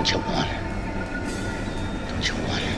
Don't 0.00 0.12
you 0.12 0.18
want 0.32 0.48
it? 0.48 2.08
Don't 2.08 2.26
you 2.26 2.34
want 2.48 2.62
it? 2.62 2.69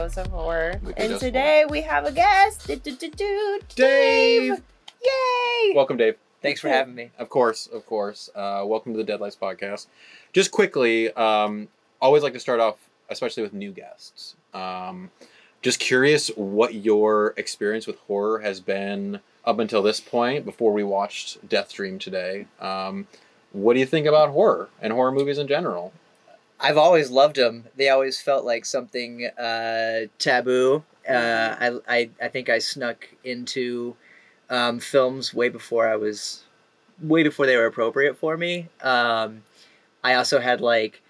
Weekly 0.00 0.22
of 0.22 0.28
horror. 0.28 0.80
Weekly 0.82 0.94
and 0.96 1.08
dose 1.10 1.16
of 1.16 1.20
today 1.20 1.64
we 1.68 1.82
have 1.82 2.06
a 2.06 2.12
guest, 2.12 2.66
Do-do-do-do, 2.66 3.60
Dave! 3.74 4.62
Yay! 5.04 5.72
Welcome, 5.74 5.98
Dave. 5.98 6.16
Thanks 6.40 6.58
for 6.58 6.68
having 6.68 6.94
me. 6.94 7.10
Of 7.18 7.28
course, 7.28 7.66
of 7.66 7.84
course. 7.84 8.30
Uh, 8.34 8.64
welcome 8.64 8.92
to 8.92 8.96
the 8.96 9.04
Deadlights 9.04 9.36
Podcast. 9.36 9.88
Just 10.32 10.52
quickly, 10.52 11.12
um, 11.12 11.68
always 12.00 12.22
like 12.22 12.32
to 12.32 12.40
start 12.40 12.60
off, 12.60 12.76
especially 13.10 13.42
with 13.42 13.52
new 13.52 13.72
guests. 13.72 14.36
Um, 14.54 15.10
just 15.60 15.78
curious 15.78 16.28
what 16.28 16.72
your 16.72 17.34
experience 17.36 17.86
with 17.86 17.98
horror 18.06 18.38
has 18.38 18.58
been 18.58 19.20
up 19.44 19.58
until 19.58 19.82
this 19.82 20.00
point 20.00 20.46
before 20.46 20.72
we 20.72 20.82
watched 20.82 21.46
Death 21.46 21.74
Dream 21.74 21.98
today. 21.98 22.46
Um, 22.58 23.06
what 23.52 23.74
do 23.74 23.80
you 23.80 23.86
think 23.86 24.06
about 24.06 24.30
horror 24.30 24.70
and 24.80 24.94
horror 24.94 25.12
movies 25.12 25.36
in 25.36 25.46
general? 25.46 25.92
I've 26.60 26.76
always 26.76 27.10
loved 27.10 27.36
them. 27.36 27.64
They 27.76 27.88
always 27.88 28.20
felt 28.20 28.44
like 28.44 28.64
something 28.64 29.26
uh, 29.26 30.06
taboo. 30.18 30.84
Uh, 31.08 31.56
I, 31.58 31.78
I 31.88 32.10
I 32.22 32.28
think 32.28 32.48
I 32.48 32.58
snuck 32.58 33.08
into 33.24 33.96
um, 34.50 34.78
films 34.80 35.32
way 35.32 35.48
before 35.48 35.88
I 35.88 35.96
was 35.96 36.44
way 37.00 37.22
before 37.22 37.46
they 37.46 37.56
were 37.56 37.66
appropriate 37.66 38.16
for 38.18 38.36
me. 38.36 38.68
Um, 38.82 39.42
I 40.04 40.14
also 40.14 40.38
had 40.38 40.60
like 40.60 41.00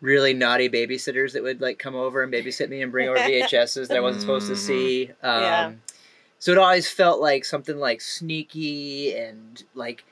really 0.00 0.34
naughty 0.34 0.68
babysitters 0.68 1.32
that 1.34 1.42
would 1.42 1.60
like 1.60 1.78
come 1.78 1.94
over 1.94 2.22
and 2.22 2.32
babysit 2.32 2.68
me 2.68 2.82
and 2.82 2.90
bring 2.90 3.08
over 3.08 3.18
VHSs 3.18 3.88
that 3.88 3.96
I 3.96 4.00
wasn't 4.00 4.22
supposed 4.22 4.46
to 4.48 4.52
Mhm. 4.54 4.56
see. 4.56 5.10
Um, 5.22 5.42
Yeah. 5.42 5.72
So 6.38 6.52
it 6.52 6.58
always 6.58 6.88
felt 6.90 7.20
like 7.20 7.44
something 7.44 7.78
like 7.78 8.00
sneaky 8.00 9.14
and 9.14 9.62
like 9.74 10.04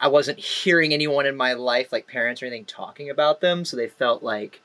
I 0.00 0.08
wasn't 0.08 0.38
hearing 0.38 0.94
anyone 0.94 1.26
in 1.26 1.36
my 1.36 1.52
life, 1.52 1.92
like 1.92 2.06
parents 2.06 2.42
or 2.42 2.46
anything, 2.46 2.64
talking 2.64 3.10
about 3.10 3.40
them. 3.40 3.64
So 3.64 3.76
they 3.76 3.88
felt 3.88 4.22
like 4.22 4.60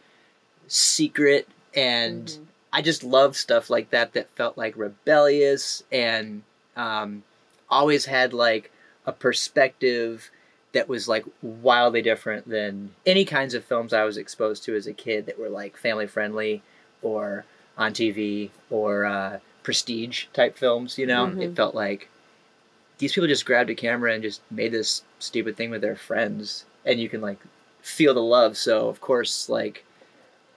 secret. 0.68 1.48
And 1.76 2.28
Mhm. 2.28 2.46
I 2.74 2.82
just 2.82 3.04
loved 3.04 3.36
stuff 3.36 3.70
like 3.70 3.90
that 3.92 4.14
that 4.14 4.30
felt 4.32 4.58
like 4.58 4.76
rebellious 4.78 5.84
and 5.92 6.44
um, 6.76 7.24
always 7.70 8.06
had 8.06 8.34
like 8.34 8.72
a 9.06 9.12
perspective 9.12 10.30
that 10.74 10.90
was 10.90 11.08
like 11.08 11.24
wildly 11.42 12.02
different 12.02 12.50
than 12.50 12.94
any 13.06 13.24
kinds 13.24 13.54
of 13.54 13.64
films 13.64 13.94
I 13.94 14.04
was 14.04 14.18
exposed 14.18 14.64
to 14.66 14.76
as 14.76 14.88
a 14.88 14.94
kid 14.94 15.26
that 15.26 15.40
were 15.40 15.48
like 15.50 15.78
family 15.78 16.08
friendly 16.08 16.62
or 17.02 17.46
on 17.78 17.94
TV 17.94 18.52
or 18.70 19.06
uh, 19.06 19.40
prestige 19.64 20.26
type 20.34 20.58
films. 20.58 20.98
You 20.98 21.06
know, 21.08 21.28
Mhm. 21.28 21.42
it 21.42 21.56
felt 21.56 21.76
like 21.76 22.10
these 22.98 23.14
people 23.14 23.28
just 23.28 23.46
grabbed 23.46 23.70
a 23.70 23.76
camera 23.76 24.14
and 24.14 24.24
just 24.24 24.42
made 24.52 24.72
this 24.72 25.04
stupid 25.20 25.56
thing 25.58 25.70
with 25.70 25.82
their 25.82 25.96
friends, 25.96 26.66
and 26.86 27.00
you 27.00 27.10
can 27.10 27.22
like 27.22 27.40
feel 27.82 28.14
the 28.14 28.22
love. 28.22 28.58
So 28.58 28.88
of 28.88 29.02
course, 29.02 29.50
like 29.50 29.84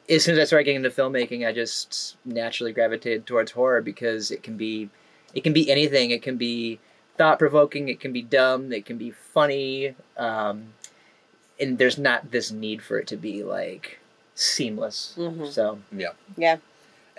as 0.08 0.25
soon 0.25 0.34
as 0.34 0.41
I 0.41 0.45
started 0.45 0.64
getting 0.64 0.84
into 0.84 0.91
filmmaking, 0.91 1.47
I 1.47 1.53
just 1.53 2.17
naturally 2.25 2.72
gravitated 2.72 3.27
towards 3.27 3.53
horror 3.53 3.83
because 3.83 4.30
it 4.30 4.42
can 4.42 4.56
be, 4.56 4.89
it 5.34 5.42
can 5.45 5.53
be 5.53 5.70
anything. 5.70 6.11
It 6.11 6.22
can 6.22 6.36
be 6.39 6.78
thought 7.19 7.39
provoking. 7.39 7.89
It 7.89 8.01
can 8.01 8.12
be 8.12 8.23
dumb. 8.23 8.73
It 8.73 8.86
can 8.86 8.96
be 8.96 9.11
funny. 9.11 9.95
Um, 10.17 10.73
and 11.61 11.77
there's 11.77 11.98
not 11.98 12.30
this 12.30 12.51
need 12.51 12.80
for 12.83 12.98
it 12.98 13.07
to 13.08 13.17
be 13.17 13.42
like 13.42 13.98
seamless. 14.35 15.14
Mhm. 15.18 15.51
So 15.52 15.80
yeah, 15.92 16.12
Yeah. 16.36 16.57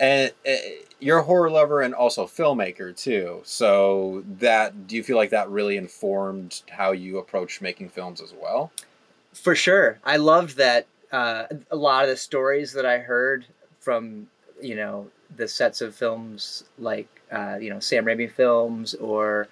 And 0.00 0.32
uh, 0.48 0.52
you're 0.98 1.18
a 1.18 1.22
horror 1.22 1.50
lover 1.50 1.82
and 1.82 1.94
also 1.94 2.26
filmmaker 2.26 2.96
too. 2.96 3.42
So 3.44 4.24
that 4.38 4.86
do 4.86 4.96
you 4.96 5.04
feel 5.04 5.16
like 5.16 5.30
that 5.30 5.48
really 5.50 5.76
informed 5.76 6.62
how 6.70 6.92
you 6.92 7.18
approach 7.18 7.60
making 7.60 7.90
films 7.90 8.20
as 8.20 8.32
well? 8.32 8.72
For 9.34 9.54
sure. 9.54 10.00
I 10.02 10.16
loved 10.16 10.56
that 10.56 10.86
uh, 11.12 11.44
a 11.70 11.76
lot 11.76 12.04
of 12.04 12.10
the 12.10 12.16
stories 12.16 12.72
that 12.72 12.86
I 12.86 12.98
heard 12.98 13.44
from, 13.78 14.28
you 14.60 14.74
know, 14.74 15.08
the 15.36 15.46
sets 15.46 15.80
of 15.80 15.94
films 15.94 16.64
like, 16.78 17.08
uh, 17.30 17.58
you 17.60 17.70
know, 17.70 17.78
Sam 17.78 18.06
Raimi 18.06 18.30
films 18.30 18.94
or 18.94 19.48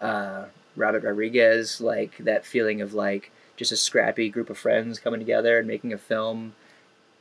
uh, 0.00 0.46
Robert 0.76 1.04
Rodriguez, 1.04 1.80
like 1.80 2.16
that 2.18 2.46
feeling 2.46 2.80
of 2.80 2.94
like 2.94 3.30
just 3.56 3.70
a 3.70 3.76
scrappy 3.76 4.30
group 4.30 4.48
of 4.48 4.56
friends 4.56 4.98
coming 4.98 5.20
together 5.20 5.58
and 5.58 5.68
making 5.68 5.92
a 5.92 5.98
film 5.98 6.54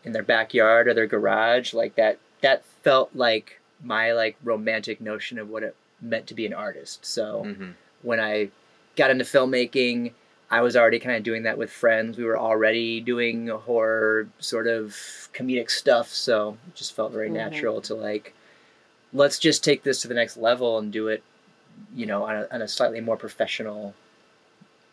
in 0.06 0.14
their 0.14 0.24
backyard 0.24 0.88
or 0.88 0.94
their 0.94 1.08
garage, 1.08 1.74
like 1.74 1.96
that, 1.96 2.18
that 2.42 2.64
felt 2.84 3.12
like 3.16 3.60
my 3.84 4.12
like 4.14 4.36
romantic 4.44 5.00
notion 5.02 5.40
of 5.40 5.50
what 5.50 5.64
it 5.64 5.76
meant 6.02 6.28
to 6.28 6.34
be 6.34 6.46
an 6.46 6.54
artist. 6.54 7.06
So 7.06 7.44
Mm-hmm. 7.46 7.72
when 8.02 8.20
I 8.20 8.50
got 8.96 9.12
into 9.12 9.24
filmmaking, 9.26 10.12
I 10.52 10.62
was 10.62 10.76
already 10.76 11.00
kind 11.00 11.16
of 11.16 11.24
doing 11.24 11.44
that 11.44 11.58
with 11.58 11.72
friends. 11.72 12.18
We 12.18 12.24
were 12.24 12.38
already 12.40 13.00
doing 13.02 13.48
horror 13.48 14.28
sort 14.40 14.68
of 14.68 14.96
comedic 15.34 15.70
stuff, 15.70 16.10
so 16.10 16.58
it 16.68 16.76
just 16.76 16.96
felt 16.96 17.12
very 17.12 17.30
Mhm. 17.30 17.34
natural 17.34 17.82
to 17.82 17.94
like, 17.96 18.34
let's 19.14 19.38
just 19.40 19.64
take 19.64 19.84
this 19.84 20.02
to 20.02 20.08
the 20.08 20.14
next 20.16 20.38
level 20.38 20.78
and 20.80 20.92
do 20.92 21.08
it, 21.08 21.22
you 21.96 22.06
know, 22.06 22.24
on 22.24 22.36
a, 22.36 22.48
on 22.52 22.62
a 22.62 22.68
slightly 22.68 23.00
more 23.00 23.18
professional 23.18 23.94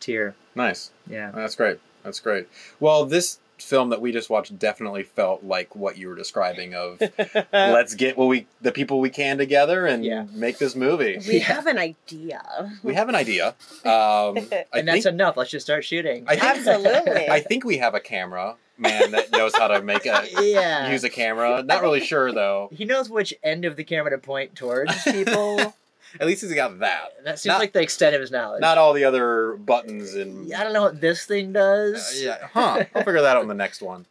tier. 0.00 0.34
Nice. 0.54 0.90
Yeah. 1.06 1.30
That's 1.34 1.54
great. 1.54 1.78
That's 2.02 2.20
great. 2.20 2.48
Well, 2.80 3.04
this 3.06 3.38
film 3.58 3.90
that 3.90 4.00
we 4.00 4.12
just 4.12 4.28
watched 4.30 4.58
definitely 4.58 5.02
felt 5.02 5.42
like 5.42 5.74
what 5.74 5.96
you 5.96 6.08
were 6.08 6.14
describing 6.14 6.74
of 6.74 7.00
let's 7.52 7.94
get 7.94 8.16
what 8.16 8.26
we 8.26 8.46
the 8.60 8.70
people 8.72 9.00
we 9.00 9.10
can 9.10 9.38
together 9.38 9.86
and 9.86 10.04
Yeah. 10.04 10.26
make 10.32 10.58
this 10.58 10.76
movie. 10.76 11.18
We 11.26 11.38
Yeah. 11.38 11.44
have 11.44 11.66
an 11.66 11.78
idea. 11.78 12.42
We 12.82 12.94
have 12.94 13.08
an 13.08 13.14
idea. 13.14 13.54
Um, 13.86 14.36
I 14.38 14.64
and 14.74 14.88
that's 14.88 15.04
think 15.04 15.06
enough. 15.14 15.36
Let's 15.36 15.50
just 15.50 15.64
start 15.66 15.84
shooting. 15.84 16.24
I 16.28 16.36
think- 16.36 16.56
Absolutely. 16.56 17.28
I 17.30 17.40
think 17.40 17.64
we 17.64 17.78
have 17.78 17.94
a 17.94 18.00
camera 18.00 18.56
man 18.78 19.12
that 19.12 19.30
knows 19.32 19.54
how 19.56 19.68
to 19.68 19.80
make 19.80 20.04
a 20.06 20.26
yeah. 20.40 20.90
use 20.90 21.02
a 21.04 21.08
camera. 21.08 21.62
Not 21.62 21.80
really 21.82 22.00
sure 22.00 22.32
though. 22.32 22.68
he 22.72 22.84
knows 22.84 23.08
which 23.08 23.32
end 23.42 23.64
of 23.64 23.76
the 23.76 23.84
camera 23.84 24.10
to 24.10 24.18
point 24.18 24.54
towards 24.54 24.92
people. 25.04 25.74
At 26.20 26.26
least 26.26 26.42
he's 26.42 26.52
got 26.54 26.78
that. 26.80 27.12
that 27.24 27.38
seems 27.38 27.52
Not- 27.52 27.60
like 27.60 27.72
the 27.72 27.82
extent 27.82 28.14
of 28.14 28.20
his 28.20 28.30
knowledge. 28.30 28.60
Not 28.60 28.78
all 28.78 28.92
the 28.92 29.04
other 29.04 29.54
buttons 29.56 30.14
and 30.14 30.52
I 30.54 30.64
don't 30.64 30.72
know 30.72 30.82
what 30.82 31.00
this 31.00 31.24
thing 31.26 31.52
does. 31.52 31.96
Uh, 31.96 32.24
yeah, 32.24 32.48
huh? 32.52 32.84
I'll 32.94 33.02
figure 33.04 33.20
that 33.22 33.36
out 33.36 33.42
in 33.42 33.48
the 33.48 33.54
next 33.54 33.82
one. 33.82 34.06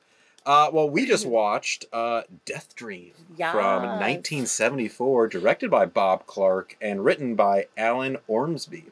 Uh, 0.46 0.70
well, 0.72 0.88
we 0.88 1.08
just 1.08 1.26
watched 1.26 1.86
uh, 1.92 2.22
Death 2.46 2.76
Dream 2.76 3.14
Yes. 3.36 3.52
from 3.52 3.82
1974, 3.84 5.28
directed 5.30 5.72
by 5.72 5.86
Bob 5.86 6.28
Clark 6.28 6.78
and 6.80 7.04
written 7.04 7.34
by 7.36 7.66
Alan 7.76 8.18
Ormsby. 8.28 8.86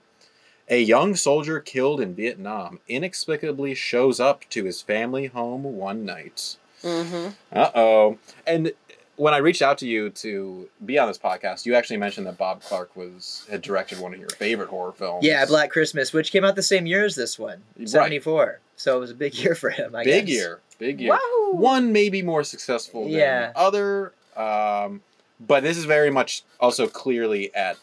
A 0.69 0.81
young 0.81 1.15
soldier 1.15 1.59
killed 1.59 2.01
in 2.01 2.15
Vietnam 2.15 2.79
inexplicably 2.87 3.75
shows 3.75 4.19
up 4.19 4.45
to 4.49 4.63
his 4.63 4.81
family 4.81 5.27
home 5.27 5.63
one 5.63 6.05
night. 6.05 6.55
Mm-hmm. 6.81 7.29
Uh 7.51 7.69
oh. 7.75 8.17
And 8.47 8.71
when 9.16 9.34
I 9.34 9.38
reached 9.38 9.62
out 9.62 9.78
to 9.79 9.88
you 9.88 10.09
to 10.09 10.68
be 10.85 10.97
on 10.97 11.07
this 11.07 11.18
podcast, 11.18 11.66
you 11.66 11.75
actually 11.75 11.97
mentioned 11.97 12.25
that 12.28 12.38
Bob 12.38 12.62
Clark 12.62 12.96
was 12.96 13.46
had 13.50 13.62
directed 13.62 14.00
one 14.00 14.13
of 14.13 14.19
your 14.19 14.29
favorite 14.29 14.69
horror 14.69 14.91
films. 14.91 15.24
Yeah, 15.25 15.46
Black 15.46 15.69
Christmas, 15.69 16.12
which 16.13 16.31
came 16.31 16.44
out 16.44 16.56
the 16.56 16.63
same 16.63 16.85
year 16.85 17.06
as 17.06 17.16
this 17.16 17.38
one, 17.38 17.62
Right. 17.78 17.88
74. 17.90 18.59
So 18.75 18.97
it 18.97 19.00
was 19.00 19.12
a 19.12 19.16
big 19.16 19.35
year 19.44 19.56
for 19.56 19.69
him, 19.69 19.96
I 19.96 20.03
Big 20.03 20.25
guess. 20.25 20.35
year. 20.35 20.59
Big 20.79 21.00
year. 21.00 21.12
Wow. 21.12 21.51
one 21.51 21.91
maybe 21.94 22.22
more 22.24 22.44
successful 22.44 23.03
than 23.03 23.12
Yeah. 23.13 23.51
other 23.56 24.13
um, 24.36 25.01
but 25.39 25.62
this 25.62 25.77
is 25.77 25.86
very 25.86 26.09
much 26.09 26.42
also 26.59 26.88
clearly 26.88 27.54
at 27.54 27.77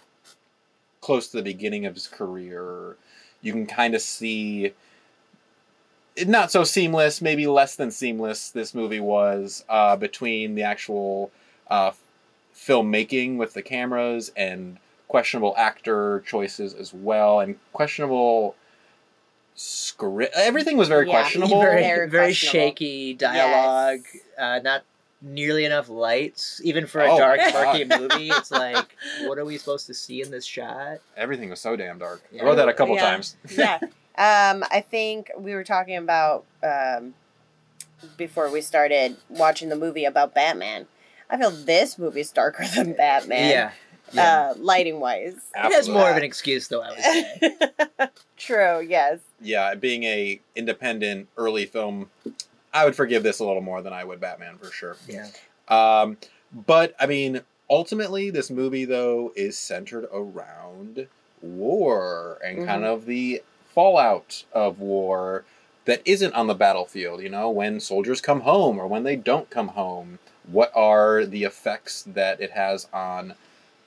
close 1.00 1.28
to 1.28 1.36
the 1.36 1.42
beginning 1.42 1.86
of 1.86 1.94
his 1.94 2.08
career 2.08 2.96
you 3.42 3.52
can 3.52 3.66
kind 3.66 3.94
of 3.94 4.02
see 4.02 4.64
it 4.66 4.76
not 6.26 6.50
so 6.52 6.64
seamless 6.64 7.20
maybe 7.22 7.46
less 7.46 7.76
than 7.76 7.90
seamless 7.90 8.50
this 8.50 8.74
movie 8.74 9.00
was 9.00 9.64
uh, 9.68 9.96
between 9.96 10.54
the 10.54 10.62
actual 10.62 11.30
uh, 11.68 11.90
filmmaking 12.54 13.36
with 13.36 13.54
the 13.54 13.62
cameras 13.62 14.30
and 14.36 14.78
questionable 15.08 15.54
actor 15.56 16.22
choices 16.26 16.72
as 16.74 16.92
well 16.94 17.40
and 17.40 17.56
questionable 17.72 18.54
script 19.54 20.32
everything 20.36 20.76
was 20.76 20.88
very 20.88 21.06
Yeah. 21.06 21.12
questionable 21.12 21.60
Very, 21.60 21.82
Very 21.82 22.08
very, 22.08 22.28
questionable. 22.28 22.68
shaky 22.70 23.14
dialogue, 23.14 24.00
uh, 24.38 24.60
not 24.62 24.82
nearly 25.22 25.66
enough 25.66 25.90
lights, 25.90 26.62
even 26.64 26.86
for 26.86 27.02
a 27.02 27.12
Oh, 27.12 27.18
dark, 27.18 27.40
God. 27.40 27.52
murky 27.52 27.84
movie. 27.84 28.30
It's 28.30 28.50
like, 28.64 28.96
what 29.26 29.36
are 29.38 29.44
we 29.44 29.58
supposed 29.58 29.86
to 29.88 29.92
see 29.94 30.22
in 30.22 30.30
this 30.30 30.46
shot? 30.46 30.98
Everything 31.14 31.50
was 31.50 31.60
so 31.60 31.76
damn 31.76 31.98
dark. 31.98 32.22
Yeah. 32.32 32.42
I 32.42 32.46
wrote 32.46 32.54
that 32.54 32.70
a 32.70 32.72
couple 32.72 32.94
Yeah. 32.94 33.10
times. 33.10 33.36
yeah. 33.50 33.80
Um, 34.20 34.64
I 34.70 34.84
think 34.86 35.30
we 35.38 35.54
were 35.54 35.64
talking 35.64 35.96
about 35.96 36.44
um, 36.62 37.14
before 38.18 38.50
we 38.50 38.60
started 38.60 39.16
watching 39.30 39.70
the 39.70 39.76
movie 39.76 40.04
about 40.04 40.34
Batman. 40.34 40.86
I 41.30 41.38
feel 41.38 41.50
this 41.50 41.98
movie's 41.98 42.30
darker 42.30 42.66
than 42.74 42.92
Batman. 42.92 43.48
Yeah. 43.50 43.70
yeah. 44.12 44.50
Uh, 44.50 44.54
lighting 44.58 45.00
wise. 45.00 45.36
it 45.56 45.72
has 45.72 45.88
more 45.88 46.10
of 46.10 46.18
an 46.18 46.22
excuse, 46.22 46.68
though. 46.68 46.82
I 46.82 46.90
would 46.90 47.00
say. 47.00 48.08
True. 48.36 48.86
Yes. 48.86 49.20
yeah, 49.40 49.74
being 49.74 50.02
a 50.02 50.38
independent 50.54 51.28
early 51.38 51.64
film, 51.64 52.10
I 52.74 52.84
would 52.84 52.94
forgive 52.94 53.22
this 53.22 53.38
a 53.38 53.44
little 53.46 53.62
more 53.62 53.80
than 53.80 53.94
I 53.94 54.04
would 54.04 54.20
Batman 54.20 54.58
for 54.58 54.70
sure. 54.70 54.96
yeah. 55.08 55.28
Um, 55.68 56.18
but 56.52 56.94
I 57.00 57.06
mean, 57.06 57.40
ultimately, 57.70 58.28
this 58.28 58.50
movie 58.50 58.84
though 58.84 59.32
is 59.34 59.56
centered 59.56 60.06
around 60.12 61.06
war 61.40 62.38
and 62.44 62.66
kind 62.66 62.84
of 62.84 63.06
the 63.06 63.42
fallout 63.74 64.44
of 64.52 64.80
war 64.80 65.44
that 65.84 66.02
isn't 66.04 66.34
on 66.34 66.46
the 66.46 66.54
battlefield. 66.54 67.22
You 67.22 67.28
know, 67.28 67.50
when 67.50 67.80
soldiers 67.80 68.20
come 68.20 68.40
home 68.40 68.78
or 68.78 68.86
when 68.86 69.04
they 69.04 69.16
don't 69.16 69.50
come 69.50 69.68
home, 69.68 70.18
what 70.46 70.72
are 70.74 71.24
the 71.24 71.44
effects 71.44 72.02
that 72.02 72.40
it 72.40 72.50
has 72.52 72.86
on 72.92 73.34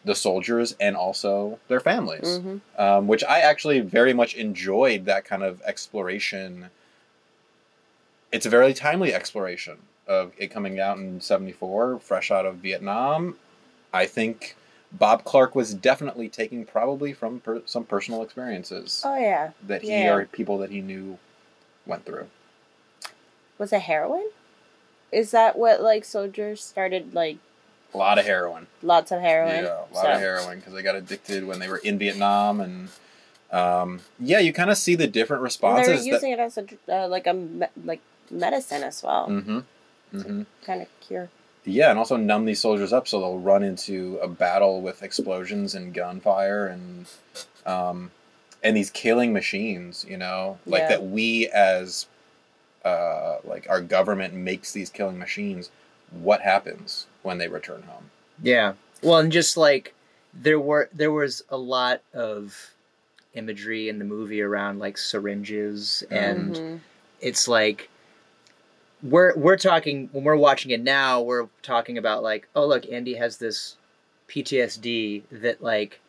the 0.05 0.15
soldiers 0.15 0.75
and 0.79 0.95
also 0.95 1.59
their 1.67 1.79
families? 1.79 2.37
hmm 2.37 2.57
um, 2.77 3.07
which 3.07 3.23
I 3.23 3.39
actually 3.39 3.81
very 3.81 4.13
much 4.13 4.33
enjoyed 4.33 5.05
that 5.05 5.25
kind 5.25 5.43
of 5.43 5.61
exploration. 5.61 6.71
It's 8.31 8.47
a 8.47 8.49
very 8.49 8.73
timely 8.73 9.13
exploration 9.13 9.77
of 10.07 10.33
it 10.37 10.47
coming 10.47 10.79
out 10.79 10.97
in 10.97 11.21
74, 11.21 11.99
fresh 11.99 12.31
out 12.31 12.45
of 12.45 12.55
Vietnam. 12.55 13.35
I 13.93 14.07
think 14.07 14.55
Bob 14.93 15.23
Clark 15.23 15.55
was 15.55 15.73
definitely 15.73 16.29
taking 16.29 16.65
probably 16.65 17.13
from 17.13 17.39
per- 17.39 17.63
some 17.65 17.83
personal 17.83 18.21
experiences 18.21 19.01
Oh 19.03 19.17
yeah. 19.17 19.51
that 19.65 19.81
he 19.81 19.89
yeah. 19.89 20.13
or 20.13 20.25
people 20.25 20.57
that 20.59 20.69
he 20.71 20.81
knew 20.81 21.17
went 21.85 22.05
through. 22.05 22.27
Was 23.57 23.73
it 23.73 23.81
heroin? 23.81 24.29
Is 25.11 25.31
that 25.31 25.57
what 25.57 25.81
like 25.81 26.05
soldiers 26.05 26.63
started 26.63 27.13
like 27.13 27.37
A 27.93 27.97
lot 27.97 28.17
of 28.19 28.25
heroin. 28.25 28.67
lots 28.81 29.11
of 29.11 29.21
heroin? 29.21 29.63
Yeah, 29.63 29.79
a 29.91 29.93
lot 29.93 30.03
So- 30.05 30.11
of 30.11 30.19
heroin 30.19 30.59
because 30.59 30.73
they 30.73 30.83
got 30.83 30.95
addicted 30.95 31.45
when 31.45 31.59
they 31.59 31.67
were 31.69 31.77
in 31.77 31.97
Vietnam, 31.97 32.59
and 32.61 32.89
um, 33.51 33.99
yeah, 34.19 34.39
you 34.39 34.53
kind 34.53 34.69
of 34.71 34.77
see 34.77 34.95
the 34.95 35.07
different 35.07 35.43
responses. 35.43 35.85
They're 35.87 35.95
responses. 35.95 36.23
using 36.23 36.31
it 36.31 36.39
as 36.39 36.57
a 36.57 36.65
uh, 37.03 37.07
like 37.07 37.27
a 37.27 37.33
me- 37.33 37.67
like 37.83 38.01
medicine 38.31 38.83
as 38.83 39.01
well, 39.03 39.27
that, 39.27 39.43
hmm 39.43 39.59
hmm 40.21 40.41
kind 40.63 40.81
of 40.81 40.87
cure. 41.01 41.29
Yeah, 41.65 41.89
and 41.89 41.97
also 41.99 42.17
numb 42.17 42.45
these 42.45 42.59
soldiers 42.59 42.91
up 42.91 43.07
so 43.07 43.19
they'll 43.19 43.39
run 43.39 43.63
into 43.63 44.17
a 44.21 44.27
battle 44.27 44.81
with 44.81 45.01
explosions 45.03 45.75
and 45.75 45.93
gunfire 45.93 46.67
and 46.67 47.05
um, 47.65 48.11
and 48.63 48.75
these 48.75 48.89
killing 48.89 49.31
machines. 49.33 50.05
You 50.07 50.17
know, 50.17 50.59
like 50.65 50.81
Yeah. 50.83 50.87
that 50.89 51.05
we 51.05 51.47
as 51.49 52.07
uh, 52.83 53.37
like 53.43 53.65
our 53.69 53.81
government 53.81 54.33
makes 54.33 54.71
these 54.73 54.89
killing 54.89 55.17
machines. 55.17 55.69
What 56.11 56.41
happens 56.41 57.07
when 57.23 57.37
they 57.37 57.47
return 57.47 57.83
home? 57.83 58.11
Yeah. 58.41 58.73
Well, 59.01 59.19
and 59.19 59.31
just 59.31 59.55
like 59.57 59.93
there 60.33 60.59
were 60.59 60.89
there 60.93 61.11
was 61.11 61.43
a 61.49 61.57
lot 61.57 62.01
of 62.13 62.71
imagery 63.33 63.89
in 63.89 63.99
the 63.99 64.05
movie 64.05 64.41
around 64.41 64.79
like 64.79 64.97
syringes 64.97 66.03
and 66.11 66.53
Mhm. 66.55 66.79
it's 67.19 67.47
like 67.47 67.89
we're 69.03 69.35
we're 69.35 69.57
talking 69.57 70.09
when 70.13 70.23
we're 70.23 70.35
watching 70.35 70.71
it 70.71 70.81
now 70.81 71.21
we're 71.21 71.47
talking 71.61 71.97
about 71.97 72.23
like 72.23 72.47
oh 72.55 72.65
look 72.65 72.85
Andy 72.89 73.15
has 73.15 73.37
this 73.37 73.75
PTSD 74.29 75.23
that 75.31 75.61
like 75.61 75.99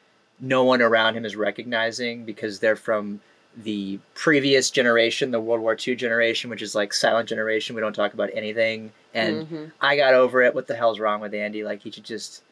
no 0.41 0.65
one 0.65 0.81
around 0.83 1.15
him 1.17 1.25
is 1.25 1.37
recognizing 1.37 2.25
because 2.25 2.59
they're 2.61 2.77
from 2.77 3.21
the 3.57 3.99
previous 4.15 4.71
generation 4.71 5.31
the 5.31 5.41
World 5.41 5.61
War 5.63 5.77
II 5.87 5.95
generation 5.97 6.51
which 6.51 6.63
is 6.63 6.75
like 6.75 6.93
silent 6.93 7.29
generation 7.29 7.75
we 7.75 7.81
don't 7.81 7.93
talk 7.93 8.15
about 8.15 8.31
anything 8.33 8.93
and 9.13 9.47
Mhm. 9.47 9.73
I 9.81 9.97
got 9.97 10.15
over 10.15 10.43
it. 10.43 10.55
What 10.57 10.67
the 10.67 10.75
hell's 10.75 10.99
wrong 10.99 11.21
with 11.21 11.35
Andy? 11.35 11.63
Like 11.63 11.83
he 11.83 11.91
should 11.93 12.03
just 12.03 12.43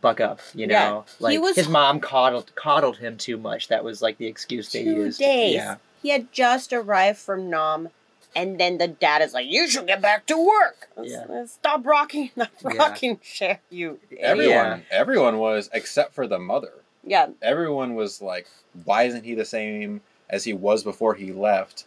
buck 0.00 0.20
up, 0.20 0.38
you 0.54 0.68
Yeah, 0.68 0.88
know. 0.90 1.04
he 1.18 1.24
Like 1.24 1.40
was- 1.40 1.56
his 1.56 1.68
mom 1.68 1.98
coddled 1.98 2.54
coddled 2.54 2.98
him 2.98 3.16
too 3.16 3.36
much. 3.36 3.66
That 3.66 3.82
was 3.82 4.00
like 4.00 4.16
the 4.18 4.26
excuse 4.26 4.70
they 4.70 4.84
two 4.84 4.90
used. 4.92 5.18
days. 5.18 5.54
Yeah. 5.54 5.76
He 6.00 6.10
had 6.10 6.32
just 6.32 6.72
arrived 6.72 7.18
from 7.18 7.50
Nam, 7.50 7.88
and 8.36 8.58
then 8.60 8.78
the 8.78 8.88
dad 8.88 9.22
is 9.22 9.32
like, 9.34 9.46
"You 9.48 9.68
should 9.68 9.86
get 9.86 10.00
back 10.02 10.26
to 10.26 10.36
work. 10.36 10.88
Yeah. 11.02 11.44
Stop 11.46 11.86
rocking 11.86 12.30
the 12.36 12.48
Yeah. 12.64 12.76
rocking 12.76 13.18
chair, 13.20 13.60
you." 13.70 13.98
idiot." 14.10 14.24
Everyone, 14.24 14.54
Yeah. 14.66 14.78
everyone 14.90 15.38
was 15.38 15.70
except 15.72 16.14
for 16.14 16.26
the 16.26 16.38
mother. 16.38 16.72
Yeah. 17.04 17.28
everyone 17.40 17.94
was 17.94 18.20
like, 18.20 18.46
why 18.84 19.04
isn't 19.04 19.24
he 19.24 19.34
the 19.34 19.44
same 19.46 20.02
as 20.28 20.44
he 20.44 20.52
was 20.52 20.84
before 20.84 21.14
he 21.14 21.32
left? 21.32 21.84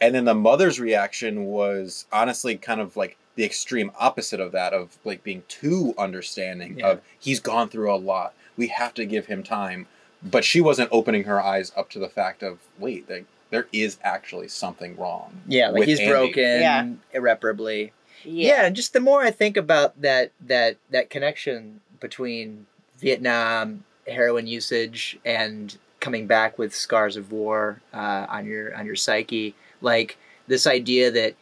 And 0.00 0.14
then 0.14 0.24
the 0.24 0.34
mother's 0.34 0.80
reaction 0.80 1.44
was 1.46 2.06
honestly 2.10 2.56
kind 2.56 2.80
of 2.80 2.96
like 2.96 3.16
the 3.34 3.44
extreme 3.44 3.90
opposite 3.98 4.40
of 4.40 4.52
that, 4.52 4.72
of 4.72 4.96
like 5.04 5.22
being 5.24 5.42
too 5.48 5.94
understanding 5.98 6.78
Yeah. 6.78 6.90
of 6.92 7.00
he's 7.18 7.38
gone 7.40 7.68
through 7.68 7.92
a 7.92 7.96
lot. 7.96 8.32
We 8.56 8.68
have 8.68 8.94
to 8.94 9.04
give 9.04 9.26
him 9.26 9.42
time. 9.42 9.88
But 10.22 10.44
she 10.44 10.60
wasn't 10.60 10.88
opening 10.92 11.24
her 11.24 11.42
eyes 11.42 11.72
up 11.76 11.90
to 11.90 11.98
the 11.98 12.08
fact 12.08 12.42
of, 12.44 12.60
wait, 12.78 13.10
like, 13.10 13.24
there 13.52 13.68
is 13.70 13.98
actually 14.02 14.48
something 14.48 14.96
wrong. 14.96 15.42
Yeah, 15.46 15.68
like 15.68 15.80
with 15.80 15.88
he's 15.88 16.00
Andy. 16.00 16.10
broken 16.10 16.42
Yeah. 16.60 16.88
irreparably. 17.12 17.92
Yeah. 18.24 18.56
Yeah. 18.56 18.64
and 18.66 18.74
just 18.74 18.94
the 18.94 19.00
more 19.00 19.22
I 19.22 19.30
think 19.30 19.56
about 19.56 20.00
that 20.00 20.32
that 20.40 20.78
that 20.90 21.10
connection 21.10 21.80
between 22.00 22.66
Vietnam 22.98 23.84
heroin 24.08 24.46
usage 24.48 25.18
and 25.24 25.76
coming 26.00 26.26
back 26.26 26.58
with 26.58 26.74
scars 26.74 27.16
of 27.16 27.30
war 27.30 27.80
uh, 27.92 28.26
on 28.28 28.46
your 28.46 28.74
on 28.74 28.86
your 28.86 28.96
psyche, 28.96 29.54
like 29.82 30.16
this 30.48 30.66
idea 30.66 31.10
that 31.10 31.34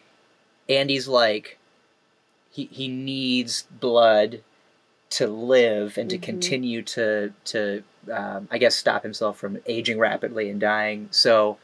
Andy's 0.68 1.06
like 1.06 1.58
he 2.50 2.64
he 2.72 2.88
needs 2.88 3.62
blood 3.70 4.42
to 5.10 5.26
live 5.28 5.96
and 5.96 6.10
to 6.10 6.18
Mhm. 6.18 6.22
continue 6.22 6.82
to 6.82 7.32
to 7.44 7.84
um, 8.12 8.48
I 8.50 8.58
guess 8.58 8.74
stop 8.74 9.02
himself 9.04 9.38
from 9.38 9.58
aging 9.66 9.98
rapidly 9.98 10.50
and 10.50 10.58
dying. 10.60 11.06
So 11.12 11.58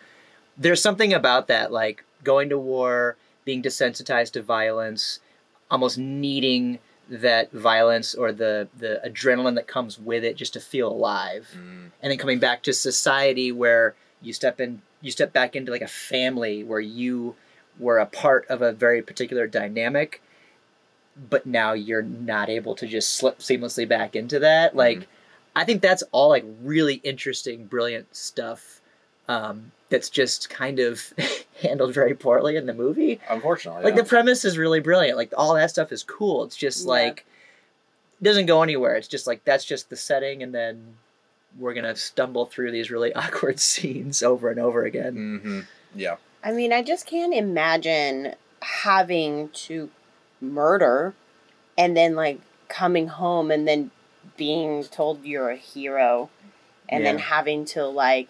there's 0.57 0.83
something 0.83 1.13
about 1.13 1.49
that, 1.49 1.73
like 1.73 2.05
going 2.25 2.49
to 2.49 2.59
war, 2.59 3.17
being 3.45 3.63
desensitized 3.63 4.33
to 4.33 4.43
violence, 4.43 5.21
almost 5.71 5.99
needing 5.99 6.79
that 7.09 7.53
violence 7.53 8.15
or 8.15 8.33
the 8.33 8.69
the 8.77 9.01
adrenaline 9.07 9.55
that 9.55 9.69
comes 9.69 9.99
with 9.99 10.25
it 10.25 10.37
just 10.37 10.53
to 10.55 10.61
feel 10.61 10.89
alive. 10.89 11.49
Mm, 11.55 11.91
and 12.03 12.11
then 12.11 12.19
coming 12.19 12.39
back 12.39 12.63
to 12.65 12.73
society 12.73 13.53
where 13.53 13.95
you 14.21 14.33
step 14.33 14.61
in 14.61 14.83
you 15.01 15.11
step 15.11 15.33
back 15.33 15.55
into 15.55 15.71
like 15.71 15.83
a 15.83 15.89
family 15.89 16.65
where 16.65 16.81
you 16.81 17.37
were 17.79 17.99
a 17.99 18.07
part 18.07 18.47
of 18.49 18.63
a 18.63 18.73
very 18.73 19.03
particular 19.03 19.47
dynamic 19.47 20.23
but 21.31 21.47
now 21.47 21.73
you're 21.73 22.03
not 22.03 22.51
able 22.51 22.75
to 22.75 22.87
just 22.87 23.17
slip 23.17 23.39
seamlessly 23.39 23.89
back 23.89 24.15
into 24.17 24.39
that. 24.39 24.77
Like 24.77 25.07
i 25.57 25.65
think 25.65 25.83
that's 25.83 26.05
all 26.13 26.29
like 26.29 26.45
really 26.63 26.97
interesting 26.97 27.65
brilliant 27.65 28.15
stuff 28.15 28.81
um, 29.29 29.73
that's 29.91 30.09
just 30.11 30.49
kind 30.51 30.79
of 30.79 31.13
handled 31.63 31.93
very 31.95 32.15
poorly 32.15 32.57
in 32.57 32.67
the 32.67 32.75
movie 32.75 33.21
unfortunately. 33.29 33.83
like 33.85 33.95
yeah. 33.97 34.03
the 34.03 34.09
premise 34.09 34.45
is 34.45 34.59
really 34.59 34.81
brilliant 34.81 35.17
like 35.17 35.33
all 35.37 35.55
that 35.55 35.71
stuff 35.71 35.91
is 35.93 36.03
cool 36.03 36.45
it's 36.45 36.57
just 36.57 36.85
Yeah. 36.85 36.91
like 36.93 37.27
it 38.21 38.25
doesn't 38.25 38.47
go 38.47 38.63
anywhere 38.63 38.95
it's 38.97 39.09
just 39.09 39.27
like 39.27 39.45
that's 39.45 39.65
just 39.65 39.89
the 39.91 39.97
setting 39.97 40.43
and 40.43 40.55
then 40.55 40.95
we're 41.59 41.75
gonna 41.75 41.97
stumble 41.97 42.45
through 42.47 42.71
these 42.73 42.91
really 42.91 43.13
awkward 43.23 43.59
scenes 43.61 44.23
over 44.23 44.51
and 44.51 44.59
over 44.61 44.85
again 44.85 45.41
hmm 45.43 45.61
Yeah. 45.95 46.17
I 46.45 46.53
mean, 46.53 46.73
I 46.73 46.81
just 46.83 47.07
can't 47.07 47.35
imagine 47.35 48.35
having 48.63 49.49
to 49.49 49.91
murder 50.41 51.13
and 51.77 51.97
then 51.97 52.15
like 52.15 52.39
coming 52.69 53.09
home 53.09 53.51
and 53.51 53.67
then 53.67 53.91
being 54.37 54.85
told 54.85 55.25
you're 55.25 55.51
a 55.51 55.57
hero 55.57 56.31
and 56.89 57.05
then 57.05 57.19
having 57.19 57.65
to 57.65 57.85
like 57.87 58.29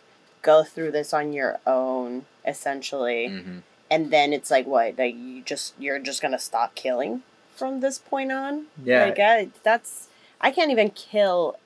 go 0.52 0.64
through 0.64 0.92
this 0.92 1.12
on 1.12 1.32
your 1.32 1.58
own 1.66 2.24
essentially. 2.44 3.28
Hmm 3.28 3.58
and 3.90 4.12
then 4.12 4.32
it's 4.32 4.50
like 4.50 4.66
what 4.66 4.98
like 4.98 5.14
you 5.14 5.42
just 5.42 5.74
you're 5.78 5.98
just 5.98 6.20
gonna 6.20 6.38
stop 6.38 6.74
killing 6.74 7.22
from 7.54 7.80
this 7.80 7.98
point 7.98 8.32
on? 8.32 8.66
Yeah. 8.82 9.04
Like 9.04 9.18
I, 9.18 9.48
that's 9.62 10.08
i 10.40 10.50
can't 10.50 10.70
even 10.70 10.90
kill 10.90 11.56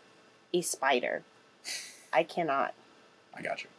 a 0.54 0.60
spider. 0.60 1.22
I 2.12 2.22
cannot. 2.22 2.75
I 3.34 3.42
got 3.42 3.62
you. 3.62 3.70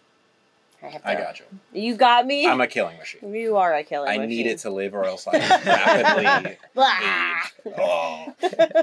I 0.84 0.88
have 0.90 1.02
to 1.04 1.08
I 1.10 1.16
got 1.16 1.40
you. 1.40 1.46
you 1.74 1.96
got 1.96 2.26
me 2.26 2.48
I'm 2.48 2.62
a 2.62 2.68
killing 2.68 2.98
machine. 2.98 3.34
you 3.34 3.58
are 3.58 3.74
a 3.76 3.84
killing 3.84 4.08
machine. 4.08 4.22
I 4.22 4.26
machine. 4.26 4.38
need 4.46 4.50
it 4.50 4.58
to 4.60 4.70
live, 4.70 4.94
or 4.96 5.06
else 5.06 5.28
I 5.28 5.38
rapidly. 5.38 6.58
Blah. 6.74 7.42
Oh. 7.78 8.34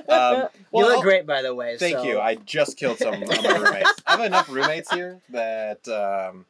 Um, 0.09 0.49
you 0.75 0.87
look 0.87 1.03
great 1.03 1.27
by 1.27 1.43
the 1.43 1.55
way 1.55 1.77
Thank 1.77 1.97
so- 1.99 2.05
you. 2.05 2.21
I 2.21 2.37
just 2.37 2.77
killed 2.77 2.99
some 2.99 3.15
of 3.23 3.29
my 3.29 3.59
roommates. 3.59 3.93
I 4.07 4.11
have 4.13 4.21
enough 4.21 4.49
roommates 4.49 4.93
here 4.93 5.21
that 5.31 5.87
um, 5.89 6.45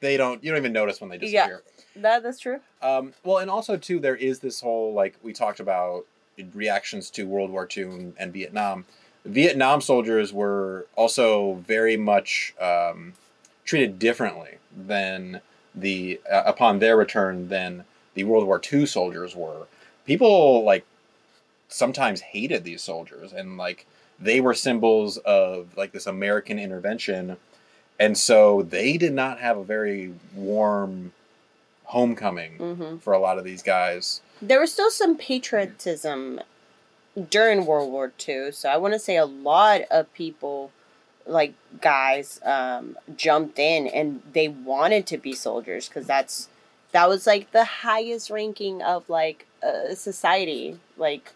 they 0.00 0.16
don't. 0.16 0.42
You 0.42 0.50
don't 0.50 0.58
even 0.58 0.72
notice 0.72 1.00
when 1.00 1.10
they 1.10 1.16
Yeah. 1.26 1.48
disappear. 1.48 1.62
that 1.96 2.22
that's 2.22 2.38
true 2.40 2.60
Um, 2.82 3.12
well, 3.24 3.38
and 3.38 3.50
also 3.50 3.76
too, 3.76 4.00
there 4.00 4.16
is 4.16 4.40
this 4.40 4.60
whole 4.60 4.92
like 4.92 5.16
we 5.22 5.32
talked 5.32 5.60
about 5.60 6.06
reactions 6.54 7.10
to 7.10 7.26
World 7.26 7.50
War 7.50 7.68
II 7.76 7.84
and, 7.84 8.14
and 8.18 8.32
Vietnam. 8.32 8.86
Vietnam 9.24 9.80
soldiers 9.80 10.32
were 10.32 10.86
also 10.96 11.54
very 11.54 11.96
much 11.96 12.54
um, 12.60 13.14
treated 13.64 13.98
differently 13.98 14.58
than 14.76 15.40
the 15.74 16.20
uh, 16.30 16.42
upon 16.46 16.78
their 16.78 16.96
return 16.96 17.48
than 17.48 17.84
the 18.14 18.24
World 18.24 18.46
War 18.46 18.60
II 18.72 18.86
soldiers 18.86 19.34
were. 19.34 19.66
People 20.06 20.64
like 20.64 20.84
sometimes 21.68 22.20
hated 22.20 22.64
these 22.64 22.82
soldiers 22.82 23.32
and 23.32 23.56
like 23.56 23.86
they 24.20 24.40
were 24.40 24.54
symbols 24.54 25.16
of 25.18 25.76
like 25.76 25.92
this 25.92 26.06
American 26.06 26.58
intervention. 26.58 27.36
And 27.98 28.16
so 28.18 28.62
they 28.62 28.96
did 28.96 29.12
not 29.12 29.40
have 29.40 29.56
a 29.56 29.64
very 29.64 30.14
warm 30.34 31.12
homecoming 31.84 32.56
hmm 32.56 32.96
for 32.98 33.12
a 33.12 33.18
lot 33.18 33.38
of 33.38 33.44
these 33.44 33.62
guys. 33.62 34.20
There 34.40 34.60
was 34.60 34.72
still 34.72 34.90
some 34.90 35.16
patriotism 35.16 36.40
during 37.30 37.66
World 37.66 37.92
War 37.92 38.12
II, 38.26 38.52
so 38.52 38.68
I 38.68 38.76
want 38.76 38.94
to 38.94 38.98
say 38.98 39.16
a 39.16 39.26
lot 39.26 39.82
of 39.90 40.12
people, 40.14 40.72
like 41.26 41.54
guys, 41.80 42.40
um, 42.44 42.96
jumped 43.16 43.58
in 43.58 43.86
and 43.86 44.22
they 44.32 44.48
wanted 44.48 45.06
to 45.08 45.16
be 45.18 45.32
soldiers 45.34 45.88
because 45.88 46.06
that's 46.06 46.48
that 46.92 47.08
was 47.08 47.26
like 47.26 47.50
the 47.52 47.64
highest 47.64 48.30
ranking 48.30 48.82
of 48.82 49.08
like 49.08 49.46
uh, 49.62 49.94
society, 49.94 50.78
like 50.96 51.32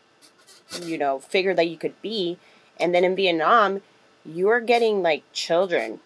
you 0.83 0.99
know, 0.99 1.19
figure 1.19 1.55
that 1.55 1.69
you 1.69 1.77
could 1.79 2.01
be. 2.03 2.37
And 2.79 2.95
then 2.95 3.03
in 3.05 3.17
Vietnam, 3.17 3.81
you 4.25 4.49
are 4.51 4.61
getting 4.61 5.03
like 5.03 5.23
children 5.33 6.01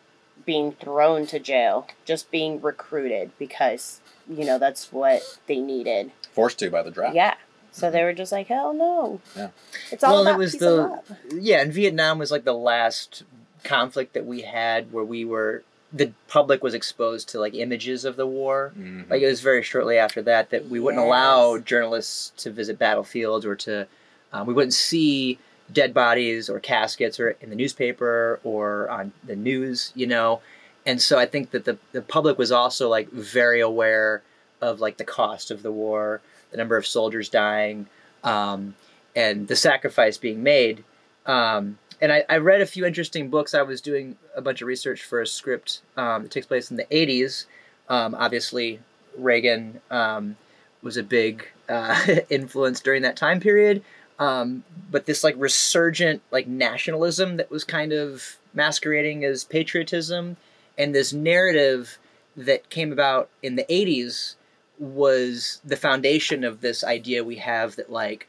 being 0.47 0.73
thrown 0.73 1.27
to 1.27 1.39
jail, 1.39 1.87
just 2.05 2.31
being 2.31 2.61
recruited 2.61 3.31
because 3.39 4.01
you 4.29 4.45
know 4.45 4.59
that's 4.59 4.93
what 4.93 5.23
they 5.49 5.59
needed. 5.59 6.13
Forced 6.33 6.59
to 6.61 6.71
by 6.71 6.83
the 6.83 6.91
draft. 6.91 7.15
Yeah. 7.15 7.35
So 7.75 7.91
they 7.91 8.05
were 8.05 8.13
just 8.13 8.33
like, 8.33 8.49
hell 8.49 8.75
no. 8.75 9.21
Yeah. 9.35 9.49
It's 9.91 10.05
all 10.05 10.13
Well, 10.13 10.21
and 10.21 10.29
it 10.29 10.31
about 10.33 10.39
was 10.39 10.53
peace 10.53 10.61
the- 10.61 10.83
and 10.85 10.91
love. 10.93 11.19
yeah, 11.41 11.61
and 11.63 11.73
Vietnam 11.73 12.19
was 12.19 12.31
like 12.31 12.45
the 12.45 12.53
last 12.55 13.23
conflict 13.65 14.15
that 14.15 14.27
we 14.27 14.43
had 14.43 14.93
where 14.93 15.05
we 15.05 15.25
were 15.25 15.63
the 15.95 16.11
public 16.27 16.63
was 16.63 16.73
exposed 16.73 17.29
to 17.29 17.39
like 17.39 17.53
images 17.55 18.07
of 18.07 18.17
the 18.17 18.27
war. 18.27 18.73
Mhm. 18.79 19.11
Like 19.11 19.21
it 19.21 19.27
was 19.27 19.43
very 19.43 19.63
shortly 19.63 19.99
after 19.99 20.23
that 20.23 20.49
that 20.51 20.69
we 20.71 20.81
wouldn't 20.81 21.01
Yes. 21.03 21.07
allow 21.07 21.59
journalists 21.59 22.33
to 22.43 22.51
visit 22.51 22.79
battlefields 22.79 23.45
or 23.45 23.55
to 23.57 23.87
um, 24.33 24.47
we 24.47 24.55
wouldn't 24.55 24.73
see 24.73 25.39
dead 25.71 25.93
bodies 25.93 26.49
or 26.49 26.59
caskets 26.61 27.21
or 27.21 27.37
in 27.43 27.51
the 27.51 27.57
newspaper 27.57 28.41
or 28.43 28.89
on 28.89 29.13
the 29.25 29.37
news, 29.37 29.93
you 29.95 30.07
know. 30.07 30.41
And 30.87 31.01
so 31.01 31.19
I 31.19 31.27
think 31.27 31.51
that 31.51 31.67
the 31.67 31.77
the 31.93 32.01
public 32.03 32.39
was 32.39 32.51
also 32.51 32.89
like 32.89 33.11
very 33.11 33.61
aware 33.61 34.23
of 34.63 34.81
like 34.81 34.97
the 34.97 35.05
cost 35.05 35.51
of 35.51 35.63
the 35.63 35.71
war, 35.73 36.23
the 36.53 36.57
number 36.57 36.77
of 36.79 36.87
soldiers 36.87 37.29
dying, 37.29 37.87
um, 38.25 38.75
and 39.15 39.47
the 39.49 39.57
sacrifice 39.57 40.17
being 40.17 40.43
made. 40.43 40.85
Um, 41.27 41.79
and 42.03 42.13
I, 42.13 42.25
I 42.29 42.37
read 42.39 42.61
a 42.61 42.67
few 42.67 42.85
interesting 42.85 43.31
books. 43.31 43.55
I 43.55 43.63
was 43.63 43.81
doing 43.81 44.17
a 44.37 44.43
bunch 44.43 44.61
of 44.61 44.67
research 44.67 45.05
for 45.05 45.23
a 45.23 45.27
script 45.27 45.83
um, 45.97 46.25
that 46.25 46.33
takes 46.33 46.47
place 46.47 46.71
in 46.71 46.77
the 46.77 46.85
80s. 46.87 47.47
Um, 47.89 48.17
obviously, 48.17 48.81
Reagan 49.17 49.81
um, 49.89 50.37
was 50.83 50.97
a 50.97 51.05
big 51.05 51.47
uh, 51.69 51.97
influence 52.29 52.81
during 52.81 53.03
that 53.03 53.17
time 53.17 53.39
period. 53.39 53.83
Um, 54.19 54.65
but 54.91 55.07
this 55.07 55.25
like 55.25 55.37
resurgent 55.39 56.23
like 56.31 56.47
nationalism 56.47 57.39
that 57.39 57.51
was 57.51 57.65
kind 57.65 57.93
of 57.93 58.37
masquerading 58.53 59.25
as 59.25 59.45
patriotism, 59.45 60.37
and 60.77 60.95
this 60.95 61.13
narrative 61.13 61.99
that 62.37 62.69
came 62.69 62.93
about 62.93 63.29
in 63.43 63.57
the 63.57 63.65
80s 63.65 64.35
was 64.79 65.61
the 65.65 65.77
foundation 65.77 66.45
of 66.45 66.61
this 66.61 66.83
idea 66.83 67.23
we 67.23 67.37
have 67.37 67.77
that 67.77 67.91
like 67.91 68.27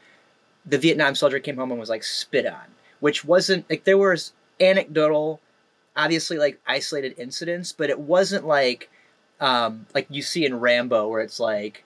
the 0.64 0.78
Vietnam 0.78 1.14
soldier 1.14 1.40
came 1.40 1.56
home 1.56 1.70
and 1.70 1.80
was 1.80 1.88
like 1.88 2.04
spit 2.04 2.46
on, 2.46 2.73
which 3.04 3.22
wasn't 3.22 3.68
like 3.68 3.84
there 3.84 3.98
was 3.98 4.32
anecdotal, 4.58 5.38
obviously 5.94 6.38
like 6.38 6.58
isolated 6.66 7.14
incidents, 7.18 7.70
but 7.70 7.90
it 7.90 8.00
wasn't 8.00 8.46
like 8.46 8.88
um, 9.40 9.84
like 9.94 10.06
you 10.08 10.22
see 10.22 10.46
in 10.46 10.58
Rambo 10.58 11.06
where 11.08 11.20
it's 11.20 11.38
like 11.38 11.84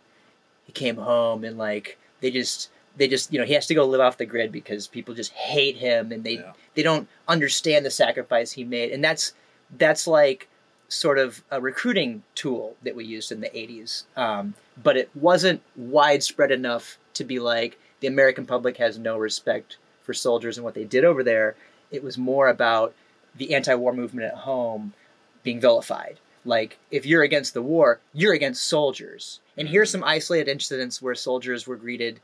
he 0.62 0.72
came 0.72 0.94
home 0.94 1.42
and 1.42 1.58
like 1.58 1.98
they 2.20 2.30
just 2.30 2.70
they 2.96 3.08
just 3.08 3.32
you 3.32 3.40
know 3.40 3.44
he 3.44 3.54
has 3.54 3.66
to 3.66 3.74
go 3.74 3.84
live 3.84 4.00
off 4.00 4.16
the 4.16 4.26
grid 4.26 4.52
because 4.52 4.86
people 4.86 5.12
just 5.12 5.32
hate 5.32 5.74
him 5.78 6.12
and 6.12 6.22
they 6.22 6.34
Yeah. 6.34 6.52
they 6.76 6.84
don't 6.84 7.08
understand 7.26 7.84
the 7.84 7.90
sacrifice 7.90 8.52
he 8.52 8.62
made 8.62 8.92
and 8.92 9.02
that's 9.02 9.32
that's 9.76 10.06
like 10.06 10.46
sort 10.86 11.18
of 11.18 11.42
a 11.50 11.60
recruiting 11.60 12.22
tool 12.36 12.76
that 12.84 12.94
we 12.94 13.04
used 13.04 13.32
in 13.32 13.40
the 13.40 13.50
80s 13.50 14.04
um, 14.16 14.54
but 14.80 14.96
it 14.96 15.10
wasn't 15.16 15.62
widespread 15.74 16.52
enough 16.52 16.96
to 17.14 17.24
be 17.24 17.40
like 17.40 17.76
the 17.98 18.06
american 18.06 18.46
public 18.46 18.76
has 18.76 18.98
no 19.00 19.18
respect 19.18 19.78
for 20.08 20.14
soldiers 20.14 20.56
and 20.56 20.64
what 20.64 20.72
they 20.72 20.84
did 20.84 21.04
over 21.04 21.22
there 21.22 21.54
it 21.90 22.02
was 22.02 22.16
more 22.16 22.48
about 22.48 22.94
the 23.36 23.54
anti-war 23.54 23.92
movement 23.92 24.26
at 24.26 24.32
home 24.38 24.94
being 25.42 25.60
vilified 25.60 26.16
like 26.46 26.78
if 26.90 27.04
you're 27.04 27.22
against 27.22 27.52
the 27.52 27.60
war 27.60 28.00
you're 28.14 28.32
against 28.32 28.64
soldiers 28.64 29.40
and 29.58 29.68
here's 29.68 29.90
some 29.90 30.02
isolated 30.02 30.50
incidents 30.50 31.02
where 31.02 31.14
soldiers 31.14 31.66
were 31.66 31.76
greeted 31.76 32.20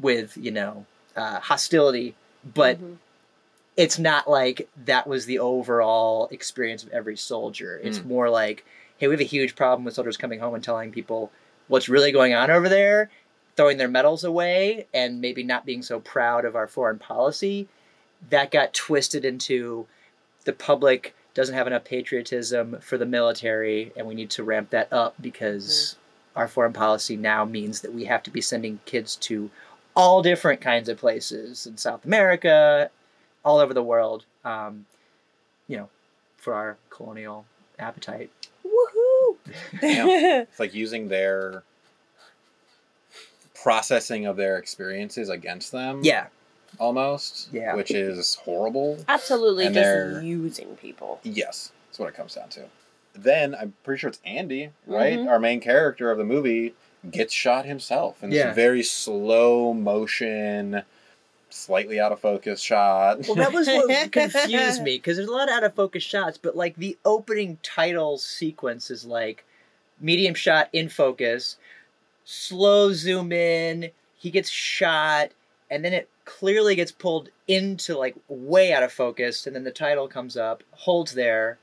with 0.00 0.36
you 0.36 0.50
know 0.50 0.84
uh, 1.14 1.38
hostility 1.38 2.16
but 2.52 2.80
Mhm. 2.80 2.96
it's 3.76 3.96
not 4.00 4.28
like 4.28 4.68
that 4.84 5.06
was 5.06 5.24
the 5.26 5.38
overall 5.38 6.26
experience 6.32 6.82
of 6.82 6.90
every 6.90 7.16
soldier. 7.16 7.80
It's 7.82 8.00
Mm. 8.00 8.04
more 8.06 8.28
like, 8.28 8.66
hey, 8.98 9.06
we 9.06 9.14
have 9.14 9.20
a 9.20 9.24
huge 9.24 9.54
problem 9.56 9.84
with 9.84 9.94
soldiers 9.94 10.16
coming 10.18 10.40
home 10.40 10.54
and 10.54 10.62
telling 10.64 10.90
people 10.92 11.30
what's 11.68 11.88
really 11.88 12.12
going 12.12 12.34
on 12.34 12.50
over 12.50 12.68
there, 12.68 13.08
throwing 13.56 13.76
their 13.76 13.88
medals 13.88 14.24
away, 14.24 14.86
and 14.94 15.20
maybe 15.20 15.42
not 15.42 15.66
being 15.66 15.82
so 15.82 16.00
proud 16.00 16.44
of 16.44 16.56
our 16.56 16.66
foreign 16.66 16.98
policy. 16.98 17.68
That 18.30 18.50
got 18.50 18.72
twisted 18.72 19.24
into 19.24 19.86
the 20.44 20.52
public 20.52 21.14
doesn't 21.34 21.54
have 21.54 21.66
enough 21.66 21.84
patriotism 21.84 22.78
for 22.80 22.98
the 22.98 23.06
military, 23.06 23.92
and 23.96 24.06
we 24.06 24.14
need 24.14 24.30
to 24.30 24.44
ramp 24.44 24.70
that 24.70 24.92
up 24.92 25.14
because 25.20 25.96
our 26.36 26.48
foreign 26.48 26.72
policy 26.72 27.16
now 27.16 27.44
means 27.44 27.80
that 27.80 27.94
we 27.94 28.04
have 28.04 28.22
to 28.22 28.30
be 28.30 28.40
sending 28.40 28.80
kids 28.84 29.16
to 29.16 29.50
all 29.94 30.22
different 30.22 30.60
kinds 30.60 30.88
of 30.88 30.98
places 30.98 31.66
in 31.66 31.76
South 31.76 32.04
America, 32.04 32.90
all 33.44 33.58
over 33.58 33.74
the 33.74 33.82
world, 33.82 34.24
um, 34.44 34.86
you 35.68 35.76
know, 35.76 35.88
for 36.36 36.54
our 36.54 36.76
colonial 36.90 37.44
appetite. 37.78 38.30
Woohoo! 38.64 39.36
Yeah. 39.82 40.44
It's 40.48 40.60
like 40.60 40.74
using 40.74 41.08
their 41.08 41.62
processing 43.62 44.26
of 44.26 44.36
their 44.36 44.56
experiences 44.58 45.28
against 45.28 45.72
them. 45.72 46.00
Yeah, 46.02 46.26
Almost. 46.78 47.50
Yeah. 47.52 47.74
Which 47.74 47.90
is 47.90 48.34
horrible. 48.36 48.98
Absolutely 49.06 49.66
And 49.66 49.74
just 49.74 49.84
they're- 49.84 50.22
using 50.22 50.74
people. 50.76 51.20
Yes, 51.22 51.70
that's 51.88 51.98
what 51.98 52.08
it 52.08 52.14
comes 52.14 52.34
down 52.34 52.48
to. 52.50 52.62
Then 53.14 53.54
I'm 53.54 53.74
pretty 53.84 54.00
sure 54.00 54.08
it's 54.08 54.20
Andy, 54.24 54.70
right? 54.86 55.18
Mhm. 55.18 55.28
Our 55.28 55.38
main 55.38 55.60
character 55.60 56.10
of 56.10 56.16
the 56.16 56.24
movie 56.24 56.74
gets 57.10 57.34
shot 57.34 57.66
himself 57.66 58.22
in 58.22 58.30
this 58.30 58.54
very 58.54 58.82
slow 58.82 59.74
motion, 59.74 60.82
slightly 61.50 62.00
out 62.00 62.10
of 62.12 62.20
focus 62.20 62.60
shot. 62.62 63.18
well, 63.26 63.34
that 63.34 63.52
was 63.52 63.66
what 63.66 64.10
confused 64.12 64.82
me 64.82 64.96
because 64.96 65.18
there's 65.18 65.28
a 65.28 65.32
lot 65.32 65.50
of 65.50 65.54
out 65.54 65.64
of 65.64 65.74
focus 65.74 66.02
shots, 66.02 66.38
but 66.38 66.56
like 66.56 66.74
the 66.76 66.96
opening 67.04 67.58
title 67.62 68.16
sequence 68.16 68.90
is 68.90 69.04
like 69.04 69.44
medium 70.00 70.32
shot 70.34 70.70
in 70.72 70.88
focus, 70.88 71.58
slow 72.24 72.92
zoom 72.92 73.32
in, 73.32 73.90
he 74.16 74.30
gets 74.30 74.50
shot, 74.50 75.30
and 75.70 75.84
then 75.84 75.92
it 75.92 76.08
clearly 76.24 76.74
gets 76.74 76.92
pulled 76.92 77.30
into 77.48 77.96
like 77.96 78.16
way 78.28 78.72
out 78.72 78.82
of 78.82 78.92
focus, 78.92 79.46
and 79.46 79.56
then 79.56 79.64
the 79.64 79.70
title 79.70 80.08
comes 80.08 80.36
up, 80.36 80.62
holds 80.72 81.14
there, 81.14 81.58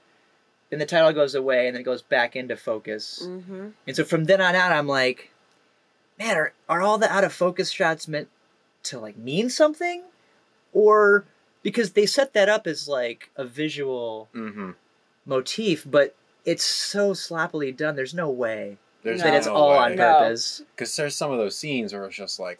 then 0.69 0.79
the 0.79 0.85
title 0.85 1.13
goes 1.13 1.35
away, 1.35 1.67
and 1.67 1.75
then 1.75 1.81
it 1.81 1.85
goes 1.85 2.01
back 2.01 2.35
into 2.35 2.55
focus. 2.55 3.23
Mm-hmm. 3.25 3.69
And 3.87 3.95
so 3.95 4.03
from 4.03 4.25
then 4.25 4.41
on 4.41 4.55
out, 4.55 4.71
I'm 4.71 4.87
like, 4.87 5.31
man, 6.17 6.35
are, 6.35 6.53
are 6.67 6.81
all 6.81 6.97
the 6.97 7.11
out 7.11 7.23
of 7.23 7.33
focus 7.33 7.71
shots 7.71 8.07
meant 8.07 8.27
to 8.83 8.99
like 8.99 9.17
mean 9.17 9.49
something? 9.49 10.03
Or 10.73 11.25
because 11.63 11.93
they 11.93 12.05
set 12.05 12.33
that 12.33 12.49
up 12.49 12.67
as 12.67 12.87
like 12.87 13.29
a 13.35 13.45
visual 13.45 14.29
mm-hmm. 14.35 14.71
motif, 15.25 15.85
but 15.89 16.15
it's 16.45 16.65
so 16.65 17.13
sloppily 17.13 17.71
done. 17.71 17.95
There's 17.95 18.13
no 18.13 18.29
way 18.29 18.77
There's 19.03 19.21
No. 19.23 19.33
it's 19.33 19.47
no 19.47 19.53
all 19.55 19.69
way. 19.71 19.77
on 19.77 19.97
purpose. 19.97 20.61
because 20.75 20.95
there's 20.95 21.15
some 21.15 21.31
of 21.31 21.37
those 21.37 21.55
scenes 21.57 21.93
where 21.93 22.05
it's 22.05 22.15
just 22.15 22.39
like, 22.39 22.59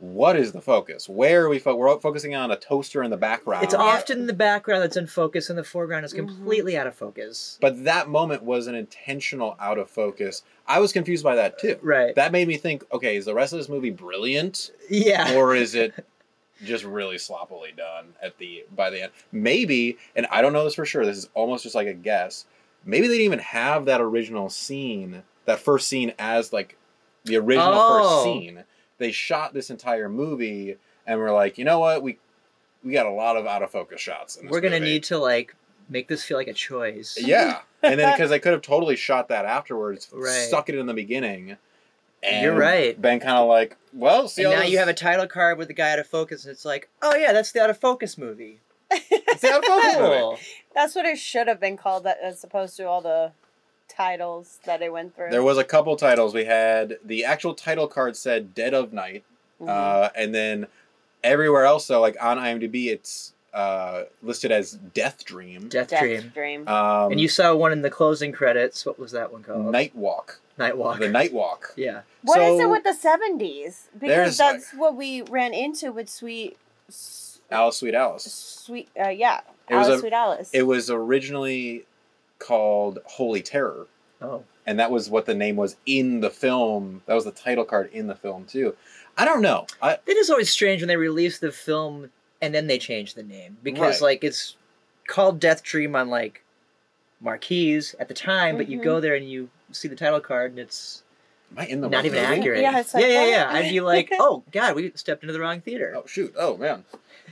what 0.00 0.36
is 0.36 0.52
the 0.52 0.60
focus? 0.60 1.08
Where 1.08 1.44
are 1.44 1.48
we? 1.48 1.58
Fo- 1.58 1.74
we're 1.74 1.98
focusing 1.98 2.32
on 2.34 2.52
a 2.52 2.56
toaster 2.56 3.02
in 3.02 3.10
the 3.10 3.16
background. 3.16 3.64
It's 3.64 3.74
often 3.74 4.26
the 4.26 4.32
background 4.32 4.84
that's 4.84 4.96
in 4.96 5.08
focus, 5.08 5.50
and 5.50 5.58
the 5.58 5.64
foreground 5.64 6.04
is 6.04 6.12
Mhm. 6.14 6.18
completely 6.18 6.76
out 6.76 6.86
of 6.86 6.94
focus. 6.94 7.58
but 7.60 7.82
that 7.84 8.08
moment 8.08 8.44
was 8.44 8.68
an 8.68 8.76
intentional 8.76 9.56
out 9.58 9.76
of 9.78 9.90
focus. 9.90 10.42
I 10.68 10.78
was 10.78 10.92
confused 10.92 11.24
by 11.24 11.34
that 11.34 11.58
too. 11.58 11.78
Right. 11.82 12.14
That 12.14 12.30
made 12.30 12.46
me 12.46 12.56
think, 12.56 12.84
okay, 12.92 13.16
is 13.16 13.24
the 13.24 13.34
rest 13.34 13.52
of 13.52 13.58
this 13.58 13.68
movie 13.68 13.90
brilliant, 13.90 14.70
yeah. 14.88 15.34
or 15.34 15.56
is 15.56 15.74
it 15.74 15.92
just 16.64 16.84
really 16.84 17.18
sloppily 17.18 17.72
done 17.76 18.14
at 18.22 18.38
the 18.38 18.64
by 18.74 18.90
the 18.90 19.02
end? 19.02 19.12
Maybe, 19.32 19.98
and 20.14 20.26
I 20.30 20.42
don't 20.42 20.52
know 20.52 20.62
this 20.62 20.74
for 20.74 20.84
sure. 20.84 21.04
This 21.06 21.16
is 21.18 21.28
almost 21.34 21.64
just 21.64 21.74
like 21.74 21.88
a 21.88 21.94
guess. 21.94 22.46
Maybe 22.84 23.08
they 23.08 23.14
didn't 23.14 23.24
even 23.24 23.38
have 23.40 23.86
that 23.86 24.00
original 24.00 24.48
scene, 24.48 25.24
that 25.48 25.58
first 25.60 25.88
scene, 25.88 26.12
as 26.18 26.52
like 26.52 26.76
the 27.24 27.36
original 27.36 27.72
Oh. 27.74 27.98
first 28.22 28.24
scene. 28.24 28.64
They 28.98 29.12
shot 29.12 29.54
this 29.54 29.70
entire 29.70 30.08
movie, 30.08 30.76
and 31.06 31.18
we're 31.20 31.32
like, 31.32 31.58
you 31.58 31.64
know 31.64 31.78
what, 31.78 32.02
we 32.02 32.18
we 32.84 32.92
got 32.92 33.06
a 33.06 33.10
lot 33.10 33.36
of 33.36 33.46
out 33.46 33.62
of 33.62 33.70
focus 33.70 34.00
shots. 34.00 34.36
In 34.36 34.46
this 34.46 34.52
We're 34.52 34.60
gonna 34.60 34.78
movie. 34.80 34.92
need 34.92 35.02
to 35.04 35.18
like 35.18 35.54
make 35.88 36.06
this 36.08 36.22
feel 36.24 36.36
like 36.36 36.48
a 36.48 36.52
choice. 36.54 37.16
Yeah, 37.20 37.60
and 37.82 37.98
then 37.98 38.12
because 38.14 38.30
they 38.30 38.38
could 38.38 38.52
have 38.52 38.62
totally 38.62 38.96
shot 38.96 39.28
that 39.28 39.44
afterwards, 39.44 40.08
Right. 40.12 40.30
stuck 40.48 40.68
it 40.68 40.74
in 40.76 40.86
the 40.86 40.94
beginning, 40.94 41.56
And 42.22 42.42
You're 42.42 42.56
right. 42.56 43.00
Ben 43.00 43.20
kind 43.20 43.38
of 43.38 43.48
like, 43.48 43.76
well, 43.92 44.26
see 44.26 44.42
and 44.42 44.52
now 44.52 44.60
those- 44.62 44.70
you 44.72 44.78
have 44.78 44.88
a 44.88 44.94
title 44.94 45.28
card 45.28 45.56
with 45.58 45.68
the 45.68 45.74
guy 45.74 45.92
out 45.92 46.00
of 46.00 46.06
focus, 46.08 46.44
and 46.44 46.50
it's 46.52 46.64
like, 46.64 46.88
oh 47.02 47.14
yeah, 47.14 47.32
that's 47.32 47.52
the 47.52 47.62
out 47.62 47.70
of 47.70 47.78
focus 47.78 48.18
movie. 48.18 48.60
It's 48.90 49.40
the 49.42 49.52
out 49.52 49.58
of 49.58 49.64
focus 49.64 49.96
movie. 50.00 50.42
That's 50.74 50.96
what 50.96 51.04
it 51.06 51.18
should 51.18 51.46
have 51.46 51.60
been 51.60 51.76
called, 51.76 52.02
that- 52.04 52.18
as 52.20 52.42
opposed 52.42 52.76
to 52.78 52.88
all 52.88 53.00
the 53.00 53.30
titles 53.88 54.58
that 54.64 54.82
it 54.82 54.92
went 54.92 55.14
through. 55.16 55.30
There 55.30 55.42
was 55.42 55.58
a 55.58 55.64
couple 55.64 55.96
titles. 55.96 56.34
We 56.34 56.44
had 56.44 56.98
the 57.04 57.24
actual 57.24 57.54
title 57.54 57.88
card 57.88 58.16
said 58.16 58.54
"Dead 58.54 58.74
of 58.74 58.92
Night," 58.92 59.24
Mhm. 59.60 59.68
uh, 59.68 60.10
and 60.14 60.34
then 60.34 60.66
everywhere 61.24 61.64
else, 61.64 61.86
so 61.86 62.00
like 62.00 62.16
on 62.20 62.38
IMDb, 62.38 62.86
it's 62.90 63.32
uh, 63.54 64.04
listed 64.22 64.52
as 64.52 64.72
"Death 64.72 65.24
Dream." 65.24 65.68
Death, 65.68 65.88
Death 65.88 66.00
Dream. 66.02 66.30
Dream. 66.34 66.68
Um, 66.68 67.12
and 67.12 67.20
you 67.20 67.28
saw 67.28 67.54
one 67.56 67.72
in 67.72 67.82
the 67.82 67.90
closing 67.90 68.30
credits. 68.30 68.84
What 68.86 68.98
was 68.98 69.12
that 69.12 69.32
one 69.32 69.42
called? 69.42 69.72
Night 69.72 69.96
Walk. 69.96 70.40
Night 70.58 70.76
Walk. 70.76 70.98
The 70.98 71.08
Night 71.08 71.32
Walk. 71.32 71.72
Yeah. 71.76 72.02
What 72.22 72.40
is 72.42 72.60
it 72.60 72.68
with 72.68 72.84
the 72.84 72.92
seventies? 72.94 73.88
Because 73.94 74.08
There's, 74.08 74.36
that's 74.36 74.72
what 74.74 74.96
we 74.96 75.22
ran 75.22 75.54
into 75.54 75.92
with 75.92 76.08
Sweet, 76.10 76.56
Alice, 77.50 77.76
Sweet 77.78 77.94
Alice. 77.94 78.24
Sweet, 78.24 78.88
uh, 79.02 79.08
yeah, 79.08 79.40
It 79.68 79.74
was 79.76 79.86
Alice, 79.86 79.96
a- 79.98 80.00
Sweet 80.00 80.12
Alice. 80.12 80.50
It 80.52 80.62
was 80.64 80.90
originally 80.90 81.86
called 82.38 82.98
Holy 83.04 83.42
Terror, 83.42 83.86
Oh. 84.20 84.44
and 84.66 84.78
that 84.78 84.90
was 84.90 85.08
what 85.10 85.26
the 85.26 85.34
name 85.34 85.56
was 85.56 85.76
in 85.86 86.20
the 86.20 86.30
film. 86.30 87.02
That 87.06 87.14
was 87.14 87.24
the 87.24 87.30
title 87.32 87.64
card 87.64 87.90
in 87.92 88.06
the 88.06 88.14
film 88.14 88.44
too. 88.44 88.76
I 89.16 89.24
don't 89.24 89.42
know. 89.42 89.66
I, 89.82 89.98
It 90.06 90.16
is 90.16 90.30
always 90.30 90.50
strange 90.50 90.80
when 90.80 90.88
they 90.88 90.96
release 90.96 91.38
the 91.38 91.50
film 91.52 92.10
and 92.40 92.54
then 92.54 92.66
they 92.68 92.78
change 92.78 93.14
the 93.14 93.22
name 93.22 93.56
because 93.62 94.00
Right. 94.00 94.08
like 94.08 94.24
it's 94.24 94.56
called 95.08 95.40
Death 95.40 95.62
Dream 95.62 95.96
on 95.96 96.08
like 96.08 96.42
marquees 97.20 97.94
at 97.98 98.08
the 98.08 98.14
time, 98.14 98.56
but 98.56 98.68
you 98.68 98.80
go 98.80 98.94
mm-hmm. 98.94 99.02
there 99.02 99.14
and 99.14 99.28
you 99.28 99.50
see 99.72 99.88
the 99.88 99.96
title 99.96 100.20
card 100.20 100.52
and 100.52 100.60
it's 100.60 101.02
am 101.52 101.58
I 101.58 101.66
in 101.66 101.80
the 101.80 101.88
not 101.88 102.04
even 102.04 102.22
movie? 102.22 102.38
accurate. 102.40 102.62
Yeah, 102.62 102.78
it's 102.78 102.94
like, 102.94 103.02
yeah, 103.02 103.08
yeah, 103.08 103.26
yeah. 103.26 103.50
I'd 103.50 103.70
be 103.70 103.80
like, 103.80 104.08
oh 104.18 104.44
god, 104.52 104.76
we 104.76 104.92
stepped 104.94 105.22
into 105.22 105.32
the 105.32 105.40
wrong 105.40 105.60
theater. 105.60 105.94
Oh 105.96 106.06
shoot! 106.06 106.32
Oh 106.38 106.56
man, 106.56 106.84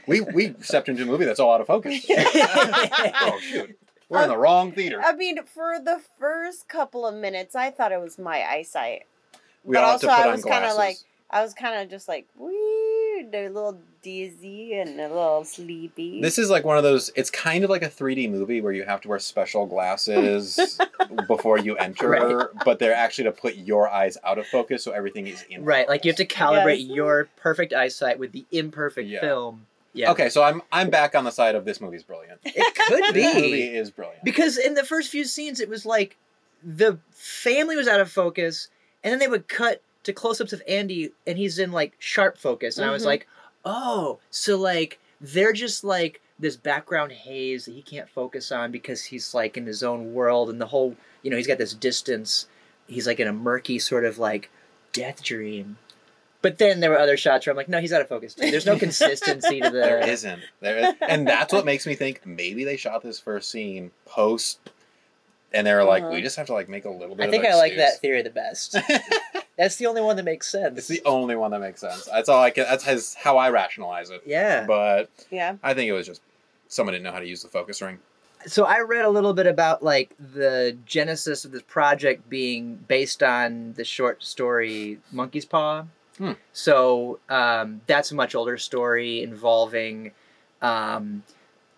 we 0.06 0.22
we 0.22 0.54
stepped 0.60 0.88
into 0.88 1.02
a 1.02 1.06
movie 1.06 1.24
that's 1.24 1.38
all 1.38 1.52
out 1.52 1.60
of 1.60 1.66
focus. 1.68 2.04
oh 2.10 3.38
shoot! 3.40 3.78
We're 4.08 4.22
in 4.22 4.28
the 4.28 4.38
wrong 4.38 4.72
theater. 4.72 5.00
I 5.04 5.14
mean, 5.14 5.42
for 5.44 5.78
the 5.84 6.00
first 6.18 6.68
couple 6.68 7.06
of 7.06 7.14
minutes, 7.14 7.54
I 7.54 7.70
thought 7.70 7.92
it 7.92 8.00
was 8.00 8.18
my 8.18 8.42
eyesight. 8.44 9.02
We 9.64 9.74
but 9.74 9.82
all 9.82 9.86
have 9.92 9.94
also, 9.94 10.06
to 10.08 10.14
put 10.14 10.20
I 10.22 10.26
on 10.28 10.32
was 10.32 10.44
kind 10.44 10.64
of 10.64 10.76
like, 10.76 10.96
I 11.30 11.42
was 11.42 11.54
kind 11.54 11.82
of 11.82 11.90
just 11.90 12.06
like, 12.06 12.28
weird, 12.36 13.34
a 13.34 13.48
little 13.48 13.80
dizzy 14.02 14.74
and 14.74 15.00
a 15.00 15.08
little 15.08 15.44
sleepy. 15.44 16.20
This 16.22 16.38
is 16.38 16.50
like 16.50 16.64
one 16.64 16.76
of 16.76 16.84
those. 16.84 17.10
It's 17.16 17.30
kind 17.30 17.64
of 17.64 17.70
like 17.70 17.82
a 17.82 17.88
3D 17.88 18.30
movie 18.30 18.60
where 18.60 18.72
you 18.72 18.84
have 18.84 19.00
to 19.00 19.08
wear 19.08 19.18
special 19.18 19.66
glasses 19.66 20.78
before 21.26 21.58
you 21.58 21.76
enter, 21.76 22.08
Right. 22.08 22.46
but 22.64 22.78
they're 22.78 22.94
actually 22.94 23.24
to 23.24 23.32
put 23.32 23.56
your 23.56 23.88
eyes 23.88 24.16
out 24.22 24.38
of 24.38 24.46
focus, 24.46 24.84
so 24.84 24.92
everything 24.92 25.26
is 25.26 25.44
in. 25.50 25.64
Right, 25.64 25.88
like 25.88 26.04
you 26.04 26.10
have 26.12 26.16
to 26.18 26.26
calibrate 26.26 26.86
Yes. 26.86 26.94
your 26.96 27.28
perfect 27.36 27.72
eyesight 27.72 28.20
with 28.20 28.30
the 28.30 28.44
imperfect 28.52 29.08
Yeah. 29.08 29.20
film. 29.20 29.66
Yeah. 29.96 30.10
Okay, 30.12 30.28
so 30.28 30.42
I'm 30.42 30.62
I'm 30.70 30.90
back 30.90 31.14
on 31.14 31.24
the 31.24 31.30
side 31.30 31.54
of 31.54 31.64
this 31.64 31.80
movie's 31.80 32.02
brilliant. 32.02 32.38
It 32.44 32.74
could 32.74 33.14
This 33.14 33.34
movie 33.34 33.50
be. 33.52 33.62
is 33.76 33.90
brilliant. 33.90 34.22
Because 34.24 34.58
in 34.58 34.74
the 34.74 34.84
first 34.84 35.10
few 35.10 35.24
scenes, 35.24 35.58
it 35.60 35.68
was 35.68 35.84
like 35.86 36.16
the 36.62 36.98
family 37.10 37.76
was 37.76 37.88
out 37.88 38.00
of 38.00 38.10
focus, 38.10 38.68
and 39.02 39.10
then 39.12 39.18
they 39.18 39.28
would 39.28 39.48
cut 39.48 39.82
to 40.04 40.12
close 40.12 40.40
ups 40.40 40.52
of 40.52 40.62
Andy, 40.68 41.12
and 41.26 41.38
he's 41.38 41.58
in 41.58 41.72
like 41.72 41.94
sharp 41.98 42.38
focus. 42.38 42.76
And 42.78 42.86
I 42.88 42.92
was 42.92 43.02
Mhm. 43.02 43.06
like, 43.06 43.26
oh, 43.64 44.18
so 44.30 44.56
like 44.56 44.98
they're 45.20 45.52
just 45.52 45.82
like 45.82 46.20
this 46.38 46.56
background 46.56 47.10
haze 47.12 47.64
that 47.64 47.72
he 47.72 47.80
can't 47.82 48.08
focus 48.10 48.52
on 48.52 48.70
because 48.70 49.04
he's 49.04 49.32
like 49.32 49.56
in 49.56 49.64
his 49.66 49.82
own 49.82 50.12
world, 50.12 50.50
and 50.50 50.60
the 50.60 50.66
whole, 50.66 50.94
you 51.22 51.30
know, 51.30 51.36
he's 51.38 51.46
got 51.46 51.58
this 51.58 51.72
distance. 51.74 52.46
He's 52.86 53.06
like 53.06 53.18
in 53.18 53.26
a 53.26 53.32
murky 53.32 53.78
sort 53.78 54.04
of 54.04 54.18
like 54.18 54.50
death 54.92 55.22
dream. 55.22 55.78
But 56.46 56.58
then 56.58 56.78
there 56.78 56.90
were 56.90 56.98
other 57.00 57.16
shots 57.16 57.44
where 57.44 57.50
I'm 57.52 57.56
like, 57.56 57.68
no, 57.68 57.80
he's 57.80 57.92
out 57.92 58.00
of 58.00 58.08
focus 58.08 58.34
too. 58.34 58.48
There's 58.52 58.66
no 58.66 58.78
consistency 58.86 59.60
to 59.60 59.68
the. 59.68 59.80
There 59.80 60.08
isn't. 60.08 60.40
There, 60.60 60.94
and 61.00 61.26
that's 61.26 61.52
what 61.52 61.64
makes 61.64 61.88
me 61.88 61.96
think 61.96 62.24
maybe 62.24 62.62
they 62.62 62.76
shot 62.76 63.02
this 63.02 63.18
first 63.18 63.50
scene 63.50 63.90
post, 64.04 64.60
and 65.52 65.66
they 65.66 65.74
were 65.74 65.82
like, 65.82 66.04
Uh-huh. 66.04 66.12
we 66.12 66.22
just 66.22 66.36
have 66.36 66.46
to 66.46 66.52
like 66.52 66.68
make 66.68 66.84
a 66.84 66.88
little 66.88 67.16
bit. 67.16 67.24
Of 67.24 67.28
I 67.28 67.30
think 67.32 67.44
of 67.44 67.50
I 67.50 67.56
like 67.56 67.74
that 67.74 68.00
theory 68.00 68.22
the 68.22 68.30
best. 68.30 68.76
That's 69.58 69.74
the 69.74 69.86
only 69.86 70.02
one 70.02 70.14
that 70.16 70.24
makes 70.24 70.46
sense. 70.46 70.78
it's 70.78 70.86
the 70.86 71.02
only 71.04 71.34
one 71.34 71.50
that 71.50 71.58
makes 71.60 71.80
sense. 71.80 72.04
That's 72.04 72.28
all 72.28 72.40
I 72.40 72.50
can. 72.50 72.62
That's 72.62 72.84
his, 72.84 73.14
how 73.14 73.38
I 73.38 73.50
rationalize 73.50 74.10
it. 74.10 74.22
yeah. 74.24 74.66
But 74.66 75.10
yeah. 75.32 75.56
I 75.64 75.74
think 75.74 75.88
it 75.88 75.94
was 75.94 76.06
just 76.06 76.20
someone 76.68 76.92
didn't 76.92 77.04
know 77.04 77.12
how 77.12 77.18
to 77.18 77.26
use 77.26 77.42
the 77.42 77.48
focus 77.48 77.82
ring. 77.82 77.98
So 78.46 78.66
I 78.66 78.82
read 78.82 79.04
a 79.04 79.10
little 79.10 79.32
bit 79.34 79.48
about 79.48 79.82
like 79.82 80.10
the 80.20 80.76
genesis 80.86 81.44
of 81.44 81.50
this 81.50 81.62
project 81.62 82.28
being 82.28 82.76
based 82.86 83.20
on 83.24 83.72
the 83.72 83.84
short 83.84 84.22
story 84.22 85.00
Monkey's 85.10 85.44
Paw. 85.44 85.86
Hmm. 86.18 86.32
So 86.52 87.18
um, 87.28 87.80
that's 87.86 88.10
a 88.10 88.14
much 88.14 88.34
older 88.34 88.56
story 88.58 89.22
involving 89.22 90.12
um, 90.62 91.22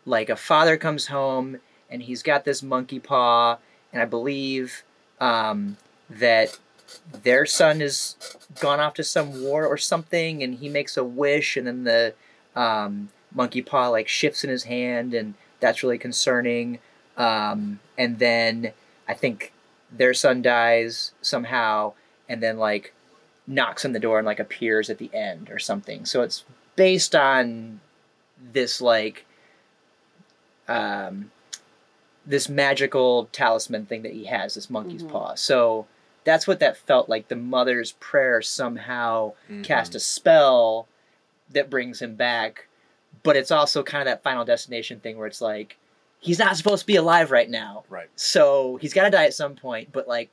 like 0.07 0.31
a 0.31 0.37
father 0.37 0.77
comes 0.77 1.09
home 1.09 1.59
and 1.91 2.03
he's 2.03 2.23
got 2.23 2.45
this 2.45 2.63
monkey 2.63 2.99
paw, 2.99 3.59
and 3.93 4.03
I 4.03 4.05
believe 4.05 4.83
um, 5.21 5.77
that 6.11 6.59
their 7.23 7.47
son 7.47 7.81
has 7.81 8.17
gone 8.61 8.81
off 8.81 8.95
to 8.95 9.05
some 9.05 9.43
war 9.43 9.67
or 9.67 9.77
something, 9.77 10.43
and 10.43 10.57
he 10.57 10.69
makes 10.69 10.97
a 10.97 11.05
wish, 11.05 11.57
and 11.57 11.67
then 11.67 11.85
the 11.85 12.15
um, 12.55 13.09
monkey 13.33 13.63
paw 13.63 13.89
like 13.89 14.09
shifts 14.09 14.45
in 14.45 14.51
his 14.51 14.65
hand, 14.65 15.15
and 15.15 15.35
that's 15.61 15.83
really 15.83 15.99
concerning. 15.99 16.79
Um, 17.17 17.81
and 17.97 18.19
then 18.19 18.73
I 19.09 19.15
think 19.15 19.53
their 19.91 20.15
son 20.15 20.43
dies 20.43 21.13
somehow, 21.23 21.95
and 22.29 22.43
then 22.43 22.59
like 22.59 22.93
knocks 23.49 23.85
on 23.85 23.93
the 23.93 23.99
door 23.99 24.19
and 24.19 24.27
like 24.27 24.39
appears 24.39 24.91
at 24.91 24.99
the 24.99 25.11
end 25.15 25.51
or 25.51 25.59
something. 25.59 26.05
So 26.05 26.21
it's 26.23 26.45
based 26.77 27.15
on 27.17 27.81
this 28.53 28.81
like 28.81 29.25
um, 30.69 31.31
this 32.27 32.49
magical 32.49 33.29
talisman 33.33 33.87
thing 33.87 34.03
that 34.03 34.13
he 34.13 34.27
has, 34.27 34.55
this 34.55 34.69
monkey's 34.69 35.03
Mhm. 35.03 35.09
paw. 35.11 35.35
So 35.35 35.87
that's 36.25 36.47
what 36.47 36.61
that 36.61 36.77
felt 36.77 37.09
like. 37.09 37.29
The 37.29 37.37
mother's 37.37 37.93
prayer 37.93 38.43
somehow 38.43 39.33
Mm-hmm. 39.45 39.63
cast 39.63 39.95
a 39.95 40.01
spell 40.01 40.87
that 41.51 41.71
brings 41.71 42.03
him 42.03 42.15
back, 42.17 42.67
but 43.23 43.35
it's 43.37 43.51
also 43.51 43.83
kind 43.83 44.03
of 44.03 44.07
that 44.07 44.23
final 44.23 44.45
destination 44.45 45.01
thing 45.01 45.17
where 45.17 45.27
it's 45.27 45.41
like 45.41 45.79
he's 46.21 46.39
not 46.39 46.57
supposed 46.57 46.81
to 46.83 46.87
be 46.87 46.97
alive 46.97 47.31
right 47.31 47.49
now. 47.49 47.85
Right. 47.89 48.11
So 48.17 48.77
he's 48.83 48.93
got 48.93 49.05
to 49.05 49.11
die 49.11 49.25
at 49.25 49.33
some 49.35 49.55
point, 49.57 49.91
but 49.93 50.07
like 50.07 50.31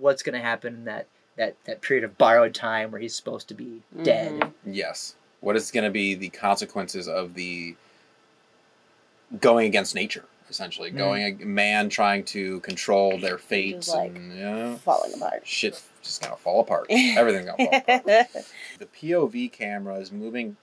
what's 0.00 0.22
going 0.24 0.32
to 0.34 0.40
happen 0.44 0.74
in 0.74 0.84
that 0.86 1.06
that 1.36 1.54
that 1.64 1.80
period 1.82 2.04
of 2.04 2.16
borrowed 2.18 2.54
time 2.54 2.90
where 2.90 3.00
he's 3.00 3.14
supposed 3.14 3.48
to 3.48 3.54
be 3.54 3.82
dead? 4.02 4.32
Mhm. 4.40 4.52
Yes. 4.64 5.14
What 5.40 5.54
is 5.56 5.70
going 5.70 5.84
to 5.84 5.90
be 5.90 6.14
the 6.14 6.30
consequences 6.30 7.08
of 7.08 7.34
the 7.34 7.76
going 9.40 9.66
against 9.66 9.94
nature? 9.94 10.24
Essentially, 10.48 10.92
Mm. 10.92 10.96
going 10.96 11.42
a 11.42 11.44
man 11.44 11.88
trying 11.88 12.24
to 12.26 12.60
control 12.60 13.18
their 13.18 13.36
fates 13.36 13.88
like, 13.88 14.14
and 14.14 14.38
yeah, 14.38 14.76
Falling 14.76 15.14
apart. 15.14 15.44
shit 15.44 15.82
just 16.02 16.22
gonna 16.22 16.36
fall 16.36 16.60
apart. 16.60 16.86
Everything's 16.88 17.46
gonna 17.46 17.56
fall 17.56 17.74
apart. 17.96 18.04
The 18.78 18.86
POV 18.86 19.48
camera 19.50 19.96
is 19.96 20.12
moving 20.12 20.56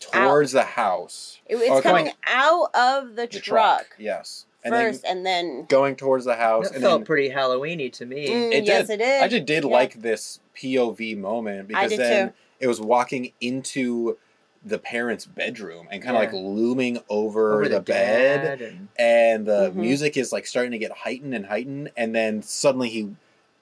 towards 0.00 0.52
the 0.52 0.64
house. 0.64 1.38
It- 1.46 1.56
it's 1.56 1.70
Oh, 1.70 1.80
coming 1.80 2.04
coming- 2.08 2.14
out 2.26 2.70
of 2.74 3.16
the, 3.16 3.26
The 3.26 3.40
truck, 3.40 3.86
Yes. 3.98 4.44
And 4.64 4.74
first, 4.74 5.02
then 5.02 5.18
and 5.18 5.26
then. 5.26 5.66
going 5.68 5.94
towards 5.96 6.24
the 6.24 6.36
house. 6.36 6.68
That 6.68 6.76
and 6.76 6.82
felt 6.82 7.00
then 7.00 7.06
pretty 7.06 7.30
Halloweeny 7.30 7.92
to 7.94 8.06
me. 8.06 8.28
Mm, 8.28 8.52
It 8.52 8.64
yes, 8.64 8.86
did. 8.88 8.94
it 9.00 9.04
did. 9.04 9.22
I 9.22 9.28
just 9.28 9.44
did 9.46 9.64
Yeah. 9.64 9.70
like 9.70 10.00
this 10.00 10.40
POV 10.56 11.16
moment 11.18 11.68
because 11.68 11.96
then 11.96 12.28
too. 12.28 12.34
it 12.60 12.66
was 12.66 12.80
walking 12.80 13.32
into 13.40 14.16
the 14.64 14.78
parents' 14.78 15.26
bedroom 15.26 15.86
and 15.90 16.02
kind 16.02 16.16
of 16.16 16.22
Yeah. 16.22 16.30
like 16.30 16.34
looming 16.34 16.98
over, 17.10 17.52
Over 17.56 17.68
the, 17.68 17.80
bed, 17.80 18.62
and 18.62 18.88
and 18.98 19.44
the 19.46 19.70
Mhm. 19.70 19.74
music 19.74 20.16
is 20.16 20.32
like 20.32 20.46
starting 20.46 20.72
to 20.72 20.78
get 20.78 20.90
heightened 20.92 21.34
and 21.34 21.44
heightened, 21.46 21.90
and 21.98 22.14
then 22.14 22.40
suddenly 22.42 22.88
he 22.88 23.10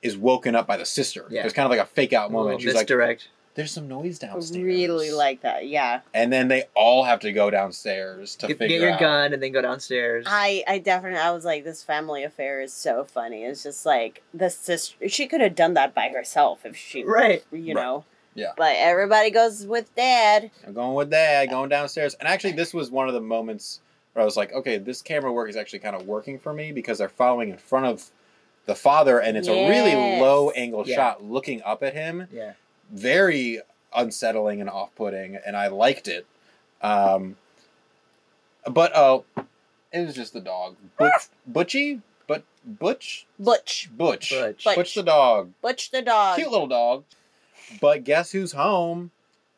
is 0.03 0.17
woken 0.17 0.55
up 0.55 0.67
by 0.69 0.77
the 0.77 0.85
sister. 0.87 1.27
Yeah. 1.31 1.43
There's 1.43 1.53
kind 1.53 1.65
of 1.67 1.71
like 1.71 1.81
a 1.81 1.87
fake 1.87 2.13
out 2.13 2.31
moment. 2.31 2.61
She's 2.61 2.75
like, 2.75 2.83
misdirect. 2.83 3.29
"There's 3.55 3.71
some 3.71 3.89
noise 3.89 4.23
I 4.23 4.27
downstairs." 4.29 4.63
really 4.65 5.11
like 5.11 5.43
that. 5.43 5.67
Yeah, 5.69 6.01
And 6.15 6.33
then 6.33 6.49
they 6.49 6.65
all 6.75 7.05
have 7.05 7.21
to 7.21 7.33
go 7.33 7.51
downstairs 7.51 8.37
to 8.37 8.49
Get, 8.49 8.59
figure 8.59 8.79
get 8.79 8.83
your 8.85 8.93
out. 8.93 9.01
gun 9.01 9.33
and 9.33 9.43
then 9.43 9.53
go 9.53 9.61
downstairs. 9.63 10.25
I 10.29 10.65
I 10.67 10.79
definitely 10.79 11.19
I 11.21 11.31
was 11.33 11.45
like 11.45 11.65
this 11.65 11.83
family 11.83 12.23
affair 12.25 12.61
is 12.61 12.73
so 12.73 13.05
funny. 13.05 13.45
It's 13.45 13.63
just 13.63 13.85
like 13.87 14.23
the 14.35 14.51
sister. 14.51 15.09
She 15.09 15.27
could 15.27 15.41
have 15.41 15.55
done 15.55 15.75
that 15.75 15.95
by 15.95 16.09
herself 16.09 16.65
if 16.65 16.77
she, 16.77 17.05
right. 17.05 17.45
you 17.53 17.75
Right. 17.75 17.83
know. 17.83 18.05
Yeah. 18.35 18.53
But 18.57 18.77
everybody 18.77 19.31
goes 19.31 19.67
with 19.67 19.95
dad. 19.95 20.51
I'm 20.67 20.73
going 20.73 20.95
with 20.95 21.11
dad, 21.11 21.51
going 21.51 21.69
downstairs. 21.69 22.15
And 22.15 22.27
actually, 22.27 22.53
this 22.53 22.73
was 22.73 22.91
one 22.91 23.07
of 23.07 23.13
the 23.15 23.21
moments 23.21 23.81
where 24.15 24.23
I 24.23 24.25
was 24.25 24.39
like, 24.39 24.53
okay, 24.55 24.79
this 24.79 25.03
camera 25.03 25.31
work 25.31 25.51
is 25.51 25.57
actually 25.57 25.81
kind 25.81 25.95
of 25.95 26.07
working 26.07 26.39
for 26.39 26.53
me 26.55 26.73
because 26.73 26.97
they're 26.99 27.11
following 27.11 27.51
in 27.51 27.59
front 27.59 27.85
of 27.87 28.11
the 28.65 28.75
father, 28.75 29.19
and 29.21 29.37
it's 29.37 29.49
a 29.49 29.69
really 29.69 29.93
low 30.21 30.49
angle 30.51 30.85
Yeah. 30.87 30.95
shot 30.97 31.25
looking 31.25 31.63
up 31.63 31.83
at 31.83 31.93
him. 31.95 32.27
Yeah. 32.33 32.53
Very 32.93 33.61
unsettling 33.95 34.61
and 34.61 34.71
off 34.71 34.95
putting, 34.95 35.37
and 35.37 35.57
I 35.57 35.69
liked 35.69 36.09
it. 36.09 36.27
Um, 36.81 37.37
but 38.71 38.93
oh, 38.95 39.25
it 39.93 40.07
was 40.07 40.15
just 40.15 40.33
the 40.33 40.41
dog. 40.41 40.77
But, 40.99 41.29
Butchie? 41.51 42.01
but 42.27 42.45
Butch, 42.65 43.27
Butch. 43.39 43.91
Butch, 43.97 44.31
Butch. 44.31 44.65
Butch. 44.65 44.77
Butch 44.77 44.95
the 44.95 45.03
dog, 45.03 45.53
Butch 45.63 45.91
the 45.91 46.03
dog. 46.03 46.37
cute 46.37 46.51
little 46.51 46.67
dog. 46.69 47.05
But 47.81 48.05
guess 48.05 48.33
who's 48.33 48.53
home? 48.53 49.11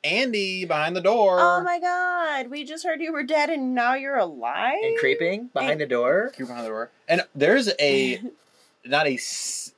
Andy 0.05 0.66
behind 0.66 0.94
the 0.94 1.01
door. 1.01 1.38
Oh 1.40 1.62
my 1.62 1.81
god, 1.81 2.51
we 2.51 2.64
just 2.64 2.85
heard 2.85 3.01
you 3.01 3.11
were 3.11 3.23
dead 3.23 3.49
and 3.49 3.75
now 3.75 3.94
you're 3.94 4.18
alive? 4.18 4.75
And 4.83 4.99
creeping 4.99 5.49
behind 5.55 5.81
the 5.81 5.87
door. 5.87 6.31
Cute 6.37 6.49
behind 6.49 6.66
the 6.66 6.70
door. 6.70 6.90
And 7.09 7.23
there's 7.35 7.70
a 7.81 8.20
not 8.85 9.07
a 9.07 9.18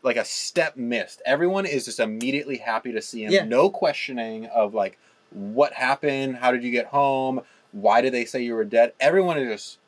like 0.02 0.16
a 0.16 0.24
step 0.24 0.76
missed. 0.76 1.22
Everyone 1.24 1.66
is 1.66 1.84
just 1.84 2.00
immediately 2.00 2.58
happy 2.58 2.92
to 2.92 3.02
see 3.02 3.24
him. 3.24 3.32
Yeah. 3.32 3.44
No 3.44 3.70
questioning 3.70 4.46
of 4.46 4.74
like 4.74 4.98
what 5.30 5.72
happened, 5.72 6.36
how 6.36 6.52
did 6.52 6.62
you 6.64 6.70
get 6.70 6.86
home, 6.86 7.40
why 7.72 8.00
did 8.00 8.12
they 8.12 8.24
say 8.24 8.42
you 8.42 8.54
were 8.54 8.64
dead. 8.64 8.92
Everyone 9.00 9.38
is 9.38 9.48
just 9.48 9.78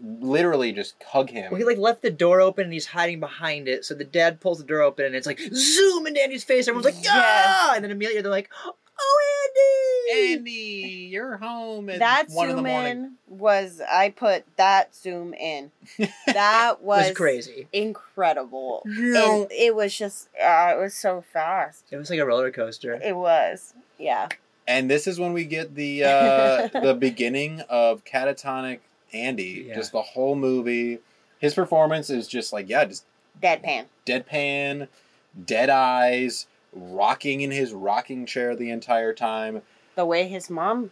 literally 0.00 0.72
just 0.72 0.94
hug 1.02 1.30
him. 1.30 1.50
Well, 1.50 1.58
he 1.58 1.64
like 1.64 1.78
left 1.78 2.02
the 2.02 2.10
door 2.10 2.40
open 2.40 2.64
and 2.64 2.72
he's 2.72 2.86
hiding 2.86 3.20
behind 3.20 3.68
it. 3.68 3.84
So 3.84 3.94
the 3.94 4.04
dad 4.04 4.40
pulls 4.40 4.58
the 4.58 4.64
door 4.64 4.80
open 4.82 5.04
and 5.06 5.14
it's 5.14 5.26
like 5.26 5.40
zoom 5.52 6.06
into 6.06 6.22
Andy's 6.22 6.44
face. 6.44 6.68
Everyone's 6.68 6.84
like, 6.94 7.02
Yes. 7.02 7.14
yeah! 7.14 7.74
And 7.74 7.84
then 7.84 7.90
immediately 7.90 8.22
they're 8.22 8.30
like, 8.30 8.50
oh, 9.00 9.50
Andy! 10.10 10.32
Andy, 10.32 11.08
you're 11.10 11.36
home 11.36 11.90
at 11.90 11.98
that 11.98 12.28
one 12.30 12.48
in 12.50 12.56
the 12.56 12.62
zoom 12.62 12.70
morning. 12.70 12.90
in 13.28 13.38
was 13.38 13.80
I 13.80 14.10
put 14.10 14.44
that 14.56 14.94
zoom 14.94 15.34
in. 15.34 15.70
That 16.26 16.76
was, 16.82 17.08
was 17.08 17.16
crazy. 17.16 17.68
incredible. 17.72 18.82
No. 18.86 19.42
And 19.42 19.52
it 19.52 19.74
was 19.74 19.96
just 19.96 20.28
uh, 20.42 20.74
it 20.74 20.80
was 20.80 20.94
so 20.94 21.22
fast. 21.32 21.84
It 21.90 21.96
was 21.96 22.10
like 22.10 22.18
a 22.18 22.26
roller 22.26 22.50
coaster. 22.50 22.94
It 22.94 23.16
was. 23.16 23.74
Yeah. 23.98 24.28
And 24.66 24.90
this 24.90 25.06
is 25.06 25.18
when 25.18 25.32
we 25.32 25.44
get 25.44 25.74
the 25.74 26.04
uh, 26.04 26.68
the 26.80 26.94
beginning 26.94 27.60
of 27.68 28.04
catatonic 28.04 28.80
Andy. 29.12 29.66
Yeah. 29.68 29.74
Just 29.74 29.92
the 29.92 30.02
whole 30.02 30.34
movie. 30.34 30.98
His 31.38 31.54
performance 31.54 32.10
is 32.10 32.26
just 32.26 32.52
like 32.52 32.68
yeah, 32.68 32.84
just 32.84 33.04
Deadpan. 33.42 33.84
deadpan, 34.06 34.88
dead 35.44 35.70
eyes, 35.70 36.46
rocking 36.72 37.40
in 37.40 37.50
his 37.50 37.72
rocking 37.72 38.26
chair 38.26 38.54
the 38.54 38.70
entire 38.70 39.12
time. 39.12 39.62
The 39.94 40.04
way 40.04 40.28
his 40.28 40.48
mom 40.50 40.90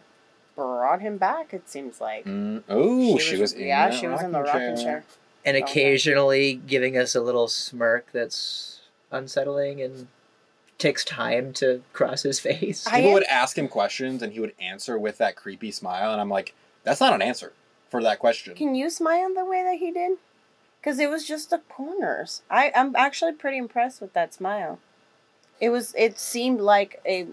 brought 0.55 1.01
him 1.01 1.17
back, 1.17 1.53
it 1.53 1.69
seems 1.69 2.01
like. 2.01 2.25
Mm, 2.25 2.63
oh, 2.67 3.17
she, 3.17 3.37
was, 3.37 3.53
in 3.53 3.67
yeah, 3.67 3.89
she 3.89 4.07
was 4.07 4.21
in 4.21 4.31
the 4.31 4.41
rocking 4.41 4.75
chair. 4.75 5.05
And 5.45 5.55
Okay. 5.55 5.63
occasionally 5.63 6.55
giving 6.55 6.97
us 6.97 7.15
a 7.15 7.21
little 7.21 7.47
smirk 7.47 8.07
that's 8.11 8.81
unsettling 9.11 9.81
and 9.81 10.07
takes 10.77 11.05
time 11.05 11.53
to 11.53 11.81
cross 11.93 12.23
his 12.23 12.39
face. 12.39 12.85
I 12.87 12.95
People 12.97 13.09
am- 13.09 13.13
would 13.15 13.23
ask 13.23 13.57
him 13.57 13.67
questions 13.67 14.21
and 14.21 14.33
he 14.33 14.39
would 14.39 14.53
answer 14.59 14.97
with 14.97 15.17
that 15.19 15.35
creepy 15.35 15.71
smile, 15.71 16.11
and 16.11 16.19
I'm 16.19 16.29
like, 16.29 16.53
that's 16.83 16.99
not 16.99 17.13
an 17.13 17.21
answer 17.21 17.53
for 17.89 18.03
that 18.03 18.19
question. 18.19 18.55
Can 18.55 18.75
you 18.75 18.89
smile 18.89 19.33
the 19.33 19.45
way 19.45 19.63
that 19.63 19.77
he 19.77 19.91
did? 19.91 20.17
Because 20.81 20.99
it 20.99 21.09
was 21.09 21.25
just 21.25 21.49
the 21.49 21.59
corners. 21.69 22.41
I, 22.49 22.71
I'm 22.75 22.95
actually 22.95 23.33
pretty 23.33 23.57
impressed 23.57 24.01
with 24.01 24.13
that 24.13 24.33
smile. 24.33 24.79
It 25.59 25.69
was. 25.69 25.93
It 25.97 26.19
seemed 26.19 26.61
like 26.61 27.01
a. 27.05 27.27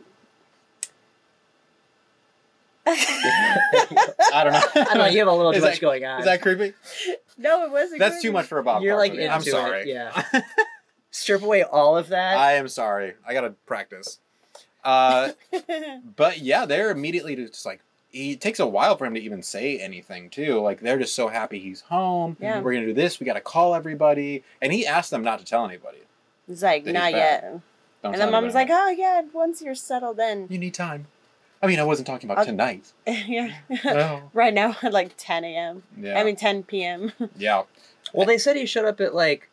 I 2.87 4.42
don't 4.44 4.52
know. 4.52 4.60
I 4.74 4.84
don't 4.84 4.98
know, 4.98 5.06
you 5.06 5.18
have 5.20 5.28
a 5.28 5.32
little 5.32 5.52
Is 5.52 5.56
too 5.56 5.60
that- 5.62 5.70
much 5.70 5.80
going 5.80 6.04
on. 6.04 6.18
Is 6.20 6.26
that 6.26 6.42
creepy? 6.42 6.74
no, 7.38 7.64
it 7.64 7.70
wasn't. 7.70 7.98
That's 7.98 8.16
creepy. 8.16 8.28
too 8.28 8.32
much 8.32 8.46
for 8.46 8.58
a 8.58 8.62
Bob. 8.62 8.82
You're 8.82 8.96
like 8.96 9.12
Kaufman. 9.12 9.30
I'm 9.30 9.38
into 9.38 9.48
it, 9.48 9.52
sorry. 9.52 9.90
yeah. 9.90 10.22
Strip 11.10 11.42
away 11.42 11.62
all 11.62 11.96
of 11.96 12.08
that. 12.08 12.37
I 12.37 12.54
am 12.54 12.68
sorry. 12.68 13.14
I 13.26 13.32
gotta 13.32 13.50
practice. 13.66 14.18
Uh, 14.84 15.30
but 16.16 16.40
yeah, 16.40 16.66
they're 16.66 16.90
immediately 16.90 17.37
just 17.37 17.64
like 17.64 17.80
he 18.10 18.32
it 18.32 18.40
takes 18.42 18.60
a 18.60 18.66
while 18.66 18.96
for 18.98 19.06
him 19.06 19.14
to 19.14 19.20
even 19.20 19.42
say 19.42 19.78
anything 19.78 20.28
too. 20.28 20.60
Like 20.60 20.80
they're 20.80 20.98
just 20.98 21.14
so 21.14 21.28
happy 21.28 21.60
he's 21.60 21.80
home. 21.82 22.37
Yeah. 22.40 22.60
We're 22.60 22.74
gonna 22.74 22.87
do 22.87 22.92
this. 22.94 23.18
We 23.18 23.24
gotta 23.26 23.40
call 23.40 23.74
everybody, 23.74 24.42
and 24.60 24.72
he 24.72 24.87
asked 24.87 25.10
them 25.10 25.22
not 25.22 25.38
to 25.38 25.44
tell 25.44 25.64
anybody. 25.64 25.98
It's 26.48 26.62
like 26.62 26.84
That 26.84 26.90
he's 26.90 26.94
not 26.94 27.12
back. 27.12 27.42
yet. 27.42 27.60
Don't 28.05 28.12
and 28.12 28.23
the 28.23 28.31
mom's 28.31 28.53
like, 28.55 28.69
"Oh 28.71 28.90
yeah, 28.90 29.23
once 29.33 29.62
you're 29.62 29.75
settled 29.75 30.21
in." 30.21 30.47
you 30.51 30.59
need 30.59 30.75
time. 30.75 31.07
I 31.62 31.67
mean, 31.67 31.81
I 31.81 31.85
wasn't 31.85 32.07
talking 32.07 32.29
about 32.29 32.38
I'll- 32.40 32.45
tonight. 32.45 32.93
yeah. 33.07 33.55
No. 33.83 34.31
right 34.35 34.53
now 34.53 34.77
at 34.83 34.93
like 34.93 35.12
10 35.17 35.45
a.m. 35.45 35.83
Yeah. 35.99 36.21
I 36.21 36.25
mean 36.25 36.37
10 36.37 36.64
p.m. 36.64 37.12
yeah. 37.38 37.62
well, 38.12 38.27
they 38.27 38.37
said 38.37 38.57
he 38.57 38.67
showed 38.67 38.85
up 38.85 39.01
at 39.01 39.14
like 39.14 39.49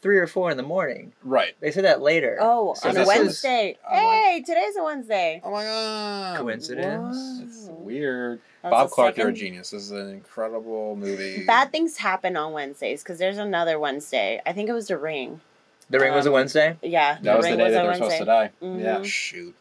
three 0.00 0.16
or 0.16 0.26
four 0.26 0.50
in 0.50 0.56
the 0.56 0.62
morning. 0.62 1.12
Right. 1.22 1.54
They 1.60 1.70
said 1.70 1.84
that 1.84 2.00
later. 2.00 2.38
Oh, 2.40 2.72
So 2.72 2.88
on 2.88 2.96
a 2.96 3.06
Wednesday. 3.06 3.76
on 3.86 3.92
Wed- 3.94 4.02
hey, 4.02 4.42
today's 4.46 4.76
a 4.78 4.82
Wednesday. 4.82 5.42
Oh 5.44 5.50
my 5.50 5.64
god. 5.64 6.38
Coincidence? 6.38 7.40
It's 7.42 7.68
weird. 7.68 8.40
That's 8.62 8.70
Bob 8.72 8.88
the 8.88 8.94
Clark, 8.94 9.16
you're 9.18 9.28
a 9.28 9.32
genius. 9.34 9.70
This 9.72 9.82
is 9.82 9.90
an 9.90 10.08
incredible 10.08 10.96
movie. 10.96 11.44
Bad 11.44 11.72
things 11.72 11.98
happen 11.98 12.38
on 12.38 12.52
Wednesdays 12.54 13.02
because 13.02 13.18
there's 13.18 13.36
another 13.36 13.78
Wednesday. 13.78 14.40
I 14.46 14.54
think 14.54 14.70
it 14.70 14.72
was 14.72 14.88
The 14.88 14.96
Ring. 14.96 15.42
The 15.90 15.98
ring 16.00 16.12
was 16.14 16.24
a 16.26 16.28
Um, 16.28 16.34
Wednesday. 16.34 16.76
Yeah, 16.82 17.18
That 17.22 17.36
was 17.36 17.46
the 17.46 17.56
day 17.56 17.62
was 17.64 17.72
that 17.72 17.82
they 17.82 17.88
were 17.88 17.94
supposed 17.94 18.18
to 18.18 18.24
die. 18.24 18.50
Yeah. 18.60 18.68
Mhm. 18.98 19.04
Shoot. 19.04 19.54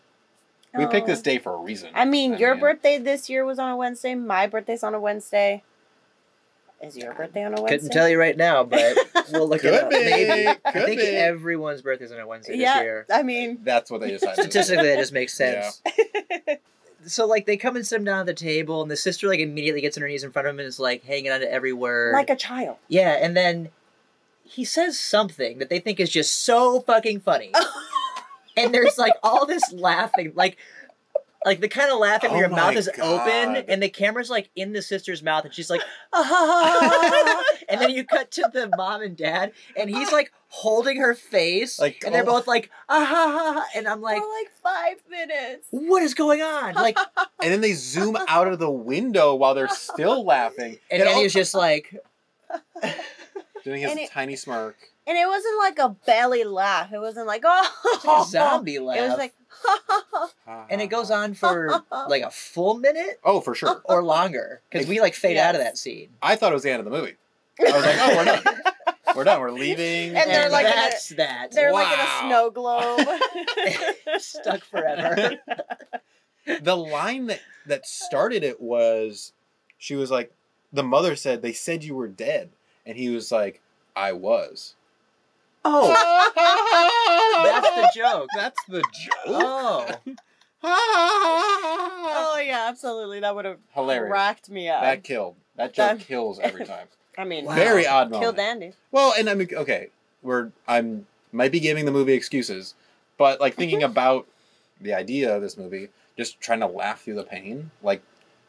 We 0.76 0.86
picked 0.86 1.08
this 1.08 1.20
Oh. 1.20 1.24
day 1.24 1.40
for 1.40 1.54
a 1.54 1.58
reason. 1.58 1.90
I 1.96 2.06
mean, 2.06 2.36
your 2.38 2.54
mean- 2.54 2.62
birthday 2.62 2.98
this 3.00 3.30
year 3.30 3.44
was 3.44 3.58
on 3.60 3.72
a 3.72 3.76
Wednesday. 3.76 4.14
My 4.16 4.46
birthday's 4.48 4.84
on 4.84 4.94
a 4.94 5.00
Wednesday. 5.00 5.64
Is 6.82 6.96
your 6.96 7.14
birthday 7.14 7.44
on 7.44 7.58
a 7.58 7.62
Wednesday? 7.62 7.78
Couldn't 7.78 7.90
tell 7.92 8.08
you 8.08 8.18
right 8.20 8.38
now, 8.38 8.64
but 8.64 8.96
we'll 9.34 9.50
look 9.50 9.66
it 9.66 9.72
Could 9.72 9.84
up. 9.84 9.90
be, 9.90 9.98
Maybe. 9.98 10.48
I 10.64 10.72
could 10.72 10.86
think 10.86 11.02
be. 11.02 11.08
everyone's 11.08 11.82
birthday's 11.82 12.12
on 12.14 12.20
a 12.20 12.28
Wednesday 12.28 12.56
Yeah, 12.56 12.76
this 12.76 12.84
year. 12.84 13.06
I 13.12 13.24
mean, 13.24 13.58
That's 13.64 13.90
what 13.92 14.00
they 14.00 14.12
decided. 14.12 14.36
Statistically, 14.44 14.88
that 14.88 14.98
just 14.98 15.12
makes 15.12 15.34
sense. 15.34 15.82
So 17.06 17.26
like 17.26 17.46
they 17.46 17.58
come 17.58 17.76
and 17.76 17.86
sit 17.88 17.96
him 17.98 18.04
down 18.06 18.20
at 18.20 18.26
the 18.28 18.34
table, 18.34 18.82
and 18.82 18.92
the 18.92 18.96
sister 18.98 19.28
like 19.28 19.40
immediately 19.40 19.82
gets 19.82 19.98
on 19.98 20.02
her 20.04 20.08
knees 20.10 20.24
in 20.24 20.32
front 20.32 20.48
of 20.48 20.54
him 20.54 20.60
and 20.60 20.68
is 20.68 20.80
like 20.80 21.04
hanging 21.06 21.32
on 21.32 21.40
to 21.40 21.52
every 21.52 21.72
word. 21.74 22.14
like 22.14 22.30
a 22.30 22.36
child. 22.36 22.76
yeah, 22.90 23.12
and 23.14 23.36
then 23.36 23.70
he 24.50 24.66
says 24.66 25.00
something 25.00 25.60
that 25.60 25.70
they 25.70 25.80
think 25.80 26.00
is 26.00 26.10
just 26.10 26.44
so 26.44 26.82
fucking 26.82 27.22
funny, 27.22 27.52
and 28.58 28.74
there's 28.74 28.98
like 28.98 29.14
all 29.24 29.46
this 29.46 29.72
laughing, 29.72 30.34
like. 30.36 30.58
Like 31.46 31.62
the 31.62 31.70
kind 31.70 31.90
of 31.90 32.00
laughing 32.00 32.32
where 32.32 32.40
Oh 32.40 32.42
your 32.42 32.50
mouth 32.50 32.74
my 32.74 32.80
is 32.80 32.90
open 33.02 33.56
and 33.70 33.82
the 33.82 33.88
camera's 33.88 34.30
like 34.30 34.50
in 34.58 34.74
the 34.74 34.82
sister's 34.82 35.24
mouth 35.24 35.46
and 35.46 35.54
she's 35.54 35.70
like, 35.70 35.80
ah, 36.12 36.22
ha, 36.22 36.46
ha, 36.46 36.80
ha, 36.82 37.24
ha," 37.26 37.58
and 37.70 37.80
then 37.80 37.92
you 37.92 38.04
cut 38.04 38.30
to 38.32 38.50
the 38.52 38.70
mom 38.76 39.02
and 39.02 39.16
dad 39.16 39.54
and 39.78 39.90
he's 39.90 40.12
like 40.12 40.34
holding 40.50 40.98
her 40.98 41.16
face 41.16 41.80
Like, 41.80 42.04
and 42.06 42.14
they're 42.14 42.24
oh. 42.24 42.26
both 42.26 42.46
like, 42.46 42.70
ah, 42.90 43.06
ha, 43.06 43.32
ha, 43.32 43.54
ha," 43.54 43.66
and 43.74 43.88
I'm 43.88 44.02
like, 44.02 44.22
For 44.22 44.28
like 44.28 44.52
five 44.62 44.98
minutes. 45.10 45.68
what 45.72 46.04
is 46.04 46.14
going 46.14 46.42
on? 46.42 46.74
Like, 46.74 46.98
and 47.42 47.54
then 47.54 47.62
they 47.62 47.72
zoom 47.72 48.18
out 48.28 48.50
of 48.50 48.60
the 48.60 48.70
window 48.70 49.34
while 49.34 49.56
they're 49.56 49.70
still 49.70 50.26
laughing. 50.26 50.78
and 50.92 51.02
It 51.02 51.08
Andy 51.08 51.24
al- 51.24 51.30
just 51.30 51.54
like, 51.56 51.96
doing 53.64 53.82
his 53.82 53.96
it- 53.96 54.10
tiny 54.12 54.36
smirk. 54.36 54.76
And 55.08 55.18
it 55.18 55.28
wasn't 55.28 55.58
like 55.58 55.80
a 55.80 55.90
belly 56.06 56.44
laugh. 56.44 56.94
It 56.94 57.00
wasn't 57.00 57.26
like, 57.26 57.42
oh. 57.46 58.28
zombie 58.30 58.78
laugh. 58.78 58.98
It 59.00 59.02
was 59.10 59.18
like, 59.18 59.34
and 60.70 60.82
it 60.82 60.88
goes 60.88 61.10
on 61.10 61.34
for 61.34 61.82
like 62.08 62.22
a 62.22 62.30
full 62.30 62.76
minute 62.76 63.20
Oh, 63.24 63.42
for 63.42 63.56
sure. 63.56 63.82
or 63.86 64.04
longer 64.04 64.62
because 64.70 64.88
we 64.88 65.02
like 65.02 65.16
fade 65.16 65.38
out 65.38 65.56
of 65.56 65.62
that 65.62 65.78
scene. 65.80 66.10
I 66.22 66.36
thought 66.36 66.52
it 66.52 66.56
was 66.56 66.62
the 66.64 66.70
end 66.70 66.80
of 66.80 66.86
the 66.86 66.92
movie. 66.92 67.16
I 67.60 67.64
was 67.72 67.86
like, 67.86 67.96
oh, 68.00 68.16
we're 68.18 68.26
done. 68.26 68.62
We're 69.16 69.24
done. 69.24 69.40
We're 69.42 69.52
leaving. 69.52 70.16
And 70.16 70.30
they're 70.30 70.50
like 70.50 70.66
in 70.68 70.72
a- 70.72 70.76
that's 70.76 71.10
that. 71.10 71.52
They're 71.54 71.74
like 71.74 71.92
in 71.92 72.00
a 72.00 72.20
snow 72.28 72.52
globe. 72.52 73.00
Stuck 74.20 74.64
forever. 74.64 75.38
the 76.62 76.78
line 76.78 77.26
that 77.28 77.42
that 77.66 77.86
started 77.88 78.44
it 78.44 78.62
was 78.62 79.34
she 79.78 79.96
was 79.96 80.10
like 80.12 80.32
the 80.72 80.84
mother 80.84 81.16
said 81.16 81.42
they 81.42 81.54
said 81.54 81.84
you 81.84 81.96
were 81.96 82.08
dead 82.08 82.50
and 82.90 82.98
he 82.98 83.10
was 83.10 83.32
like 83.32 83.62
i 83.96 84.12
was 84.12 84.74
Oh, 85.66 85.90
that's 87.44 87.70
the 87.76 87.92
joke. 88.00 88.28
that's 88.36 88.64
the 88.68 88.82
joke 88.82 89.16
Oh, 89.28 89.86
oh 90.64 92.42
yeah, 92.46 92.66
absolutely. 92.70 93.20
That 93.22 93.36
would 93.36 93.46
have 93.46 93.58
hilarious 93.74 94.12
racked 94.12 94.50
me 94.50 94.70
up. 94.70 94.82
that 94.82 95.04
killed 95.04 95.36
that 95.56 95.74
joke 95.74 96.00
That- 96.00 96.08
kills 96.08 96.40
every 96.44 96.66
time 96.66 96.88
I 97.18 97.26
mean, 97.26 97.46
Wow. 97.46 97.56
very 97.56 97.86
odd 97.86 98.10
moment 98.12 98.24
killed 98.24 98.40
Andy. 98.40 98.72
well 98.92 99.14
and 99.18 99.30
i 99.30 99.34
mean 99.36 99.50
okay 99.54 99.90
we're 100.22 100.52
i'm 100.68 101.06
might 101.34 101.52
be 101.52 101.60
giving 101.60 101.84
the 101.86 101.92
movie 101.92 102.14
excuses 102.14 102.74
but 103.18 103.42
like 103.42 103.56
thinking 103.56 103.84
about 103.84 104.26
the 104.80 104.94
idea 104.94 105.36
of 105.36 105.42
this 105.42 105.58
movie 105.58 105.90
just 106.18 106.40
trying 106.40 106.62
to 106.62 106.68
laugh 106.68 107.02
through 107.02 107.16
the 107.16 107.24
pain 107.24 107.72
like 107.84 108.02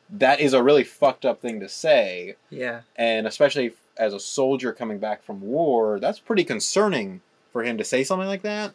that 0.08 0.38
is 0.40 0.52
a 0.52 0.62
really 0.62 0.84
fucked 0.84 1.24
up 1.24 1.40
thing 1.40 1.58
to 1.60 1.68
say 1.68 2.36
yeah. 2.50 2.82
and 2.96 3.26
especially 3.26 3.72
as 4.00 4.14
a 4.14 4.18
soldier 4.18 4.72
coming 4.72 4.98
back 4.98 5.22
from 5.22 5.42
war, 5.42 6.00
that's 6.00 6.18
pretty 6.18 6.42
concerning 6.42 7.20
for 7.52 7.62
him 7.62 7.76
to 7.78 7.84
say 7.84 8.02
something 8.02 8.26
like 8.26 8.42
that. 8.42 8.72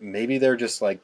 Maybe 0.00 0.36
they're 0.36 0.56
just 0.56 0.82
like 0.82 1.00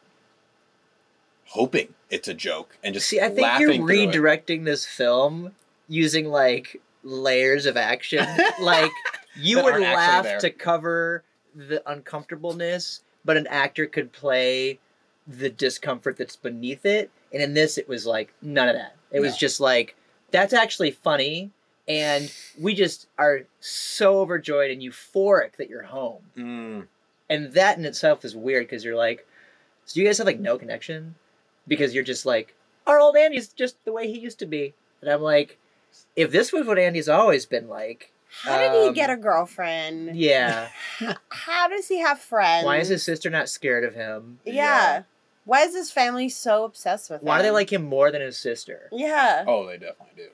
hoping 1.46 1.94
it's 2.10 2.28
a 2.28 2.34
joke 2.34 2.76
and 2.82 2.94
just 2.94 3.08
See, 3.08 3.20
I 3.20 3.28
think 3.28 3.60
you're 3.60 3.70
redirecting 3.70 4.64
this 4.64 4.84
film 4.84 5.52
using 5.88 6.26
like 6.26 6.82
layers 7.04 7.64
of 7.64 7.76
action. 7.76 8.26
like 8.60 8.90
you 9.36 9.62
would 9.62 9.80
laugh 9.80 10.38
to 10.40 10.50
cover 10.50 11.22
the 11.54 11.82
uncomfortableness, 11.88 13.02
but 13.24 13.36
an 13.36 13.46
actor 13.46 13.86
could 13.86 14.12
play 14.12 14.78
the 15.26 15.48
discomfort 15.48 16.16
that's 16.16 16.36
beneath 16.36 16.84
it. 16.84 17.10
And 17.32 17.40
in 17.40 17.54
this, 17.54 17.78
it 17.78 17.88
was 17.88 18.04
like 18.04 18.34
none 18.42 18.68
of 18.68 18.74
that. 18.74 18.96
It 19.12 19.20
was 19.20 19.36
just 19.36 19.60
like 19.60 19.94
that's 20.32 20.52
actually 20.52 20.90
funny, 20.90 21.50
and 21.88 22.32
we 22.60 22.74
just 22.74 23.06
are 23.18 23.42
so 23.60 24.20
overjoyed 24.20 24.70
and 24.70 24.80
euphoric 24.82 25.56
that 25.56 25.68
you're 25.68 25.82
home. 25.82 26.22
Mm. 26.36 26.86
And 27.30 27.52
that 27.54 27.78
in 27.78 27.84
itself 27.84 28.24
is 28.24 28.36
weird 28.36 28.64
because 28.64 28.84
you're 28.84 28.96
like, 28.96 29.26
so 29.86 29.98
you 30.00 30.06
guys 30.06 30.18
have 30.18 30.26
like 30.26 30.40
no 30.40 30.58
connection 30.58 31.14
because 31.66 31.94
you're 31.94 32.04
just 32.04 32.26
like, 32.26 32.54
our 32.86 32.98
old 33.00 33.16
Andy's 33.16 33.48
just 33.48 33.82
the 33.84 33.92
way 33.92 34.06
he 34.10 34.18
used 34.18 34.38
to 34.40 34.46
be. 34.46 34.74
And 35.00 35.10
I'm 35.10 35.22
like, 35.22 35.58
if 36.16 36.30
this 36.30 36.52
was 36.52 36.66
what 36.66 36.78
Andy's 36.78 37.08
always 37.08 37.46
been 37.46 37.68
like, 37.68 38.12
How 38.42 38.58
did 38.58 38.72
he 38.72 38.88
Um, 38.88 38.94
get 38.94 39.10
a 39.10 39.16
girlfriend? 39.16 40.16
yeah. 40.16 40.68
How 41.30 41.68
does 41.68 41.88
he 41.88 41.98
have 42.00 42.18
friends? 42.20 42.64
Why 42.64 42.78
is 42.78 42.88
his 42.88 43.02
sister 43.02 43.28
not 43.30 43.48
scared 43.48 43.84
of 43.84 43.94
him? 43.94 44.38
Yeah. 44.44 44.52
Yeah. 44.54 45.02
Why 45.44 45.62
is 45.62 45.74
his 45.74 45.90
family 45.90 46.28
so 46.28 46.64
obsessed 46.64 47.10
with 47.10 47.20
him? 47.22 47.26
Why 47.26 47.38
do 47.38 47.42
they 47.42 47.50
like 47.50 47.72
him 47.72 47.82
more 47.82 48.10
than 48.12 48.20
his 48.20 48.38
sister? 48.38 48.88
Yeah. 48.92 49.44
Oh, 49.46 49.66
they 49.66 49.74
definitely 49.76 50.14
do. 50.16 50.28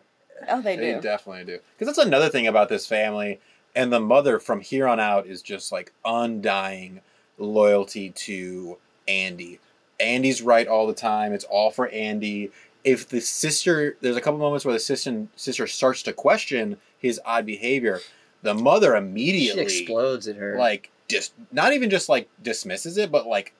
Oh, 0.48 0.60
they 0.62 0.76
do. 0.76 0.82
They 0.82 0.94
do. 0.94 1.00
definitely 1.00 1.44
do. 1.44 1.58
Because 1.78 1.94
that's 1.94 2.06
another 2.06 2.28
thing 2.28 2.46
about 2.46 2.68
this 2.68 2.86
family. 2.86 3.40
And 3.74 3.92
the 3.92 4.00
mother 4.00 4.38
from 4.38 4.60
here 4.60 4.86
on 4.88 4.98
out 5.00 5.26
is 5.26 5.42
just 5.42 5.70
like 5.72 5.92
undying 6.04 7.00
loyalty 7.38 8.10
to 8.10 8.78
Andy. 9.06 9.58
Andy's 10.00 10.42
right 10.42 10.66
all 10.68 10.86
the 10.86 10.94
time. 10.94 11.32
It's 11.32 11.44
all 11.44 11.70
for 11.70 11.88
Andy. 11.88 12.50
If 12.84 13.08
the 13.08 13.20
sister, 13.20 13.96
there's 14.00 14.16
a 14.16 14.20
couple 14.20 14.38
moments 14.38 14.64
where 14.64 14.72
the 14.74 14.80
sister 14.80 15.26
sister 15.36 15.66
starts 15.66 16.02
to 16.04 16.12
question 16.12 16.78
his 16.98 17.20
odd 17.24 17.44
behavior, 17.46 18.00
the 18.42 18.54
mother 18.54 18.92
She 18.92 18.98
immediately 18.98 19.62
explodes 19.62 20.28
at 20.28 20.36
her. 20.36 20.56
like 20.58 20.90
just 21.08 21.32
not 21.52 21.72
even 21.72 21.90
just 21.90 22.08
like 22.08 22.28
dismisses 22.42 22.96
it, 22.96 23.10
but 23.10 23.26
like 23.26 23.52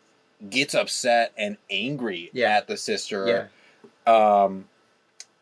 gets 0.50 0.74
upset 0.74 1.32
and 1.36 1.56
angry 1.70 2.30
Yeah. 2.32 2.56
at 2.56 2.68
the 2.68 2.76
sister 2.76 3.50
yeah. 4.06 4.12
um, 4.44 4.66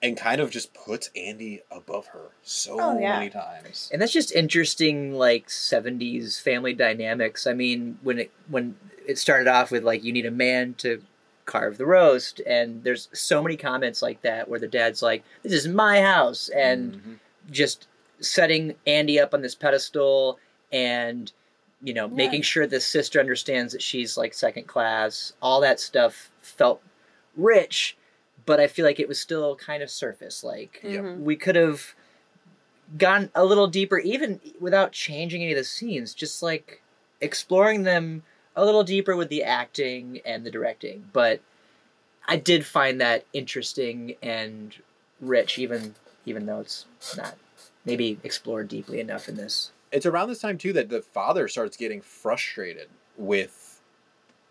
and 0.03 0.17
kind 0.17 0.41
of 0.41 0.51
just 0.51 0.75
puts 0.75 1.11
Andy 1.17 1.63
above 1.71 2.09
her 2.09 2.29
so 2.43 2.79
Oh, 2.79 2.99
yeah. 2.99 3.19
many 3.19 3.31
times. 3.31 3.89
And 3.93 4.01
that's 4.03 4.13
just 4.13 4.33
interesting, 4.33 5.13
like 5.15 5.49
'70s 5.49 6.39
family 6.41 6.75
dynamics. 6.75 7.47
I 7.47 7.53
mean, 7.53 7.99
when 8.03 8.19
it 8.19 8.31
when 8.49 8.77
it 9.07 9.19
started 9.19 9.49
off 9.49 9.71
with 9.71 9.85
like 9.85 10.05
you 10.05 10.13
need 10.13 10.27
a 10.27 10.31
man 10.31 10.75
to 10.79 11.03
carve 11.47 11.79
the 11.79 11.87
roast, 11.87 12.41
and 12.47 12.83
there's 12.85 13.09
so 13.13 13.43
many 13.43 13.57
comments 13.57 14.03
like 14.03 14.21
that 14.23 14.49
where 14.49 14.61
the 14.61 14.69
dad's 14.69 15.03
like, 15.03 15.23
"This 15.43 15.53
is 15.53 15.69
my 15.69 16.01
house," 16.03 16.49
and 16.51 16.95
Mhm. 16.95 17.19
just 17.51 17.87
setting 18.21 18.75
Andy 18.87 19.21
up 19.21 19.33
on 19.35 19.43
this 19.43 19.55
pedestal, 19.55 20.39
and 20.73 21.33
you 21.83 21.93
know, 21.95 22.07
Yeah. 22.09 22.15
making 22.15 22.43
sure 22.43 22.67
the 22.67 22.81
sister 22.81 23.21
understands 23.21 23.73
that 23.73 23.83
she's 23.83 24.17
like 24.17 24.33
second 24.35 24.67
class. 24.67 25.35
All 25.43 25.61
that 25.61 25.79
stuff 25.79 26.31
felt 26.41 26.83
rich, 27.37 27.97
but 28.47 28.61
I 28.61 28.67
feel 28.69 28.85
like 28.85 28.99
it 29.01 29.09
was 29.09 29.19
still 29.21 29.57
kind 29.57 29.83
of 29.83 29.91
surface. 29.91 30.43
Like 30.43 30.81
Yep. 30.83 31.05
Mhm. 31.05 31.19
we 31.21 31.37
could 31.37 31.57
have 31.57 31.95
gone 32.97 33.31
a 33.35 33.45
little 33.45 33.67
deeper 33.67 33.99
even 33.99 34.41
without 34.61 34.93
changing 34.93 35.43
any 35.43 35.53
of 35.53 35.59
the 35.59 35.65
scenes 35.65 36.15
just 36.15 36.41
like 36.43 36.81
exploring 37.21 37.83
them 37.83 38.23
a 38.55 38.65
little 38.65 38.85
deeper 38.85 39.17
with 39.17 39.29
the 39.29 39.43
acting 39.43 40.21
and 40.25 40.47
the 40.47 40.51
directing 40.53 41.05
but 41.13 41.41
i 42.29 42.37
did 42.37 42.65
find 42.65 43.01
that 43.01 43.25
interesting 43.33 44.15
and 44.23 44.77
rich 45.21 45.59
even 45.59 45.97
even 46.27 46.47
though 46.47 46.61
it's 46.61 46.87
not 47.17 47.35
maybe 47.85 48.19
explored 48.23 48.69
deeply 48.69 49.01
enough 49.01 49.29
in 49.29 49.35
this 49.35 49.73
It's 49.91 50.07
around 50.07 50.29
this 50.29 50.41
time 50.41 50.57
too 50.57 50.73
that 50.75 50.89
the 50.89 51.03
father 51.03 51.49
starts 51.49 51.77
getting 51.77 52.01
frustrated 52.01 52.89
with 53.17 53.66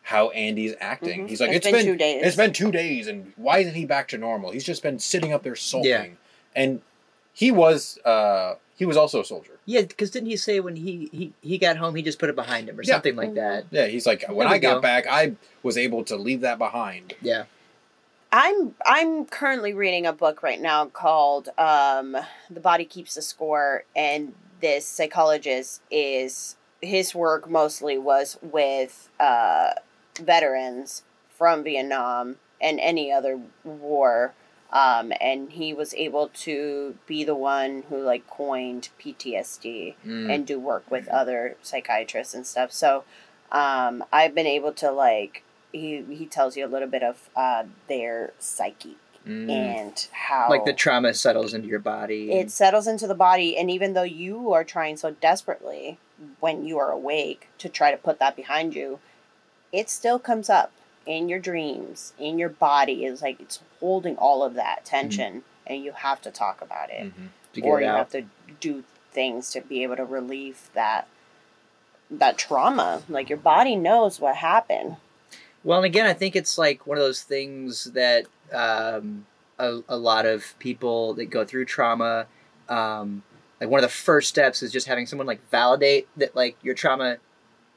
how 0.05 0.29
Andy's 0.29 0.75
acting. 0.79 1.25
Mhm. 1.25 1.29
He's 1.29 1.41
like, 1.41 1.49
It's 1.49 1.65
it's 1.65 1.65
been 1.65 1.73
been, 1.85 1.85
two 1.93 1.97
days." 1.97 2.21
It's 2.25 2.35
been 2.35 2.53
two 2.53 2.71
days, 2.71 3.07
and 3.07 3.33
why 3.37 3.57
isn't 3.59 3.73
he 3.73 3.85
back 3.85 4.07
to 4.09 4.17
normal? 4.17 4.51
He's 4.51 4.63
just 4.63 4.83
been 4.83 4.99
sitting 4.99 5.33
up 5.33 5.41
there 5.43 5.55
sulking. 5.55 5.89
Yeah. 5.89 6.05
And 6.55 6.81
he 7.33 7.51
was 7.51 7.97
uh 8.05 8.55
he 8.77 8.85
was 8.85 8.97
also 8.97 9.21
a 9.21 9.25
soldier. 9.25 9.57
yeah 9.65 9.81
because 9.81 10.11
didn't 10.11 10.29
he 10.29 10.37
say 10.37 10.59
when 10.59 10.75
he, 10.75 11.09
he 11.11 11.33
he 11.41 11.57
got 11.57 11.77
home 11.77 11.95
he 11.95 12.01
just 12.01 12.19
put 12.19 12.29
it 12.29 12.35
behind 12.35 12.69
him 12.69 12.77
or 12.79 12.83
Yeah. 12.83 12.93
something 12.93 13.15
like 13.15 13.33
that 13.35 13.65
Yeah, 13.71 13.87
he's 13.87 14.05
like, 14.05 14.23
when 14.27 14.37
There 14.39 14.49
we 14.49 14.53
I 14.55 14.57
got 14.59 14.75
go. 14.75 14.81
back, 14.81 15.05
I 15.09 15.33
was 15.63 15.77
able 15.77 16.03
to 16.05 16.15
leave 16.15 16.41
that 16.41 16.57
behind. 16.57 17.13
yeah 17.21 17.45
I'm 18.31 18.75
I'm 18.85 19.25
currently 19.25 19.73
reading 19.73 20.05
a 20.05 20.13
book 20.13 20.43
right 20.43 20.59
now 20.61 20.85
called 20.87 21.49
um, 21.57 22.17
"The 22.49 22.59
Body 22.59 22.83
Keeps 22.85 23.15
the 23.15 23.21
Score," 23.21 23.85
and 23.95 24.33
this 24.61 24.85
psychologist 24.85 25.81
is 25.89 26.57
his 26.81 27.15
work 27.15 27.49
mostly 27.49 27.97
was 27.97 28.37
with 28.41 29.09
uh, 29.21 29.71
veterans 30.19 31.03
from 31.29 31.63
Vietnam 31.63 32.37
and 32.61 32.79
any 32.79 33.11
other 33.11 33.39
war, 33.63 34.33
um, 34.71 35.11
and 35.21 35.51
he 35.51 35.73
was 35.73 35.93
able 35.95 36.29
to 36.29 36.95
be 37.05 37.23
the 37.23 37.35
one 37.35 37.83
who 37.89 38.01
like 38.01 38.27
coined 38.27 38.89
PTSD 38.99 39.95
Mm. 40.05 40.33
and 40.33 40.47
do 40.47 40.59
work 40.59 40.89
with 40.89 41.07
other 41.09 41.55
psychiatrists 41.61 42.33
and 42.33 42.45
stuff. 42.47 42.71
So 42.71 43.03
um, 43.51 44.03
I've 44.11 44.33
been 44.33 44.47
able 44.47 44.71
to 44.73 44.91
like 44.91 45.43
he 45.71 46.01
he 46.09 46.25
tells 46.25 46.55
you 46.55 46.65
a 46.65 46.67
little 46.69 46.87
bit 46.87 47.03
of 47.03 47.29
uh, 47.35 47.63
their 47.87 48.33
psyche 48.39 48.97
Mm. 49.27 49.49
and 49.49 50.07
how 50.11 50.51
like 50.51 50.65
the 50.65 50.73
trauma 50.73 51.11
settles 51.11 51.55
into 51.55 51.67
your 51.67 51.79
body 51.79 52.31
it 52.31 52.51
settles 52.51 52.85
into 52.85 53.07
the 53.07 53.15
body 53.15 53.57
and 53.57 53.71
even 53.71 53.93
though 53.93 54.03
you 54.03 54.53
are 54.53 54.63
trying 54.63 54.95
so 54.97 55.09
desperately 55.09 55.97
when 56.39 56.63
you 56.63 56.77
are 56.77 56.91
awake 56.91 57.47
to 57.57 57.67
try 57.67 57.89
to 57.89 57.97
put 57.97 58.19
that 58.19 58.35
behind 58.35 58.75
you 58.75 58.99
it 59.71 59.89
still 59.89 60.19
comes 60.19 60.49
up 60.49 60.71
in 61.05 61.29
your 61.29 61.39
dreams 61.39 62.13
in 62.17 62.39
your 62.39 62.49
body 62.49 63.05
It's 63.05 63.21
like 63.21 63.39
it's 63.39 63.59
holding 63.79 64.15
all 64.17 64.43
of 64.43 64.55
that 64.55 64.85
tension 64.85 65.43
and 65.67 65.83
you 65.83 65.91
have 65.91 66.21
to 66.21 66.31
talk 66.31 66.61
about 66.61 66.89
it. 66.89 67.11
Mhm. 67.13 67.29
or 67.63 67.79
it 67.79 67.85
you 67.85 67.89
have 67.89 68.09
to 68.11 68.25
do 68.59 68.83
things 69.11 69.51
to 69.51 69.61
be 69.61 69.83
able 69.83 69.95
to 69.95 70.05
relieve 70.05 70.69
that 70.73 71.07
that 72.09 72.37
trauma. 72.37 73.01
Like 73.09 73.29
your 73.29 73.37
body 73.37 73.75
knows 73.75 74.19
what 74.19 74.35
happened. 74.37 74.97
Well, 75.63 75.79
and 75.79 75.85
again, 75.85 76.05
I 76.05 76.13
think 76.13 76.35
it's 76.35 76.57
like 76.57 76.85
one 76.85 76.97
of 76.97 77.03
those 77.03 77.23
things 77.23 77.85
that 77.85 78.25
um, 78.53 79.25
a, 79.57 79.79
a 79.89 79.97
lot 79.97 80.25
of 80.25 80.53
people 80.59 81.15
that 81.15 81.25
go 81.25 81.43
through 81.43 81.65
trauma, 81.65 82.27
um, 82.69 83.23
like 83.59 83.69
one 83.69 83.79
of 83.79 83.89
the 83.89 83.95
first 83.95 84.29
steps 84.29 84.61
is 84.61 84.71
just 84.71 84.85
having 84.87 85.07
someone 85.07 85.25
like 85.25 85.49
validate 85.49 86.07
that 86.17 86.35
like 86.35 86.57
your 86.61 86.75
trauma 86.75 87.17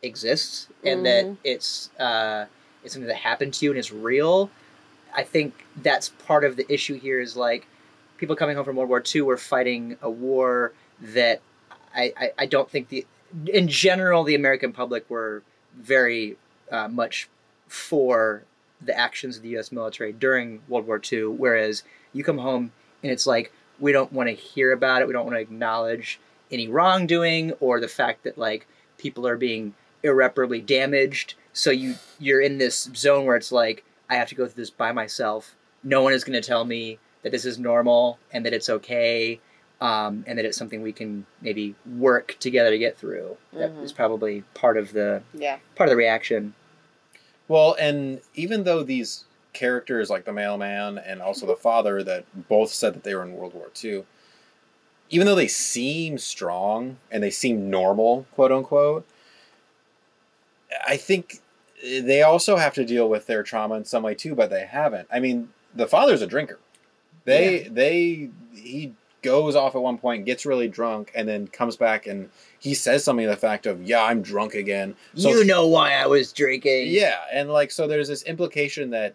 exists 0.03 0.69
and 0.85 1.05
that 1.07 1.25
Mhm. 1.27 1.37
it's 1.45 1.91
uh, 1.99 2.47
it's 2.85 2.95
something 2.95 3.09
that 3.09 3.17
happened 3.17 3.55
to 3.55 3.65
you 3.65 3.71
and 3.73 3.79
it's 3.79 3.93
real. 3.93 4.51
I 5.15 5.25
think 5.25 5.65
that's 5.83 6.11
part 6.11 6.45
of 6.45 6.57
the 6.57 6.71
issue 6.73 6.95
here 6.99 7.21
is 7.21 7.37
like 7.37 7.67
people 8.19 8.37
coming 8.37 8.57
home 8.57 8.65
from 8.65 8.77
World 8.77 8.89
War 8.89 9.03
II 9.15 9.23
were 9.23 9.37
fighting 9.37 9.97
a 10.03 10.11
war 10.11 10.73
that 11.01 11.41
I, 11.95 12.13
I, 12.17 12.31
I 12.39 12.47
don't 12.47 12.71
think 12.71 12.89
the 12.89 13.07
in 13.47 13.69
general 13.69 14.25
the 14.25 14.35
American 14.35 14.73
public 14.73 15.09
were 15.11 15.43
very 15.77 16.37
uh, 16.71 16.89
much 16.89 17.29
for 17.67 18.43
the 18.81 18.97
actions 18.97 19.37
of 19.37 19.43
the 19.43 19.51
U.S. 19.51 19.73
military 19.73 20.13
during 20.13 20.63
World 20.69 20.87
War 20.87 21.01
II. 21.13 21.25
Whereas 21.27 21.83
you 22.13 22.23
come 22.25 22.39
home 22.39 22.73
and 23.03 23.11
it's 23.13 23.27
like 23.27 23.53
we 23.81 23.93
don't 23.93 24.13
want 24.13 24.29
to 24.29 24.35
hear 24.35 24.73
about 24.73 25.03
it. 25.03 25.07
We 25.09 25.13
don't 25.13 25.25
want 25.25 25.37
to 25.37 25.41
acknowledge 25.41 26.21
any 26.51 26.69
wrongdoing 26.69 27.53
or 27.61 27.81
the 27.81 27.89
fact 27.89 28.25
that 28.25 28.39
like 28.39 28.67
people 28.97 29.27
are 29.27 29.37
being 29.37 29.75
irreparably 30.03 30.61
damaged. 30.61 31.35
So 31.53 31.71
you 31.71 31.95
you're 32.19 32.41
in 32.41 32.59
this 32.59 32.91
zone 32.95 33.27
where 33.27 33.37
it's 33.37 33.53
like 33.53 33.85
I 34.09 34.17
have 34.17 34.29
to 34.29 34.35
go 34.35 34.47
through 34.47 34.63
this 34.63 34.71
by 34.71 34.93
myself. 34.93 35.55
No 35.85 36.03
one 36.03 36.13
is 36.13 36.25
going 36.25 36.41
to 36.41 36.47
tell 36.47 36.65
me 36.65 36.99
that 37.23 37.31
this 37.33 37.45
is 37.45 37.59
normal 37.59 38.19
and 38.33 38.45
that 38.47 38.53
it's 38.53 38.69
okay. 38.69 39.41
Um, 39.81 40.25
and 40.27 40.37
that 40.37 40.45
it's 40.45 40.59
something 40.59 40.83
we 40.83 40.93
can 40.93 41.25
maybe 41.41 41.77
work 41.99 42.37
together 42.41 42.71
to 42.71 42.79
get 42.79 42.99
through. 42.99 43.37
That 43.53 43.73
Mhm. 43.73 43.85
is 43.85 43.93
probably 43.93 44.43
part 44.55 44.77
of 44.77 44.93
the 44.93 45.23
yeah 45.35 45.59
part 45.77 45.89
of 45.89 45.93
the 45.93 45.97
reaction. 45.97 46.55
Well, 47.47 47.77
and 47.79 48.21
even 48.35 48.65
though 48.65 48.83
these 48.83 49.25
characters, 49.53 50.11
like 50.11 50.25
the 50.25 50.33
mailman 50.33 50.99
and 50.99 51.23
also 51.23 51.47
the 51.47 51.55
father, 51.57 52.03
that 52.03 52.25
both 52.49 52.71
said 52.71 52.93
that 52.95 53.05
they 53.05 53.15
were 53.15 53.23
in 53.23 53.35
World 53.37 53.55
War 53.55 53.69
II, 53.83 54.05
even 55.11 55.27
though 55.27 55.35
they 55.37 55.49
seem 55.49 56.19
strong 56.19 56.99
and 57.11 57.23
they 57.23 57.31
seem 57.31 57.71
normal, 57.71 58.27
quote 58.33 58.51
unquote, 58.53 59.07
I 60.87 60.96
think 60.96 61.40
they 61.83 62.22
also 62.22 62.57
have 62.57 62.74
to 62.74 62.85
deal 62.85 63.09
with 63.09 63.26
their 63.26 63.42
trauma 63.42 63.76
in 63.76 63.85
some 63.85 64.02
way 64.02 64.14
too, 64.14 64.35
but 64.35 64.50
they 64.50 64.66
haven't. 64.66 65.09
I 65.12 65.20
mean, 65.20 65.50
the 65.74 65.87
father's 65.87 66.22
a 66.22 66.26
drinker. 66.26 66.59
They 67.24 67.68
they 67.70 68.31
he 68.54 68.94
goes 69.22 69.54
off 69.54 69.74
at 69.74 69.83
one 69.83 69.98
point, 69.98 70.24
gets 70.24 70.46
really 70.46 70.68
drunk, 70.68 71.12
and 71.14 71.28
then 71.28 71.46
comes 71.48 71.76
back 71.76 72.07
and 72.07 72.31
he 72.59 72.74
says 72.74 73.04
something 73.04 73.26
to 73.26 73.31
the 73.31 73.37
fact 73.37 73.66
of, 73.66 73.83
"Yeah, 73.83 74.02
I'm 74.02 74.22
drunk 74.22 74.54
again." 74.54 74.94
So 75.14 75.28
you 75.28 75.44
know 75.44 75.66
why 75.66 75.92
I 75.94 76.07
was 76.07 76.33
drinking. 76.33 76.88
yeah, 76.88 77.18
and 77.33 77.50
like 77.50 77.70
so 77.70 77.87
there's 77.87 78.09
this 78.09 78.22
implication 78.22 78.90
that 78.90 79.14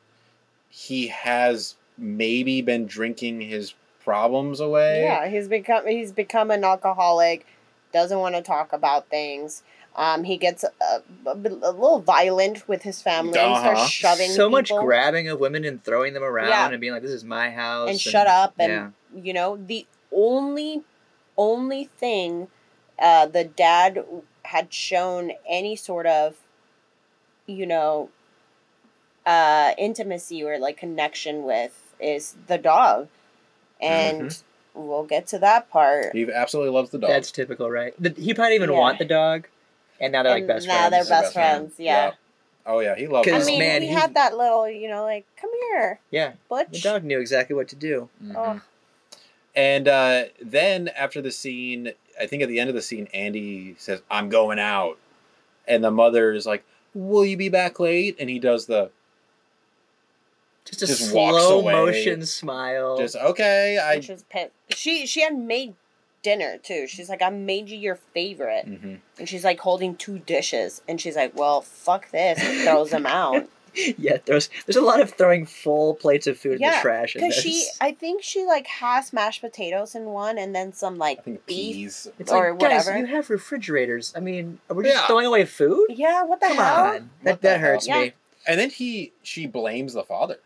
he 0.69 1.07
has 1.07 1.75
maybe 1.97 2.61
been 2.61 2.85
drinking 2.85 3.41
his 3.41 3.73
problems 4.03 4.59
away. 4.59 5.03
Yeah, 5.03 5.27
he's 5.27 5.47
become 5.47 5.87
he's 5.87 6.11
become 6.11 6.51
an 6.51 6.63
alcoholic. 6.63 7.45
Doesn't 7.91 8.19
want 8.19 8.35
to 8.35 8.41
talk 8.41 8.73
about 8.73 9.09
things. 9.09 9.63
Um, 9.95 10.23
he 10.23 10.37
gets 10.37 10.63
a, 10.63 10.71
a, 10.81 11.01
a 11.27 11.33
little 11.35 11.99
violent 11.99 12.67
with 12.67 12.81
his 12.81 13.01
family. 13.01 13.37
and 13.37 13.51
Uh-huh. 13.51 13.61
starts 13.61 13.89
shoving 13.91 14.29
so 14.31 14.49
much 14.49 14.69
grabbing 14.69 15.27
of 15.27 15.39
women 15.39 15.63
and 15.65 15.83
throwing 15.83 16.13
them 16.13 16.23
around 16.23 16.47
Yeah. 16.49 16.69
and 16.69 16.81
being 16.81 16.93
like, 16.93 17.03
"This 17.03 17.11
is 17.11 17.23
my 17.23 17.51
house," 17.51 17.89
and 17.89 17.99
shut 17.99 18.25
up. 18.27 18.55
And 18.57 18.71
yeah. 18.71 18.89
you 19.23 19.33
know 19.33 19.55
the 19.57 19.85
only 20.11 20.81
only 21.37 21.85
thing 21.85 22.47
uh, 22.99 23.25
the 23.27 23.43
dad 23.43 24.03
had 24.43 24.73
shown 24.73 25.31
any 25.47 25.75
sort 25.75 26.05
of, 26.05 26.35
you 27.47 27.65
know, 27.65 28.09
uh, 29.25 29.73
intimacy 29.77 30.43
or 30.43 30.57
like 30.59 30.77
connection 30.77 31.43
with 31.43 31.93
is 31.99 32.35
the 32.47 32.57
dog, 32.57 33.07
and 33.79 34.41
we'll 34.73 35.05
get 35.05 35.27
to 35.27 35.39
that 35.39 35.69
part. 35.69 36.13
He 36.13 36.29
absolutely 36.31 36.71
loves 36.73 36.89
the 36.89 36.97
dog. 36.97 37.09
That's 37.09 37.31
typical, 37.31 37.69
right? 37.69 37.93
The, 37.99 38.09
he 38.09 38.33
probably 38.33 38.55
even 38.55 38.71
Yeah. 38.71 38.79
want 38.79 38.99
the 38.99 39.05
dog, 39.05 39.47
and 39.99 40.11
now 40.13 40.23
they're 40.23 40.33
like 40.33 40.47
best 40.47 40.67
now 40.67 40.73
friends. 40.89 40.91
Now 40.91 40.97
they're 41.03 41.21
best 41.21 41.33
friends. 41.33 41.73
Yeah. 41.77 42.11
Oh 42.65 42.79
yeah, 42.79 42.95
he 42.95 43.07
loves. 43.07 43.27
I 43.27 43.31
'Cause, 43.31 43.45
the 43.45 43.51
mean, 43.51 43.59
dog. 43.59 43.67
man, 43.67 43.81
he 43.81 43.87
he- 43.89 43.93
had 43.93 44.13
that 44.15 44.37
little, 44.37 44.69
you 44.69 44.87
know, 44.89 45.03
like 45.03 45.25
come 45.39 45.49
here, 45.71 45.99
Yeah, 46.11 46.33
Butch. 46.49 46.69
the 46.71 46.79
dog 46.79 47.03
knew 47.03 47.19
exactly 47.19 47.55
what 47.55 47.67
to 47.69 47.75
do. 47.75 48.09
Mhm. 48.23 48.33
Oh. 48.37 48.61
And 49.55 49.87
uh, 49.87 50.25
then 50.41 50.87
after 50.89 51.21
the 51.21 51.31
scene, 51.31 51.91
I 52.19 52.25
think 52.25 52.41
at 52.41 52.49
the 52.49 52.59
end 52.59 52.69
of 52.69 52.75
the 52.75 52.81
scene, 52.81 53.07
Andy 53.13 53.75
says, 53.77 54.01
"I'm 54.09 54.29
going 54.29 54.59
out," 54.59 54.97
and 55.67 55.83
the 55.83 55.91
mother 55.91 56.31
is 56.31 56.45
like, 56.45 56.63
"Will 56.93 57.25
you 57.25 57.37
be 57.37 57.49
back 57.49 57.79
late?" 57.79 58.15
And 58.19 58.29
he 58.29 58.39
does 58.39 58.65
the 58.65 58.89
Just 60.65 60.81
a 60.83 60.87
Just 60.87 61.13
walks 61.13 61.43
slow 61.43 61.59
away. 61.59 61.73
motion 61.73 62.25
smile. 62.25 62.97
just 62.97 63.15
okay. 63.17 63.77
I 63.77 63.97
which 63.97 64.07
was 64.09 64.23
pit. 64.23 64.53
She 64.69 65.05
she 65.05 65.21
had 65.21 65.37
made 65.37 65.75
dinner 66.23 66.57
too. 66.57 66.87
She's 66.87 67.09
like, 67.09 67.21
I 67.21 67.29
made 67.29 67.69
you 67.69 67.77
your 67.77 67.95
favorite, 68.13 68.65
Mhm. 68.65 68.99
and 69.19 69.29
she's 69.29 69.43
like 69.43 69.59
holding 69.59 69.95
two 69.95 70.19
dishes, 70.19 70.81
and 70.87 70.99
she's 70.99 71.15
like, 71.15 71.35
well, 71.37 71.61
fuck 71.61 72.09
this, 72.11 72.39
and 72.41 72.61
throws 72.63 72.89
them 72.89 73.05
out. 73.05 73.47
yeah, 73.97 74.17
there's 74.25 74.49
there's 74.65 74.75
a 74.75 74.81
lot 74.81 74.99
of 75.01 75.11
throwing 75.11 75.45
full 75.45 75.95
plates 75.95 76.27
of 76.27 76.37
food 76.37 76.53
in 76.53 76.61
the 76.61 76.77
trash. 76.81 77.15
in 77.15 77.21
Because 77.21 77.35
she, 77.35 77.65
I 77.81 77.91
think 77.91 78.21
she 78.23 78.45
like 78.45 78.67
has 78.67 79.11
mashed 79.13 79.41
potatoes 79.41 79.95
in 79.95 80.05
one, 80.05 80.37
and 80.37 80.55
then 80.55 80.73
some 80.73 80.97
like 80.97 81.23
beef. 81.25 81.39
peas. 81.47 82.07
it's 82.19 82.31
or 82.31 82.51
like, 82.51 82.59
guys, 82.59 82.87
you 82.87 83.05
have 83.07 83.29
refrigerators. 83.29 84.13
I 84.15 84.19
mean, 84.19 84.59
are 84.69 84.75
we 84.75 84.83
just 84.83 85.05
throwing 85.05 85.25
away 85.25 85.45
food? 85.45 85.87
Yeah, 85.89 86.23
what 86.23 86.39
the 86.39 86.47
Come 86.47 86.57
hell? 86.57 86.85
on, 86.95 87.09
that 87.23 87.41
the 87.41 87.47
that 87.49 87.59
hurts 87.59 87.87
hell? 87.87 87.99
me. 88.01 88.13
And 88.47 88.59
then 88.59 88.69
he 88.69 89.11
she 89.23 89.47
blames 89.47 89.93
the 89.93 90.03
father. 90.03 90.37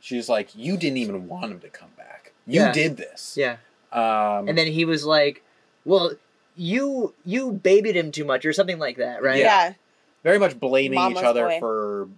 She's 0.00 0.28
like, 0.28 0.54
"You 0.56 0.76
didn't 0.76 0.98
even 0.98 1.28
want 1.28 1.50
him 1.52 1.60
to 1.60 1.68
come 1.68 1.90
back. 1.96 2.32
You 2.46 2.60
Yeah. 2.62 2.72
did 2.72 2.96
this." 2.96 3.34
Yeah, 3.36 3.56
Um, 3.92 4.48
and 4.48 4.56
then 4.58 4.66
he 4.66 4.84
was 4.84 5.04
like, 5.04 5.42
"Well, 5.84 6.12
you 6.56 7.14
you 7.24 7.52
babied 7.52 7.96
him 7.96 8.12
too 8.12 8.24
much, 8.24 8.44
or 8.44 8.52
something 8.52 8.78
like 8.78 8.96
that, 8.98 9.22
right?" 9.22 9.38
Yeah. 9.38 9.74
very 10.22 10.38
much 10.38 10.58
blaming 10.58 10.96
Mama's 10.96 11.20
each 11.20 11.24
other 11.24 11.46
boy. 11.46 11.60
for 11.60 12.08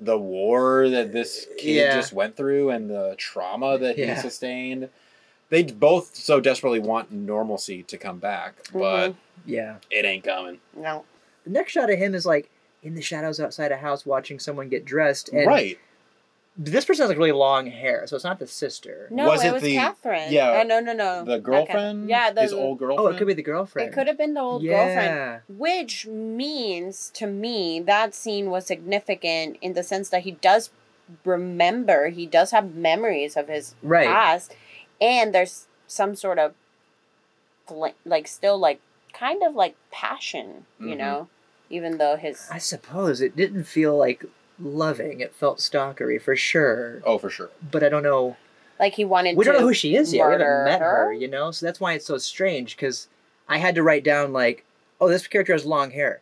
the 0.00 0.18
war 0.18 0.88
that 0.90 1.12
this 1.12 1.46
kid 1.56 1.76
Yeah. 1.76 1.94
just 1.96 2.12
went 2.12 2.36
through 2.36 2.70
and 2.70 2.88
the 2.90 3.14
trauma 3.16 3.78
that 3.78 3.96
Yeah. 3.98 4.14
he 4.14 4.20
sustained. 4.20 4.88
They 5.50 5.62
both 5.62 6.14
so 6.14 6.38
desperately 6.40 6.78
want 6.78 7.10
normalcy 7.10 7.82
to 7.84 7.96
come 7.96 8.18
back, 8.18 8.54
but 8.72 9.14
yeah. 9.46 9.76
it 9.90 10.04
ain't 10.04 10.22
coming. 10.24 10.60
No. 10.76 11.04
The 11.44 11.50
next 11.50 11.72
shot 11.72 11.90
of 11.90 11.98
him 11.98 12.14
is 12.14 12.26
like 12.26 12.50
in 12.82 12.94
the 12.94 13.00
shadows 13.02 13.40
outside 13.40 13.72
a 13.72 13.78
house, 13.78 14.04
watching 14.04 14.38
someone 14.38 14.68
get 14.68 14.84
dressed. 14.84 15.30
And 15.30 15.46
right. 15.46 15.78
This 16.60 16.84
person 16.84 17.04
has 17.04 17.08
like 17.08 17.18
really 17.18 17.30
long 17.30 17.66
hair, 17.68 18.04
so 18.08 18.16
it's 18.16 18.24
not 18.24 18.40
the 18.40 18.46
sister. 18.48 19.06
No, 19.12 19.28
Was 19.28 19.44
it, 19.44 19.48
it 19.48 19.52
was 19.52 19.62
the- 19.62 19.74
Catherine. 19.76 20.32
yeah, 20.32 20.60
Oh, 20.60 20.66
no, 20.66 20.80
no, 20.80 20.92
no. 20.92 21.24
The 21.24 21.36
Not 21.38 21.44
Catherine. 21.44 21.66
girlfriend? 21.66 22.08
Yeah, 22.08 22.32
the, 22.32 22.42
his 22.42 22.52
old 22.52 22.78
girlfriend. 22.80 23.00
Oh, 23.00 23.06
it 23.14 23.16
could 23.18 23.28
be 23.28 23.34
the 23.34 23.42
girlfriend. 23.42 23.88
It 23.88 23.94
could 23.94 24.08
have 24.08 24.18
been 24.18 24.34
the 24.34 24.40
old 24.40 24.62
yeah. 24.64 24.72
girlfriend. 24.84 25.42
Which 25.60 26.06
means 26.08 27.10
to 27.14 27.28
me 27.28 27.78
that 27.80 28.12
scene 28.12 28.50
was 28.50 28.66
significant 28.66 29.56
in 29.62 29.74
the 29.74 29.84
sense 29.84 30.08
that 30.08 30.22
he 30.22 30.32
does 30.32 30.70
remember, 31.24 32.08
he 32.08 32.26
does 32.26 32.50
have 32.50 32.74
memories 32.74 33.36
of 33.36 33.46
his 33.48 33.74
Right. 33.82 34.06
past, 34.06 34.54
and 35.00 35.32
there's 35.34 35.66
some 35.86 36.16
sort 36.16 36.38
of 36.40 36.54
fl- 37.66 37.86
like 38.04 38.26
still 38.26 38.58
like 38.58 38.80
kind 39.12 39.42
of 39.42 39.54
like 39.54 39.76
passion, 39.90 40.66
you 40.80 40.88
Mhm. 40.94 40.98
know, 40.98 41.28
even 41.70 41.98
though 41.98 42.16
his 42.16 42.48
I 42.50 42.58
suppose 42.58 43.20
it 43.20 43.36
didn't 43.36 43.64
feel 43.64 43.96
like 43.96 44.24
loving. 44.60 45.20
It 45.20 45.34
felt 45.34 45.58
stalkery 45.58 46.20
for 46.20 46.36
sure. 46.36 47.02
Oh, 47.04 47.18
for 47.18 47.30
sure. 47.30 47.50
But 47.70 47.82
I 47.82 47.88
don't 47.88 48.02
know. 48.02 48.36
like 48.80 48.94
he 48.94 49.04
wanted 49.04 49.36
We 49.36 49.44
to 49.44 49.50
don't 49.52 49.60
know 49.60 49.66
who 49.66 49.74
she 49.74 49.94
is 49.96 50.12
yet. 50.12 50.26
We 50.26 50.32
haven't 50.32 50.64
met 50.64 50.80
her, 50.80 51.06
her? 51.06 51.12
you 51.12 51.28
know. 51.28 51.50
So 51.50 51.66
that's 51.66 51.80
why 51.80 51.94
it's 51.94 52.06
so 52.06 52.18
strange. 52.18 52.76
Because 52.76 53.08
I 53.48 53.58
had 53.58 53.74
to 53.76 53.82
write 53.82 54.04
down 54.04 54.32
like, 54.32 54.64
oh, 55.00 55.08
this 55.08 55.26
character 55.26 55.52
has 55.52 55.64
long 55.64 55.90
hair, 55.90 56.20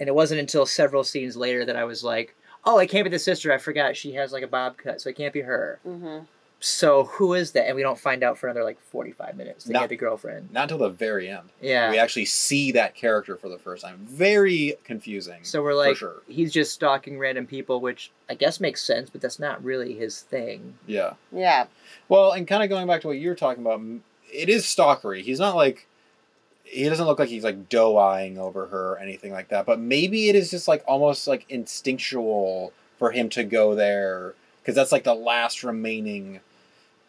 and 0.00 0.08
it 0.08 0.14
wasn't 0.14 0.40
until 0.40 0.66
several 0.66 1.04
scenes 1.04 1.36
later 1.36 1.64
that 1.64 1.76
I 1.76 1.84
was 1.84 2.02
like, 2.04 2.34
oh, 2.64 2.78
it 2.78 2.86
can't 2.88 3.04
be 3.04 3.10
the 3.10 3.18
sister. 3.18 3.52
I 3.52 3.58
forgot 3.58 3.96
she 3.96 4.12
has 4.14 4.32
like 4.32 4.42
a 4.44 4.46
bob 4.48 4.76
cut, 4.78 5.00
so 5.00 5.10
it 5.10 5.16
can't 5.16 5.32
be 5.34 5.40
her. 5.42 5.78
Mhm. 5.86 6.26
So 6.64 7.04
who 7.04 7.34
is 7.34 7.50
that? 7.52 7.66
And 7.66 7.74
we 7.74 7.82
don't 7.82 7.98
find 7.98 8.22
out 8.22 8.38
for 8.38 8.46
another 8.46 8.62
like 8.62 8.80
forty-five 8.80 9.36
minutes. 9.36 9.64
They 9.64 9.72
No. 9.72 9.80
get 9.80 9.88
the 9.88 9.96
girlfriend. 9.96 10.52
Not 10.52 10.62
until 10.70 10.78
the 10.78 10.90
very 10.90 11.28
end. 11.28 11.48
Yeah. 11.60 11.90
We 11.90 11.98
actually 11.98 12.26
see 12.26 12.70
that 12.72 12.94
character 12.94 13.36
for 13.36 13.48
the 13.48 13.58
first 13.58 13.82
time. 13.84 13.98
Very 14.08 14.76
confusing. 14.84 15.40
So 15.42 15.60
we're 15.60 15.74
like, 15.74 15.96
sure. 15.96 16.22
he's 16.28 16.52
just 16.52 16.72
stalking 16.72 17.18
random 17.18 17.46
people, 17.48 17.80
which 17.80 18.12
I 18.30 18.34
guess 18.34 18.60
makes 18.60 18.80
sense, 18.80 19.10
but 19.10 19.20
that's 19.20 19.40
not 19.40 19.62
really 19.64 19.94
his 19.94 20.20
thing. 20.20 20.74
Yeah. 20.86 21.14
Yeah. 21.32 21.66
Well, 22.08 22.30
and 22.30 22.46
kind 22.46 22.62
of 22.62 22.68
going 22.68 22.86
back 22.86 23.00
to 23.00 23.08
what 23.08 23.18
you 23.18 23.28
were 23.28 23.34
talking 23.34 23.64
about, 23.66 23.80
it 24.32 24.48
is 24.48 24.62
stalkery. 24.64 25.22
He's 25.22 25.40
not 25.40 25.56
like 25.56 25.88
he 26.62 26.88
doesn't 26.88 27.06
look 27.06 27.18
like 27.18 27.28
he's 27.28 27.42
like 27.44 27.68
doe 27.68 27.98
eyeing 27.98 28.38
over 28.38 28.66
her 28.66 28.92
or 28.92 28.98
anything 28.98 29.32
like 29.32 29.48
that. 29.48 29.66
But 29.66 29.80
maybe 29.80 30.28
it 30.28 30.36
is 30.36 30.50
just 30.52 30.68
like 30.68 30.84
almost 30.86 31.26
like 31.26 31.44
instinctual 31.48 32.72
for 32.98 33.10
him 33.10 33.28
to 33.30 33.42
go 33.42 33.74
there 33.74 34.34
because 34.60 34.76
that's 34.76 34.92
like 34.92 35.02
the 35.02 35.12
last 35.12 35.64
remaining 35.64 36.38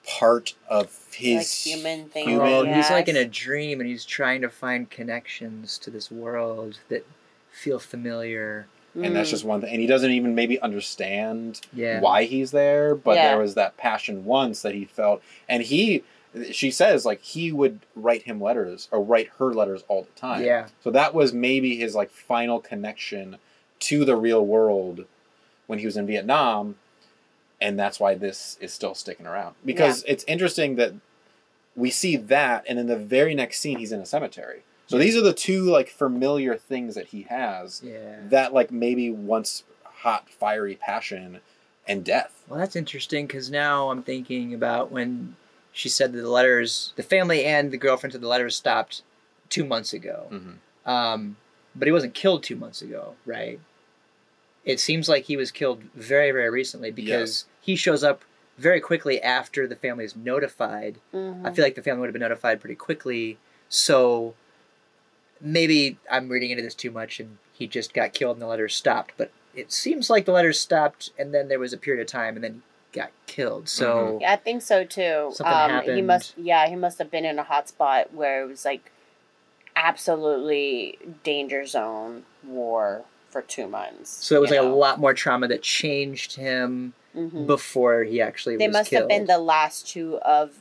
part 0.08 0.54
of 0.68 0.92
his 1.14 1.38
Like 1.66 1.76
human 1.76 2.10
thing. 2.10 2.28
human- 2.30 2.48
Oh, 2.48 2.64
he's 2.66 2.90
like 2.90 3.08
in 3.08 3.16
a 3.16 3.26
dream 3.26 3.80
and 3.80 3.90
he's 3.90 4.04
trying 4.06 4.42
to 4.42 4.50
find 4.50 4.90
connections 4.90 5.78
to 5.80 5.90
this 5.90 6.12
world 6.12 6.80
that 6.90 7.06
feel 7.52 7.80
familiar. 7.80 8.68
and 8.96 9.16
that's 9.16 9.30
Mm. 9.30 9.32
just 9.32 9.44
one 9.44 9.60
thing. 9.60 9.72
And 9.72 9.82
he 9.82 9.88
doesn't 9.88 10.12
even 10.12 10.36
maybe 10.36 10.60
understand 10.60 11.62
Yeah. 11.74 12.00
why 12.00 12.26
he's 12.26 12.52
there, 12.52 12.94
but 12.94 13.16
Yeah. 13.16 13.30
there 13.30 13.40
was 13.40 13.56
that 13.56 13.76
passion 13.76 14.24
once 14.24 14.62
that 14.62 14.76
he 14.76 14.86
felt, 14.86 15.22
and 15.50 15.64
he. 15.64 16.04
She 16.52 16.70
says 16.72 17.06
like 17.06 17.22
he 17.22 17.52
would 17.52 17.80
write 17.96 18.24
him 18.24 18.40
letters 18.42 18.88
or 18.92 19.02
write 19.02 19.30
her 19.40 19.54
letters 19.54 19.84
all 19.88 20.02
the 20.04 20.20
time. 20.20 20.44
Yeah. 20.44 20.68
So 20.84 20.90
that 20.92 21.14
was 21.16 21.32
maybe 21.34 21.76
his 21.78 21.94
like 21.96 22.10
final 22.12 22.60
connection 22.60 23.38
to 23.82 24.04
the 24.06 24.16
real 24.16 24.44
world 24.46 25.06
when 25.68 25.78
he 25.80 25.86
was 25.86 25.96
in 25.98 26.06
Vietnam, 26.08 26.76
and 27.64 27.80
that's 27.80 28.00
why 28.00 28.14
this 28.14 28.58
is 28.62 28.72
still 28.74 28.94
sticking 28.94 29.26
around. 29.26 29.56
Because 29.66 30.04
it's 30.06 30.24
interesting 30.26 30.76
that 30.76 30.94
we 31.76 31.90
see 31.90 32.18
that, 32.18 32.66
and 32.68 32.78
in 32.78 32.86
the 32.88 32.98
very 32.98 33.34
next 33.34 33.60
scene, 33.60 33.80
he's 33.80 33.92
in 33.94 34.00
a 34.02 34.06
cemetery. 34.06 34.62
So 34.88 34.98
these 35.00 35.16
are 35.16 35.22
the 35.22 35.34
two 35.34 35.64
like 35.64 35.90
familiar 35.90 36.56
things 36.56 36.94
that 36.94 37.08
he 37.08 37.24
has 37.24 37.82
Yeah. 37.84 38.18
that 38.30 38.54
like 38.54 38.70
maybe 38.70 39.10
once 39.10 39.64
hot 39.84 40.30
fiery 40.30 40.76
passion 40.76 41.40
and 41.88 42.04
death. 42.04 42.44
Well, 42.48 42.60
that's 42.60 42.76
interesting 42.76 43.26
because 43.26 43.50
now 43.50 43.90
I'm 43.90 44.04
thinking 44.04 44.54
about 44.54 44.92
when 44.92 45.36
she 45.72 45.90
said 45.90 46.12
that 46.14 46.22
the 46.22 46.30
letters, 46.30 46.94
the 46.98 47.02
family 47.02 47.46
and 47.46 47.72
the 47.72 47.78
girlfriend 47.78 48.12
said 48.12 48.22
the 48.22 48.28
letters 48.28 48.56
stopped 48.56 49.02
two 49.50 49.64
months 49.66 49.94
ago. 49.94 50.28
Mhm. 50.32 50.56
Um, 50.88 51.38
but 51.74 51.88
he 51.88 51.92
wasn't 51.92 52.14
killed 52.14 52.44
two 52.44 52.56
months 52.58 52.82
ago, 52.84 53.16
right? 53.26 53.60
It 54.66 54.80
seems 54.80 55.10
like 55.10 55.26
he 55.26 55.36
was 55.38 55.52
killed 55.52 55.84
very, 55.94 56.32
very 56.32 56.50
recently 56.50 56.92
because 56.92 57.46
he 57.60 57.76
shows 57.76 58.04
up 58.04 58.24
very 58.58 58.80
quickly 58.80 59.22
after 59.22 59.68
the 59.68 59.76
family 59.76 60.06
is 60.06 60.16
notified. 60.16 61.00
Mhm. 61.14 61.46
I 61.46 61.52
feel 61.52 61.66
like 61.66 61.76
the 61.76 61.82
family 61.82 62.02
would 62.02 62.08
have 62.08 62.14
been 62.14 62.22
notified 62.22 62.62
pretty 62.62 62.76
quickly. 62.76 63.38
So 63.68 64.36
maybe 65.42 65.98
I'm 66.10 66.30
reading 66.30 66.52
into 66.52 66.64
this 66.64 66.76
too 66.76 66.92
much 66.92 67.20
and 67.20 67.38
he 67.52 67.68
just 67.68 67.94
got 67.94 68.14
killed 68.14 68.36
and 68.38 68.42
the 68.42 68.48
letters 68.48 68.76
stopped. 68.76 69.14
But 69.18 69.32
it 69.56 69.72
seems 69.72 70.10
like 70.10 70.26
the 70.26 70.32
letters 70.32 70.60
stopped 70.60 71.12
and 71.18 71.34
then 71.34 71.48
there 71.48 71.60
was 71.60 71.74
a 71.74 71.78
period 71.78 72.02
of 72.02 72.08
time 72.08 72.36
and 72.36 72.44
then 72.44 72.62
he 72.92 73.00
got 73.00 73.12
killed. 73.28 73.68
So 73.68 74.20
Yeah, 74.22 74.32
I 74.34 74.36
think 74.38 74.62
so 74.62 74.84
too. 74.86 75.32
Something 75.34 75.46
um, 75.54 75.70
He 75.70 75.76
happened. 75.76 76.08
must, 76.08 76.38
yeah, 76.38 76.68
he 76.68 76.76
must 76.76 77.00
have 77.00 77.12
been 77.12 77.26
in 77.26 77.38
a 77.40 77.44
hot 77.44 77.68
spot 77.68 78.14
where 78.14 78.44
it 78.44 78.48
was 78.48 78.64
like 78.66 78.92
absolutely 79.76 80.98
danger 81.24 81.66
zone 81.66 82.24
war 82.44 83.04
for 83.34 83.42
two 83.42 83.68
months. 83.68 84.10
so 84.10 84.36
it 84.38 84.42
was 84.42 84.52
you 84.52 84.58
like 84.62 84.66
a 84.66 84.70
lot 84.70 85.00
more 85.00 85.14
trauma 85.14 85.48
that 85.50 85.62
changed 85.62 86.36
him 86.36 86.94
Mhm. 87.16 87.46
before 87.48 88.04
he 88.06 88.22
actually 88.22 88.56
They 88.58 88.68
was 88.68 88.74
must 88.74 88.90
killed. 88.90 89.02
have 89.02 89.10
been 89.10 89.26
the 89.28 89.38
last 89.38 89.88
two 89.88 90.18
of 90.20 90.52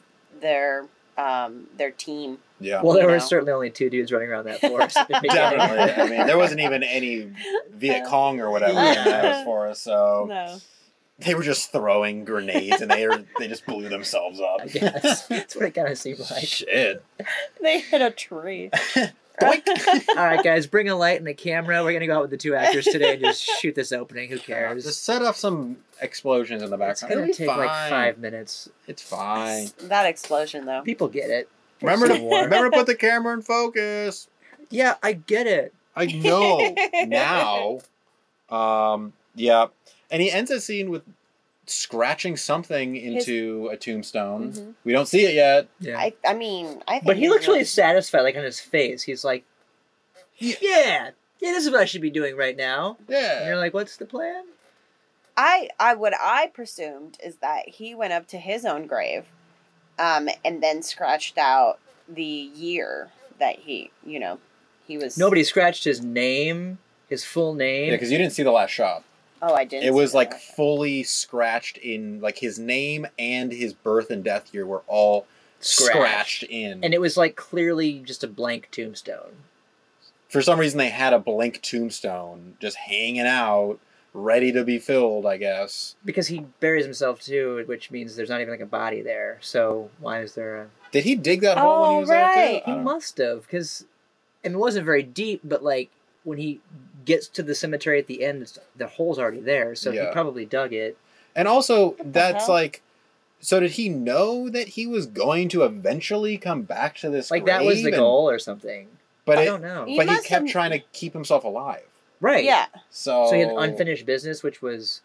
their 0.41 0.87
um 1.16 1.68
their 1.77 1.91
team. 1.91 2.39
Yeah. 2.61 2.81
well, 2.83 2.95
there 2.95 3.07
were 3.07 3.12
know. 3.12 3.18
certainly 3.18 3.53
only 3.53 3.70
two 3.70 3.91
dudes 3.91 4.11
running 4.12 4.29
around 4.29 4.45
that 4.47 4.61
forest. 4.61 4.97
at 4.97 5.09
the 5.09 5.18
beginning. 5.23 5.59
Definitely. 5.59 6.03
I 6.03 6.09
mean, 6.18 6.27
there 6.27 6.39
wasn't 6.39 6.61
even 6.61 6.83
any 7.01 7.31
Viet 7.70 8.07
Cong 8.07 8.41
or 8.41 8.51
whatever 8.51 8.73
in 8.79 9.05
that 9.05 9.45
forest, 9.51 9.83
so 9.83 10.27
No. 10.29 10.59
they 11.18 11.35
were 11.35 11.43
just 11.43 11.73
throwing 11.73 12.25
grenades 12.25 12.81
and 12.81 12.91
they 12.91 13.07
were, 13.09 13.25
they 13.39 13.49
just 13.49 13.66
blew 13.66 13.89
themselves 13.89 14.41
up. 14.41 14.61
I 14.62 14.66
guess 14.68 15.27
that's 15.27 15.57
what 15.57 15.64
it 15.66 15.75
kind 15.75 15.89
of 15.89 15.99
seemed 15.99 16.20
like. 16.31 16.47
Shit. 16.47 17.03
They 17.61 17.81
hit 17.81 18.01
a 18.01 18.11
tree. 18.11 18.70
Boink. 19.41 19.66
All 20.11 20.14
right, 20.16 20.43
guys, 20.43 20.66
bring 20.66 20.89
a 20.89 20.95
light 20.97 21.18
and 21.18 21.28
a 21.28 21.35
camera. 21.35 21.83
We're 21.83 21.93
gonna 21.93 22.07
go 22.07 22.16
out 22.16 22.22
with 22.22 22.30
the 22.30 22.37
two 22.37 22.55
actors 22.55 22.85
today 22.85 23.14
and 23.14 23.22
just 23.22 23.43
shoot 23.61 23.74
this 23.74 23.93
opening. 23.93 24.28
Who 24.28 24.39
cares? 24.39 24.85
Just 24.85 25.05
set 25.05 25.22
off 25.22 25.37
some 25.37 25.78
explosions 26.01 26.62
in 26.62 26.70
the 26.70 26.76
It's 26.76 27.01
background. 27.01 27.12
gonna 27.14 27.30
It'll 27.30 27.45
be 27.45 27.47
take 27.47 27.57
like 27.57 27.91
five 27.91 28.18
minutes. 28.18 28.68
It's 28.87 29.03
fine. 29.03 29.68
that 29.83 30.07
explosion 30.07 30.66
though. 30.66 30.83
People 30.83 31.09
get 31.09 31.30
it. 31.30 31.49
Remember 31.80 32.09
to 32.09 32.14
remember 32.14 32.70
to 32.70 32.76
put 32.76 32.87
the 32.87 32.95
camera 32.95 33.35
in 33.35 33.43
focus. 33.43 34.28
Yeah, 34.70 34.95
I 35.03 35.14
get 35.14 35.47
it. 35.47 35.74
I 35.97 36.07
know 36.07 36.74
now. 37.07 37.80
Um, 38.49 39.12
yeah, 39.35 39.66
and 40.11 40.22
he 40.22 40.30
ends 40.30 40.51
the 40.51 40.61
scene 40.61 40.91
with 40.91 41.03
scratching 41.67 42.37
something 42.37 42.97
into 42.97 43.69
a 43.73 43.77
tombstone. 43.77 44.53
Mhm. 44.53 44.75
We 44.85 44.93
don't 44.93 45.07
see 45.07 45.25
it 45.25 45.35
yet. 45.35 45.69
Yeah. 45.81 45.99
I, 45.99 46.13
I 46.27 46.35
mean, 46.35 46.83
I 46.89 46.95
think 46.95 47.05
but 47.05 47.17
he 47.17 47.29
looks 47.29 47.47
really 47.47 47.59
really- 47.59 47.65
satisfied, 47.67 48.23
like 48.23 48.37
on 48.37 48.43
his 48.45 48.61
face. 48.61 49.03
He's 49.03 49.25
like, 49.25 49.45
yeah, 50.39 50.57
yeah, 50.61 51.11
this 51.41 51.65
is 51.65 51.71
what 51.71 51.81
I 51.81 51.85
should 51.85 52.03
be 52.03 52.11
doing 52.11 52.37
right 52.37 52.57
now. 52.57 52.97
And 53.01 53.09
Yeah. 53.11 53.47
you're 53.47 53.57
like, 53.57 53.75
what's 53.75 53.97
the 53.97 54.07
plan? 54.07 54.45
I, 55.37 55.69
I, 55.81 55.95
what 55.95 56.13
I 56.21 56.49
presumed 56.49 57.17
is 57.25 57.37
that 57.37 57.69
he 57.69 57.95
went 57.95 58.13
up 58.13 58.27
to 58.29 58.39
his 58.39 58.65
own 58.67 58.87
grave, 58.87 59.25
um, 59.99 60.29
and 60.45 60.63
then 60.63 60.83
scratched 60.83 61.39
out 61.39 61.79
the 62.09 62.23
year 62.23 63.11
that 63.39 63.61
he, 63.61 63.91
you 64.05 64.19
know, 64.21 64.39
he 64.87 64.99
was. 64.99 65.17
Nobody 65.17 65.43
scratched 65.45 65.85
his 65.85 66.03
name, 66.05 66.79
his 67.09 67.25
full 67.25 67.55
name. 67.55 67.87
Yeah, 67.87 67.93
because 67.95 68.11
you 68.13 68.19
didn't 68.19 68.33
see 68.35 68.43
the 68.43 68.51
last 68.51 68.71
shot. 68.73 69.05
Oh, 69.45 69.55
I 69.55 69.64
didn't. 69.64 69.84
It 69.84 69.93
was 69.93 70.14
like 70.14 70.30
that. 70.30 70.40
fully 70.40 71.03
scratched 71.03 71.76
in, 71.78 72.20
like 72.20 72.38
his 72.38 72.59
name 72.59 73.07
and 73.18 73.51
his 73.53 73.72
birth 73.74 74.11
and 74.11 74.22
death 74.22 74.55
year 74.55 74.64
were 74.64 74.82
all 74.86 75.26
Scratched. 75.61 75.95
scratched 75.97 76.43
in. 76.45 76.84
and 76.84 76.95
it 76.95 77.01
was 77.01 77.16
like 77.16 77.34
clearly 77.36 77.99
just 78.01 78.22
a 78.24 78.28
blank 78.28 78.68
tombstone. 78.70 79.32
For 80.28 80.40
some 80.43 80.59
reason, 80.59 80.78
they 80.78 80.88
had 80.90 81.12
a 81.12 81.18
blank 81.18 81.61
tombstone 81.61 82.57
just 82.61 82.76
hanging 82.76 83.26
out, 83.26 83.78
ready 84.14 84.51
to 84.53 84.64
be 84.64 84.78
filled. 84.78 85.26
I 85.26 85.36
guess. 85.38 85.97
Because 86.05 86.28
he 86.28 86.47
buries 86.61 86.84
himself 86.84 87.20
too, 87.20 87.64
which 87.66 87.90
means 87.90 88.14
there's 88.16 88.30
not 88.30 88.40
even 88.40 88.53
like 88.53 88.61
a 88.61 88.66
body 88.66 89.03
there. 89.03 89.38
So 89.40 89.90
why 90.01 90.22
is 90.22 90.34
there 90.34 90.57
a? 90.62 90.66
Did 90.93 91.05
he 91.05 91.16
dig 91.16 91.40
that 91.43 91.59
hole 91.59 91.80
when 91.82 91.90
he 91.90 91.97
Oh, 91.97 92.01
was 92.01 92.09
there 92.09 92.22
oh, 92.24 92.26
right. 92.34 92.64
too? 92.64 92.70
He 92.72 92.78
must 92.78 93.18
have, 93.18 93.43
because 93.43 93.84
and 94.45 94.55
it 94.55 94.59
wasn't 94.59 94.86
very 94.86 95.03
deep, 95.03 95.40
but 95.45 95.62
like 95.64 95.90
when 96.24 96.38
he 96.38 96.61
gets 97.05 97.29
to 97.29 97.43
the 97.43 97.55
cemetery 97.55 97.99
at 97.99 98.07
the 98.07 98.25
end, 98.25 98.43
it's, 98.43 98.59
the 98.77 98.87
hole's 98.87 99.19
already 99.19 99.41
there, 99.41 99.75
so 99.75 99.91
Yeah. 99.91 100.07
he 100.07 100.13
probably 100.13 100.45
dug 100.45 100.73
it. 100.73 100.97
And 101.35 101.49
also, 101.49 101.97
that's 102.05 102.47
hell? 102.47 102.55
like. 102.55 102.83
So 103.45 103.59
did 103.59 103.73
he 103.73 103.89
know 103.89 104.49
that 104.51 104.69
he 104.69 104.87
was 104.87 105.07
going 105.07 105.49
to 105.49 105.65
eventually 105.65 106.39
come 106.39 106.63
back 106.63 106.95
to 106.99 107.11
this? 107.11 107.29
Like 107.31 107.47
that 107.47 107.65
was 107.65 107.79
the 107.83 107.87
and- 107.89 107.97
goal 107.97 108.31
or 108.31 108.39
something. 108.39 108.87
But 109.25 109.39
I 109.39 109.43
it, 109.43 109.47
don't 109.47 109.63
know. 109.63 109.85
He 109.85 109.97
but 109.97 110.07
he 110.07 110.13
must 110.15 110.27
kept 110.27 110.43
have- 110.45 110.53
trying 110.53 110.71
to 110.71 110.79
keep 110.93 111.13
himself 111.13 111.43
alive. 111.45 111.83
Right. 112.21 112.45
Yeah. 112.45 112.67
So 112.91 113.27
So 113.29 113.35
he 113.35 113.41
had 113.41 113.51
unfinished 113.51 114.07
business, 114.07 114.45
which 114.45 114.63
was 114.63 115.01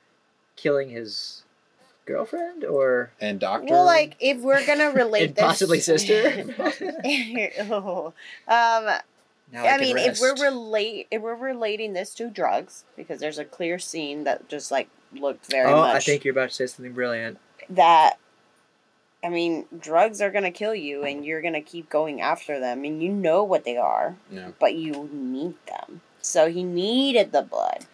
killing 0.56 0.89
his 0.89 1.43
girlfriend, 2.06 2.64
or 2.64 3.12
and 3.20 3.39
doctor. 3.39 3.74
Well, 3.74 3.86
like 3.86 4.16
if 4.20 4.39
we're 4.41 4.64
gonna 4.68 4.91
relate 4.95 5.24
and 5.30 5.36
this, 5.36 5.43
possibly 5.43 5.80
sister. 5.80 6.45
oh. 7.72 8.14
Um, 8.48 8.98
Now 9.52 9.64
I 9.64 9.78
can 9.78 9.82
mean, 9.82 9.98
if 9.98 10.20
we're 10.20 10.36
relate, 10.36 11.08
if 11.10 11.22
we're 11.22 11.36
relating 11.36 11.93
this 11.93 12.14
to 12.16 12.30
drugs, 12.30 12.84
because 12.95 13.20
there's 13.20 13.38
a 13.38 13.45
clear 13.45 13.80
scene 13.80 14.24
that 14.26 14.50
just 14.50 14.72
like 14.72 14.89
looked 15.14 15.50
very 15.50 15.72
oh, 15.72 15.78
much 15.78 15.95
I 15.95 16.00
think 16.00 16.26
you're 16.26 16.34
about 16.34 16.50
to 16.50 16.56
say 16.56 16.68
something 16.68 16.93
brilliant. 16.93 17.38
that. 17.70 18.18
I 19.24 19.30
mean, 19.30 19.66
drugs 19.78 20.22
are 20.22 20.30
gonna 20.30 20.52
kill 20.52 20.76
you, 20.76 21.04
and 21.04 21.26
you're 21.26 21.41
gonna 21.41 21.62
keep 21.62 21.89
going 21.89 22.22
after 22.22 22.60
them, 22.60 22.84
and 22.84 23.02
you 23.02 23.10
know 23.10 23.43
what 23.43 23.66
they 23.66 23.76
are, 23.76 24.16
Yeah. 24.30 24.50
but 24.60 24.76
you 24.76 25.10
need 25.12 25.56
them. 25.66 26.02
So 26.22 26.52
he 26.52 26.64
needed 26.64 27.32
the 27.32 27.41
blood 27.41 27.86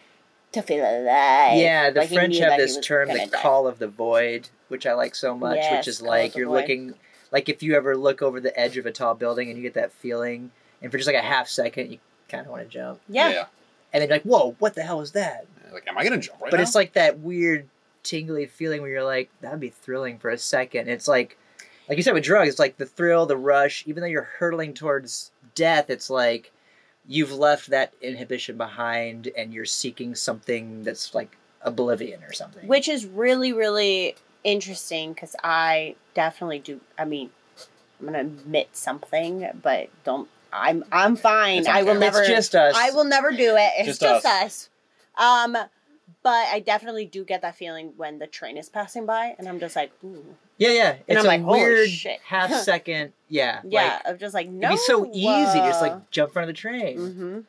to 0.52 0.62
feel 0.62 0.84
alive. 0.84 1.58
Yeah, 1.58 1.92
the 1.92 2.02
Like, 2.02 2.10
French 2.10 2.38
have 2.40 2.58
this 2.58 2.78
term, 2.78 3.08
the 3.08 3.28
die. 3.32 3.42
call 3.42 3.68
of 3.68 3.80
the 3.80 3.88
void, 3.88 4.50
which 4.68 4.86
I 4.86 4.94
like 4.94 5.16
so 5.16 5.36
much, 5.36 5.56
Yes, 5.58 5.78
which 5.78 5.88
is 5.88 6.02
like 6.02 6.36
you're 6.36 6.50
looking, 6.50 6.94
like 7.32 7.48
if 7.48 7.64
you 7.64 7.74
ever 7.76 7.96
look 7.96 8.22
over 8.22 8.42
the 8.42 8.58
edge 8.60 8.78
of 8.78 8.86
a 8.86 8.92
tall 8.92 9.16
building 9.16 9.48
and 9.50 9.58
you 9.58 9.64
get 9.64 9.76
that 9.76 9.94
feeling, 9.94 10.52
and 10.84 10.92
for 10.92 10.98
just 10.98 11.08
like 11.08 11.16
a 11.16 11.22
half 11.22 11.48
second, 11.48 11.92
you 11.92 11.98
kind 12.30 12.46
of 12.46 12.52
want 12.52 12.64
to 12.64 12.70
jump. 12.70 13.00
Yeah. 13.10 13.46
And 13.92 14.02
then 14.02 14.10
you're 14.10 14.16
like, 14.18 14.24
whoa, 14.24 14.56
what 14.60 14.76
the 14.76 14.84
hell 14.84 15.02
is 15.02 15.12
that? 15.14 15.48
Like, 15.72 15.88
am 15.88 15.98
I 15.98 16.04
gonna 16.04 16.20
jump 16.20 16.42
right 16.42 16.52
but 16.52 16.58
now? 16.58 16.64
it's 16.64 16.76
like 16.76 16.94
that 16.94 17.20
weird 17.20 17.68
tingly 18.04 18.46
feeling 18.46 18.82
where 18.82 18.92
you're 18.92 19.04
like, 19.04 19.30
that'd 19.42 19.60
be 19.60 19.70
thrilling 19.70 20.20
for 20.20 20.30
a 20.30 20.38
second. 20.38 20.88
It's 20.90 21.08
like, 21.08 21.38
like 21.90 21.98
you 21.98 22.04
said 22.04 22.14
with 22.14 22.24
drugs, 22.24 22.50
it's 22.50 22.60
like 22.60 22.78
the 22.78 22.86
thrill, 22.86 23.26
the 23.26 23.38
rush. 23.38 23.84
Even 23.88 24.02
though 24.02 24.08
you're 24.08 24.24
hurtling 24.24 24.74
towards 24.74 25.32
death, 25.56 25.90
it's 25.90 26.10
like 26.10 26.52
you've 27.08 27.34
left 27.34 27.70
that 27.72 27.94
inhibition 28.02 28.56
behind, 28.58 29.30
and 29.38 29.54
you're 29.54 29.66
seeking 29.66 30.16
something 30.16 30.84
that's 30.84 31.14
like 31.16 31.36
oblivion 31.64 32.22
or 32.24 32.34
something. 32.34 32.68
which 32.68 32.88
is 32.90 33.06
really 33.06 33.54
really 33.54 34.16
interesting 34.44 35.14
because 35.14 35.34
i 35.46 35.96
definitely 36.14 36.60
do 36.60 36.82
i 37.00 37.06
mean 37.06 37.30
i'm 38.00 38.06
gonna 38.08 38.20
admit 38.20 38.68
something 38.74 39.48
but 39.62 39.88
don't 40.04 40.28
i'm 40.54 40.84
i'm 40.92 41.16
fine 41.16 41.60
It's 41.60 41.68
i 41.68 41.84
will 41.84 41.96
never 41.96 42.20
It's 42.20 42.28
just 42.30 42.56
us. 42.56 42.76
i 42.78 42.92
will 42.92 43.06
never 43.06 43.32
do 43.32 43.56
it 43.58 43.72
it's 43.80 43.88
Just 43.88 44.02
just, 44.02 44.26
us. 44.26 44.70
us. 45.18 45.44
um 45.46 45.58
but 46.22 46.48
i 46.52 46.60
definitely 46.60 47.06
do 47.06 47.24
get 47.26 47.42
that 47.42 47.56
feeling 47.56 47.94
when 47.98 48.20
the 48.20 48.28
train 48.28 48.58
is 48.58 48.70
passing 48.70 49.06
by 49.06 49.36
and 49.38 49.48
i'm 49.50 49.60
just 49.60 49.76
like 49.76 49.92
ooh 50.04 50.24
Yeah, 50.58 50.70
yeah. 50.70 50.96
It's 51.08 51.20
I'm 51.20 51.26
a 51.26 51.28
like, 51.28 51.46
weird 51.46 51.90
shit. 51.90 52.20
half 52.26 52.54
second. 52.64 53.14
Yeah. 53.30 53.62
yeah 53.68 54.00
i'm 54.06 54.18
just 54.18 54.34
like 54.34 54.48
no 54.50 54.68
it'd 54.70 54.78
be 54.80 54.84
so 54.86 55.06
easy 55.12 55.60
to 55.60 55.66
just 55.66 55.82
uh, 55.82 55.88
like 55.88 56.10
jump 56.12 56.30
in 56.30 56.34
front 56.34 56.50
of 56.50 56.56
the 56.56 56.60
train. 56.60 56.98
mm-hmm 56.98 57.40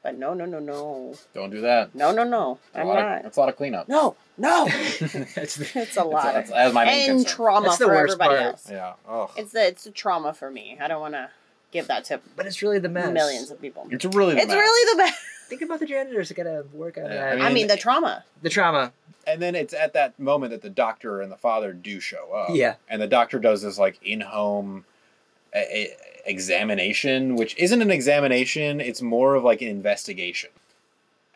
but 0.00 0.16
no 0.16 0.32
no 0.32 0.44
no 0.46 0.60
no 0.60 1.12
Don't 1.34 1.50
do 1.50 1.60
that. 1.62 1.92
no 1.94 2.12
no 2.12 2.22
no 2.22 2.58
That's 2.72 2.76
a 2.76 2.80
i'm 2.80 2.86
lot 2.88 2.94
not 2.94 3.16
Of, 3.18 3.22
that's 3.24 3.36
a 3.36 3.40
lot 3.40 3.48
of 3.48 3.56
cleanup. 3.56 3.88
no 3.88 4.14
no 4.38 4.64
the- 4.68 5.70
it's 5.74 5.96
a 5.96 6.04
lot 6.04 6.32
That's, 6.34 6.50
that's 6.50 6.72
my 6.72 6.84
main 6.84 7.10
and 7.10 7.18
concern. 7.20 7.36
trauma 7.36 7.66
That's 7.66 7.78
the 7.78 7.84
for 7.86 7.90
worst 7.94 8.12
everybody 8.12 8.36
part. 8.38 8.52
else 8.52 8.66
yeah. 8.70 8.92
Oh. 9.08 9.30
It's 9.36 9.52
the 9.52 9.66
it's 9.66 9.84
the 9.84 9.90
trauma 9.90 10.32
for 10.34 10.50
me. 10.52 10.78
I 10.80 10.86
don't 10.86 11.00
want 11.00 11.14
to 11.14 11.28
give 11.70 11.86
that 11.88 12.04
to 12.04 12.20
but 12.36 12.46
it's 12.46 12.62
really 12.62 12.78
the 12.78 12.88
mess. 12.88 13.10
millions 13.12 13.50
of 13.50 13.60
people. 13.60 13.86
It's 13.90 14.04
really. 14.04 14.34
The 14.34 14.40
It's 14.40 14.48
mess. 14.48 14.56
really 14.56 14.92
the 14.94 15.02
best. 15.02 15.18
Think 15.48 15.62
about 15.62 15.80
the 15.80 15.86
janitors 15.86 16.28
that 16.28 16.34
gotta 16.34 16.64
work 16.72 16.98
on 16.98 17.04
Yeah, 17.04 17.10
that. 17.10 17.32
I 17.32 17.34
mean- 17.36 17.44
I 17.44 17.52
mean, 17.52 17.66
the 17.68 17.76
trauma. 17.76 18.24
the 18.42 18.50
trauma. 18.50 18.92
And 19.26 19.40
then 19.42 19.54
it's 19.54 19.74
at 19.74 19.92
that 19.94 20.18
moment 20.18 20.50
that 20.52 20.62
the 20.62 20.70
doctor 20.70 21.20
and 21.20 21.30
the 21.32 21.36
father 21.36 21.72
do 21.72 22.00
show 22.00 22.32
up. 22.32 22.48
Yeah. 22.52 22.74
And 22.88 23.00
the 23.02 23.06
doctor 23.06 23.38
does 23.38 23.62
this 23.62 23.78
like 23.78 23.98
in-home 24.02 24.84
a- 25.54 25.58
a- 25.58 25.96
examination, 26.26 27.34
which 27.36 27.56
isn't 27.58 27.80
an 27.82 27.90
examination. 27.90 28.80
It's 28.80 29.00
more 29.02 29.34
of 29.34 29.44
like 29.44 29.60
an 29.62 29.68
investigation. 29.68 30.50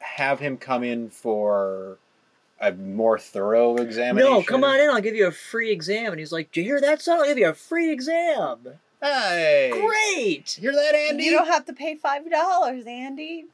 Have 0.01 0.41
him 0.41 0.57
come 0.59 0.83
in 0.85 1.09
for 1.11 1.99
a 2.61 2.73
more 2.73 3.19
thorough 3.19 3.77
examination. 3.77 4.31
No, 4.33 4.43
come 4.43 4.63
on 4.65 4.79
in. 4.81 4.89
I'll 4.91 5.01
give 5.01 5.15
you 5.15 5.27
a 5.27 5.33
free 5.33 5.71
exam. 5.71 6.13
And 6.13 6.19
he's 6.19 6.33
like, 6.33 6.53
"Do 6.53 6.61
you 6.61 6.67
hear 6.67 6.81
that 6.81 7.01
son? 7.03 7.19
I'll 7.21 7.27
give 7.27 7.39
you 7.39 7.49
a 7.49 7.55
free 7.55 7.91
exam." 7.91 8.79
Hey. 9.03 9.71
Great. 9.73 10.57
Hear 10.61 10.73
that, 10.73 10.95
Andy? 10.95 11.25
You 11.25 11.33
don't 11.33 11.47
have 11.49 11.65
to 11.67 11.73
pay 11.73 11.97
five 11.97 12.31
dollars, 12.31 12.85
Andy. 12.87 13.47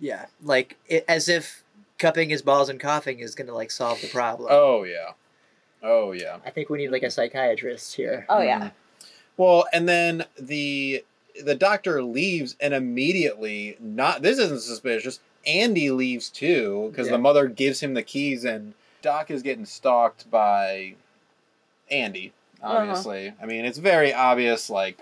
Yeah, 0.00 0.26
like 0.42 0.76
it, 0.88 1.04
as 1.06 1.28
if 1.28 1.62
cupping 1.98 2.28
his 2.30 2.42
balls 2.42 2.68
and 2.68 2.80
coughing 2.80 3.20
is 3.20 3.34
gonna 3.36 3.54
like 3.54 3.70
solve 3.70 4.00
the 4.00 4.08
problem. 4.08 4.48
Oh 4.50 4.82
yeah. 4.82 5.12
Oh 5.82 6.10
yeah. 6.12 6.38
I 6.44 6.50
think 6.50 6.68
we 6.70 6.78
need 6.78 6.90
like 6.90 7.04
a 7.04 7.10
psychiatrist 7.10 7.94
here. 7.94 8.26
Oh 8.28 8.42
yeah. 8.42 8.60
Mhm. 8.60 8.72
Well, 9.36 9.64
and 9.72 9.88
then 9.88 10.24
the 10.38 11.04
the 11.42 11.54
doctor 11.54 12.02
leaves, 12.02 12.56
and 12.60 12.74
immediately, 12.74 13.76
not 13.80 14.22
this 14.22 14.38
isn't 14.38 14.60
suspicious. 14.62 15.20
Andy 15.46 15.90
leaves 15.90 16.28
too 16.28 16.88
because 16.90 17.06
Yeah. 17.06 17.12
the 17.12 17.18
mother 17.18 17.46
gives 17.46 17.80
him 17.80 17.94
the 17.94 18.02
keys, 18.02 18.44
and 18.44 18.74
Doc 19.02 19.30
is 19.30 19.42
getting 19.42 19.66
stalked 19.66 20.28
by 20.30 20.94
Andy. 21.90 22.32
Uh-huh. 22.62 22.78
Obviously, 22.78 23.32
I 23.40 23.46
mean 23.46 23.64
it's 23.64 23.78
very 23.78 24.12
obvious. 24.12 24.70
Like 24.70 24.98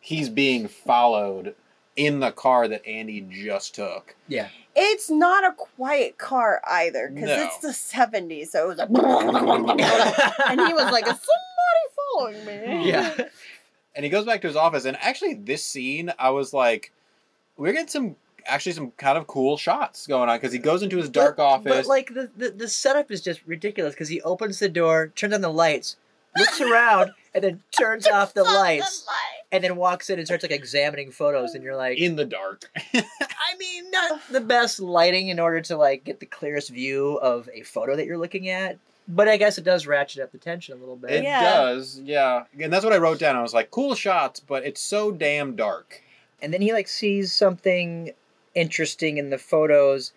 he's 0.00 0.28
being 0.28 0.68
followed 0.68 1.54
in 1.96 2.20
the 2.20 2.32
car 2.32 2.68
that 2.68 2.86
Andy 2.86 3.20
just 3.30 3.74
took. 3.74 4.14
Yeah. 4.28 4.48
It's 4.74 5.10
not 5.10 5.44
a 5.44 5.52
quiet 5.52 6.16
car 6.16 6.62
either 6.66 7.10
because 7.12 7.28
No. 7.28 7.44
it's 7.44 7.58
the 7.58 7.72
seventies, 7.72 8.52
so 8.52 8.64
it 8.64 8.68
was 8.68 8.78
like, 8.78 8.88
and 10.48 10.60
he 10.66 10.72
was 10.72 10.92
like, 10.92 11.06
"Is 11.06 11.18
somebody 11.18 11.84
following 12.14 12.44
me?" 12.46 12.88
yeah. 12.88 13.26
And 13.92 14.04
he 14.04 14.10
goes 14.10 14.24
back 14.24 14.40
to 14.42 14.46
his 14.46 14.54
office, 14.54 14.84
and 14.84 14.96
actually, 15.00 15.34
this 15.34 15.64
scene, 15.64 16.12
I 16.16 16.30
was 16.30 16.54
like, 16.54 16.92
we're 17.56 17.72
getting 17.72 17.88
some 17.88 18.16
actually 18.46 18.72
some 18.72 18.92
kind 18.92 19.18
of 19.18 19.26
cool 19.26 19.56
shots 19.56 20.06
going 20.06 20.28
on 20.28 20.36
because 20.38 20.52
he 20.52 20.60
goes 20.60 20.82
into 20.82 20.96
his 20.96 21.08
dark 21.08 21.36
but, 21.36 21.42
office. 21.44 21.72
But 21.72 21.86
like 21.86 22.14
the, 22.14 22.30
the 22.36 22.50
the 22.50 22.68
setup 22.68 23.10
is 23.10 23.20
just 23.20 23.40
ridiculous 23.46 23.94
because 23.94 24.08
he 24.08 24.22
opens 24.22 24.60
the 24.60 24.68
door, 24.68 25.08
turns 25.08 25.34
on 25.34 25.40
the 25.40 25.52
lights, 25.52 25.96
looks 26.36 26.60
around, 26.60 27.10
and 27.34 27.44
then 27.44 27.62
turns 27.78 28.06
off 28.06 28.34
the 28.34 28.44
lights, 28.44 29.06
and 29.52 29.62
then 29.64 29.76
walks 29.76 30.10
in 30.10 30.18
and 30.18 30.26
starts 30.26 30.42
like 30.44 30.52
examining 30.52 31.10
photos, 31.10 31.54
and 31.54 31.64
you're 31.64 31.76
like, 31.76 31.98
in 31.98 32.16
the 32.16 32.24
dark. 32.24 32.70
I 32.94 33.56
mean, 33.58 33.90
not 33.90 34.20
the 34.30 34.40
best 34.40 34.80
lighting 34.80 35.28
in 35.28 35.38
order 35.40 35.60
to 35.62 35.76
like 35.76 36.04
get 36.04 36.20
the 36.20 36.26
clearest 36.26 36.70
view 36.70 37.18
of 37.22 37.48
a 37.52 37.62
photo 37.62 37.96
that 37.96 38.06
you're 38.06 38.18
looking 38.18 38.48
at. 38.48 38.78
But 39.08 39.26
I 39.28 39.38
guess 39.38 39.58
it 39.58 39.64
does 39.64 39.88
ratchet 39.88 40.22
up 40.22 40.30
the 40.30 40.38
tension 40.38 40.76
a 40.76 40.80
little 40.80 40.94
bit. 40.94 41.10
It 41.10 41.24
Yeah. 41.24 41.42
does, 41.42 42.00
yeah. 42.04 42.44
And 42.60 42.72
that's 42.72 42.84
what 42.84 42.92
I 42.92 42.98
wrote 42.98 43.18
down. 43.18 43.34
I 43.34 43.42
was 43.42 43.52
like, 43.54 43.72
cool 43.72 43.96
shots, 43.96 44.38
but 44.38 44.64
it's 44.64 44.80
so 44.80 45.10
damn 45.10 45.56
dark. 45.56 46.00
And 46.40 46.54
then 46.54 46.62
he 46.62 46.72
like 46.72 46.86
sees 46.86 47.32
something 47.32 48.12
interesting 48.54 49.16
in 49.18 49.30
the 49.30 49.38
photos, 49.38 50.12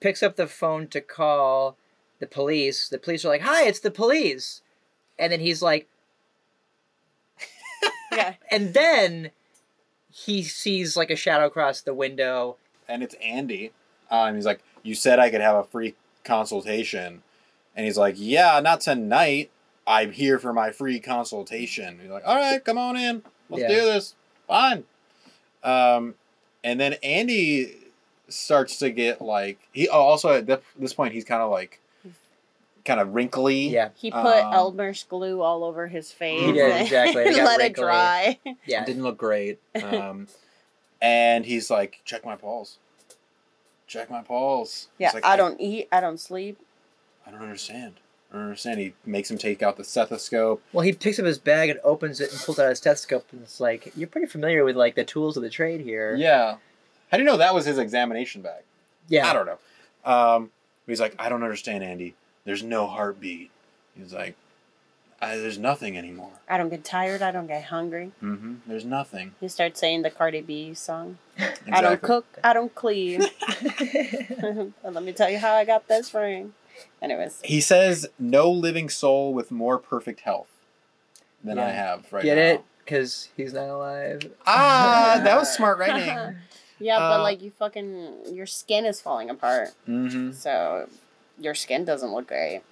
picks 0.00 0.22
up 0.22 0.36
the 0.36 0.46
phone 0.46 0.88
to 0.88 1.00
call 1.00 1.76
the 2.18 2.26
police. 2.26 2.88
The 2.88 2.98
police 2.98 3.24
are 3.24 3.28
like, 3.28 3.40
"Hi, 3.42 3.64
it's 3.66 3.80
the 3.80 3.90
police." 3.90 4.60
And 5.18 5.32
then 5.32 5.40
he's 5.40 5.60
like, 5.62 5.88
Yeah. 8.12 8.34
And 8.50 8.74
then 8.74 9.30
he 10.12 10.42
sees 10.42 10.96
like 10.96 11.10
a 11.10 11.16
shadow 11.16 11.46
across 11.46 11.80
the 11.82 11.94
window. 11.94 12.56
and 12.88 13.02
it's 13.02 13.14
Andy. 13.22 13.72
Um, 14.10 14.34
he's 14.34 14.46
like, 14.46 14.60
"You 14.82 14.94
said 14.94 15.18
I 15.18 15.28
could 15.30 15.42
have 15.42 15.56
a 15.56 15.64
free 15.64 15.94
consultation," 16.24 17.22
and 17.76 17.84
he's 17.84 17.98
like, 17.98 18.14
"Yeah, 18.16 18.58
not 18.60 18.80
tonight. 18.80 19.50
I'm 19.86 20.12
here 20.12 20.38
for 20.38 20.52
my 20.54 20.70
free 20.70 20.98
consultation." 20.98 21.98
He's 22.00 22.10
like, 22.10 22.22
"All 22.26 22.36
right, 22.36 22.64
come 22.64 22.78
on 22.78 22.96
in. 22.96 23.22
Let's 23.50 23.62
Yeah. 23.62 23.68
do 23.68 23.74
this. 23.84 24.14
Fine." 24.46 24.84
Um, 25.62 26.14
and 26.64 26.80
then 26.80 26.94
Andy 27.02 27.76
starts 28.28 28.78
to 28.78 28.90
get 28.90 29.20
like 29.20 29.58
he 29.72 29.88
oh, 29.88 30.00
also 30.00 30.30
at 30.30 30.46
this 30.78 30.94
point 30.94 31.12
he's 31.12 31.24
kind 31.24 31.42
of 31.42 31.50
like 31.50 31.80
kind 32.88 33.00
of 33.00 33.14
wrinkly. 33.14 33.68
Yeah, 33.68 33.90
He 33.94 34.10
put 34.10 34.24
Um, 34.24 34.52
Elmer's 34.52 35.04
glue 35.04 35.40
all 35.42 35.62
over 35.62 35.86
his 35.86 36.10
face. 36.10 36.40
He 36.40 36.52
did, 36.52 36.70
and 36.72 36.82
exactly. 36.82 37.22
It 37.22 37.36
got 37.36 37.44
let 37.44 37.60
it 37.60 37.74
dry. 37.74 38.38
yeah. 38.66 38.84
didn't 38.84 39.02
look 39.02 39.18
great. 39.18 39.60
Um, 39.84 40.26
and 41.00 41.46
he's 41.46 41.70
like, 41.70 42.00
"Check 42.04 42.24
my 42.24 42.34
pulse. 42.34 42.78
Check 43.86 44.10
my 44.10 44.22
pulse." 44.22 44.88
Yeah, 44.98 45.12
like, 45.14 45.24
I 45.24 45.36
don't 45.36 45.60
eat. 45.60 45.86
I 45.92 46.00
don't 46.00 46.18
sleep. 46.18 46.58
I 47.24 47.30
don't 47.30 47.42
understand. 47.42 47.94
I 48.30 48.34
don't 48.34 48.42
understand. 48.44 48.80
He 48.80 48.94
makes 49.06 49.30
him 49.30 49.38
take 49.38 49.62
out 49.62 49.76
the 49.76 49.84
stethoscope. 49.84 50.60
Well, 50.72 50.84
he 50.84 50.92
picks 50.92 51.18
up 51.20 51.24
his 51.24 51.38
bag 51.38 51.70
and 51.70 51.78
opens 51.84 52.20
it 52.20 52.32
and 52.32 52.40
pulls 52.40 52.58
out 52.58 52.68
his 52.68 52.78
stethoscope, 52.78 53.26
and 53.30 53.42
it's 53.42 53.60
like 53.60 53.92
you're 53.96 54.08
pretty 54.08 54.26
familiar 54.26 54.64
with 54.64 54.76
like 54.76 54.96
the 54.96 55.04
tools 55.04 55.36
of 55.36 55.42
the 55.44 55.50
trade 55.50 55.80
here. 55.82 56.16
Yeah. 56.16 56.56
How 57.10 57.16
do 57.16 57.22
you 57.22 57.28
know 57.28 57.36
that 57.36 57.54
was 57.54 57.64
his 57.64 57.78
examination 57.78 58.42
bag? 58.42 58.62
Yeah. 59.08 59.30
I 59.30 59.32
don't 59.32 59.46
know. 59.46 59.58
Um, 60.04 60.50
he's 60.86 61.00
like, 61.00 61.14
I 61.18 61.28
don't 61.28 61.42
understand, 61.42 61.84
Andy. 61.84 62.14
There's 62.48 62.62
no 62.62 62.86
heartbeat. 62.86 63.50
He's 63.94 64.14
like, 64.14 64.34
I, 65.20 65.36
there's 65.36 65.58
nothing 65.58 65.98
anymore. 65.98 66.30
I 66.48 66.56
don't 66.56 66.70
get 66.70 66.82
tired. 66.82 67.20
I 67.20 67.30
don't 67.30 67.46
get 67.46 67.64
hungry. 67.64 68.12
Mm-hmm. 68.22 68.54
There's 68.66 68.86
nothing. 68.86 69.34
He 69.38 69.48
starts 69.48 69.78
saying 69.78 70.00
the 70.00 70.08
Cardi 70.08 70.40
B 70.40 70.72
song. 70.72 71.18
Exactly. 71.36 71.72
I 71.74 71.82
don't 71.82 72.00
cook. 72.00 72.24
I 72.42 72.54
don't 72.54 72.74
clean. 72.74 73.20
Let 74.82 75.02
me 75.02 75.12
tell 75.12 75.28
you 75.28 75.36
how 75.36 75.52
I 75.52 75.66
got 75.66 75.88
this 75.88 76.14
ring. 76.14 76.54
Anyways, 77.02 77.42
He 77.44 77.60
says, 77.60 78.08
no 78.18 78.50
living 78.50 78.88
soul 78.88 79.34
with 79.34 79.50
more 79.50 79.76
perfect 79.76 80.20
health 80.20 80.48
than 81.44 81.58
I 81.58 81.68
have 81.68 82.10
right 82.10 82.24
Get 82.24 82.36
now. 82.36 82.42
it? 82.42 82.64
Because 82.82 83.28
he's 83.36 83.52
not 83.52 83.68
alive. 83.68 84.22
Ah, 84.46 85.20
that 85.22 85.36
was 85.36 85.54
smart 85.54 85.78
writing. 85.78 86.36
yeah, 86.78 86.98
but 86.98 87.20
Uh, 87.20 87.22
like 87.22 87.42
you 87.42 87.50
fucking 87.50 88.34
your 88.34 88.46
skin 88.46 88.86
is 88.86 89.02
falling 89.02 89.28
apart, 89.28 89.74
mm-hmm. 89.86 90.32
so 90.32 90.88
your 91.40 91.54
skin 91.54 91.84
doesn't 91.84 92.12
look 92.12 92.28
great. 92.28 92.62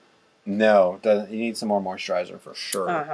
No, 0.45 1.01
doesn't. 1.03 1.31
You 1.33 1.39
need 1.41 1.57
some 1.57 1.69
more 1.69 1.81
moisturizer 1.81 2.39
for 2.41 2.55
sure. 2.55 2.89
Uh 2.89 3.05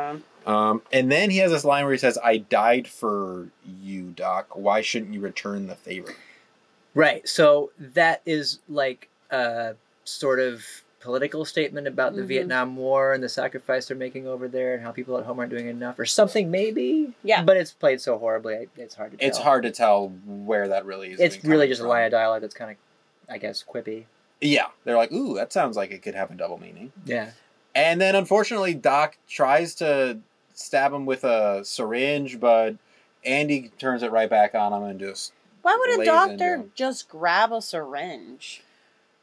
huh. 0.45 0.51
Um, 0.53 0.83
and 0.93 1.11
then 1.11 1.31
he 1.31 1.39
has 1.39 1.51
this 1.51 1.65
line 1.65 1.85
where 1.85 1.93
he 1.93 1.99
says, 1.99 2.19
"I 2.23 2.39
died 2.39 2.87
for 2.89 3.49
you, 3.83 4.11
Doc. 4.11 4.49
Why 4.55 4.81
shouldn't 4.83 5.15
you 5.15 5.21
return 5.21 5.67
the 5.67 5.75
favor?" 5.77 6.15
Right. 6.95 7.27
So 7.27 7.71
that 7.79 8.21
is 8.27 8.59
like 8.69 9.09
a 9.31 9.77
sort 10.05 10.41
of 10.41 10.65
political 11.01 11.45
statement 11.45 11.87
about 11.89 12.15
the 12.15 12.23
Mhm. 12.23 12.27
Vietnam 12.27 12.77
War 12.77 13.13
and 13.13 13.25
the 13.25 13.29
sacrifice 13.29 13.87
they're 13.89 13.97
making 13.97 14.27
over 14.29 14.47
there 14.47 14.75
and 14.75 14.83
how 14.83 14.93
people 14.93 15.17
at 15.19 15.25
home 15.25 15.39
aren't 15.41 15.51
doing 15.51 15.67
enough 15.69 15.99
or 15.99 16.05
something 16.05 16.51
maybe. 16.51 17.13
Yeah. 17.25 17.43
But 17.43 17.57
it's 17.57 17.73
played 17.73 18.01
so 18.01 18.19
horribly, 18.19 18.69
it's 18.77 18.95
hard 18.95 19.13
to 19.13 19.17
tell. 19.17 19.29
It's 19.29 19.39
hard 19.39 19.63
to 19.65 19.71
tell 19.73 20.09
where 20.27 20.69
that 20.69 20.85
really 20.85 21.13
is. 21.13 21.19
It's 21.21 21.37
really 21.43 21.65
coming 21.67 21.69
just 21.71 21.81
a 21.81 21.85
from. 21.85 21.89
line 21.91 22.05
of 22.05 22.11
dialogue 22.13 22.43
that's 22.43 22.55
kind 22.55 22.71
of, 22.73 22.77
I 23.33 23.39
guess, 23.39 23.65
quippy. 23.67 24.05
Yeah, 24.43 24.67
they're 24.85 24.97
like, 24.97 25.13
"Ooh, 25.13 25.35
that 25.37 25.53
sounds 25.53 25.77
like 25.77 25.93
it 25.93 26.03
could 26.03 26.15
have 26.15 26.31
a 26.31 26.35
double 26.35 26.59
meaning." 26.59 26.93
Yeah. 27.05 27.31
And 27.75 28.01
then, 28.01 28.15
unfortunately, 28.15 28.75
Doc 28.75 29.17
tries 29.29 29.75
to 29.77 30.19
stab 30.53 30.93
him 30.93 31.07
with 31.07 31.25
a 31.25 31.65
syringe, 31.65 32.39
but 32.39 32.77
Andy 33.25 33.71
turns 33.79 34.03
it 34.03 34.11
right 34.11 34.29
back 34.29 34.55
on 34.55 34.73
him 34.73 34.83
and 34.83 35.01
just 35.01 35.33
Why 35.63 35.77
would 35.79 36.01
a 36.01 36.05
doctor 36.05 36.65
just 36.75 37.09
grab 37.09 37.53
a 37.53 37.63
syringe? 37.63 38.63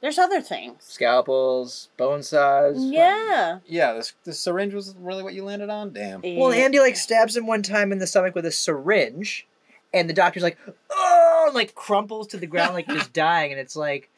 There's 0.01 0.17
other 0.17 0.41
things. 0.41 0.83
Scalpels, 0.83 1.89
bone 1.97 2.23
saws. 2.23 2.77
Yeah. 2.79 3.59
yeah. 3.67 3.93
This 3.93 4.13
the 4.23 4.33
syringe 4.33 4.73
was 4.73 4.95
really 4.97 5.23
what 5.23 5.33
you 5.33 5.43
landed 5.43 5.69
on. 5.69 5.91
Damn. 5.91 6.21
Well, 6.21 6.53
Andy 6.53 6.79
like 6.79 6.95
stabs 6.95 7.35
him 7.35 7.45
one 7.45 7.63
time 7.63 7.91
in 7.91 7.99
the 7.99 8.07
stomach 8.07 8.33
with 8.33 8.45
a 8.45 8.51
syringe, 8.51 9.45
and 9.93 10.09
the 10.09 10.13
doctor's 10.13 10.43
like, 10.43 10.57
"Oh!" 10.89 11.43
and, 11.47 11.55
like 11.55 11.75
crumples 11.75 12.27
to 12.27 12.37
the 12.37 12.47
ground 12.47 12.75
like 12.75 12.87
just 12.87 13.11
dying, 13.13 13.51
and 13.51 13.59
it's 13.59 13.75
like, 13.75 14.09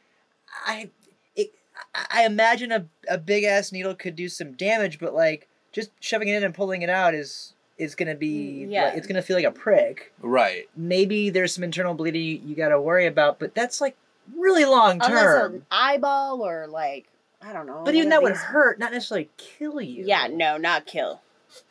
I, 0.66 0.90
it, 1.36 1.52
I 1.96 2.06
I 2.22 2.26
imagine 2.26 2.72
a 2.72 2.86
a 3.08 3.18
big 3.18 3.44
ass 3.44 3.72
needle 3.72 3.96
could 3.96 4.16
do 4.16 4.30
some 4.30 4.54
damage, 4.54 5.00
but 5.00 5.14
like 5.14 5.48
just 5.72 5.92
shoving 6.00 6.28
it 6.28 6.36
in 6.36 6.44
and 6.44 6.54
pulling 6.54 6.82
it 6.82 6.90
out 6.90 7.14
is 7.14 7.54
is 7.78 7.96
gonna 7.96 8.16
be 8.16 8.66
Mm, 8.68 8.72
yeah. 8.72 8.84
like, 8.86 8.96
it's 8.98 9.08
gonna 9.08 9.22
feel 9.22 9.36
like 9.38 9.46
a 9.46 9.52
prick. 9.52 10.14
Right. 10.22 10.70
Maybe 10.76 11.30
there's 11.30 11.54
some 11.56 11.64
internal 11.64 11.94
bleeding 11.94 12.22
you, 12.24 12.40
you 12.46 12.56
got 12.56 12.70
to 12.70 12.80
worry 12.80 13.08
about, 13.08 13.40
but 13.40 13.56
that's 13.56 13.82
like 13.82 13.96
really 14.38 14.66
long 14.66 15.00
term. 15.00 15.56
an 15.56 15.66
eyeball 15.72 16.42
or 16.42 16.68
like 16.68 17.08
I 17.42 17.54
don't 17.54 17.66
know. 17.66 17.82
But 17.84 17.96
even 17.96 18.10
that 18.10 18.22
would 18.22 18.34
these- 18.34 18.42
hurt, 18.42 18.78
not 18.78 18.92
necessarily 18.92 19.30
kill 19.38 19.82
you. 19.82 20.06
Yeah, 20.06 20.28
no, 20.32 20.58
not 20.58 20.86
kill. 20.86 21.22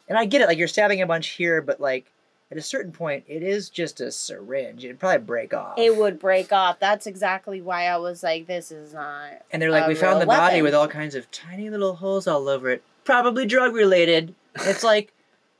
And 0.09 0.19
I 0.19 0.25
get 0.25 0.41
it, 0.41 0.47
like 0.49 0.59
you're 0.59 0.67
stabbing 0.67 1.01
a 1.01 1.07
bunch 1.07 1.29
here, 1.29 1.63
but 1.63 1.81
like 1.81 2.07
at 2.51 2.57
a 2.57 2.63
certain 2.63 2.91
point, 2.91 3.25
it 3.29 3.43
is 3.43 3.71
just 3.71 4.01
a 4.01 4.11
syringe. 4.11 4.85
It'd 4.85 4.99
probably 4.99 5.25
break 5.25 5.55
off. 5.55 5.79
It 5.79 5.97
would 5.97 6.19
break 6.19 6.53
off. 6.53 6.81
That's 6.81 7.07
exactly 7.07 7.61
why 7.61 7.87
I 7.87 7.97
was 7.99 8.23
like, 8.23 8.47
this 8.47 8.73
is 8.73 8.93
not. 8.93 9.43
And 9.53 9.63
they're 9.63 9.71
like, 9.71 9.85
a 9.85 9.89
we 9.89 9.95
found 9.95 10.15
real 10.17 10.21
the 10.21 10.27
body 10.27 10.63
with 10.63 10.75
all 10.75 10.89
kinds 10.89 11.15
of 11.15 11.31
tiny 11.31 11.71
little 11.71 11.95
holes 11.95 12.27
all 12.27 12.49
over 12.49 12.71
it, 12.71 12.83
probably 13.05 13.47
drug 13.47 13.75
related. 13.75 14.35
It's 14.57 14.83
like, 14.83 15.13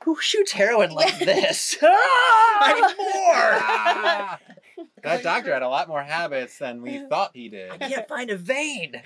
who 0.03 0.17
shoots 0.19 0.51
heroin 0.51 0.91
like 0.91 1.17
this? 1.25 1.77
Ah! 1.83 2.57
I 2.63 4.39
need 4.77 4.85
more. 4.85 4.87
That 5.03 5.23
doctor 5.23 5.53
had 5.53 5.63
a 5.63 5.69
lot 5.69 5.87
more 5.87 6.03
habits 6.03 6.59
than 6.59 6.81
we 6.81 6.99
thought 7.07 7.31
he 7.33 7.49
did. 7.49 7.71
I 7.71 7.77
can't 7.77 8.07
find 8.07 8.29
a 8.29 8.37
vein. 8.37 9.01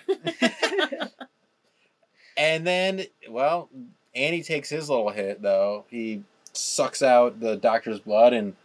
And 2.37 2.67
then, 2.67 3.05
well, 3.29 3.69
Andy 4.13 4.43
takes 4.43 4.69
his 4.69 4.89
little 4.89 5.09
hit 5.09 5.41
though. 5.41 5.85
He 5.89 6.23
sucks 6.57 7.01
out 7.01 7.39
the 7.39 7.55
doctor's 7.55 7.99
blood 7.99 8.33
and 8.33 8.55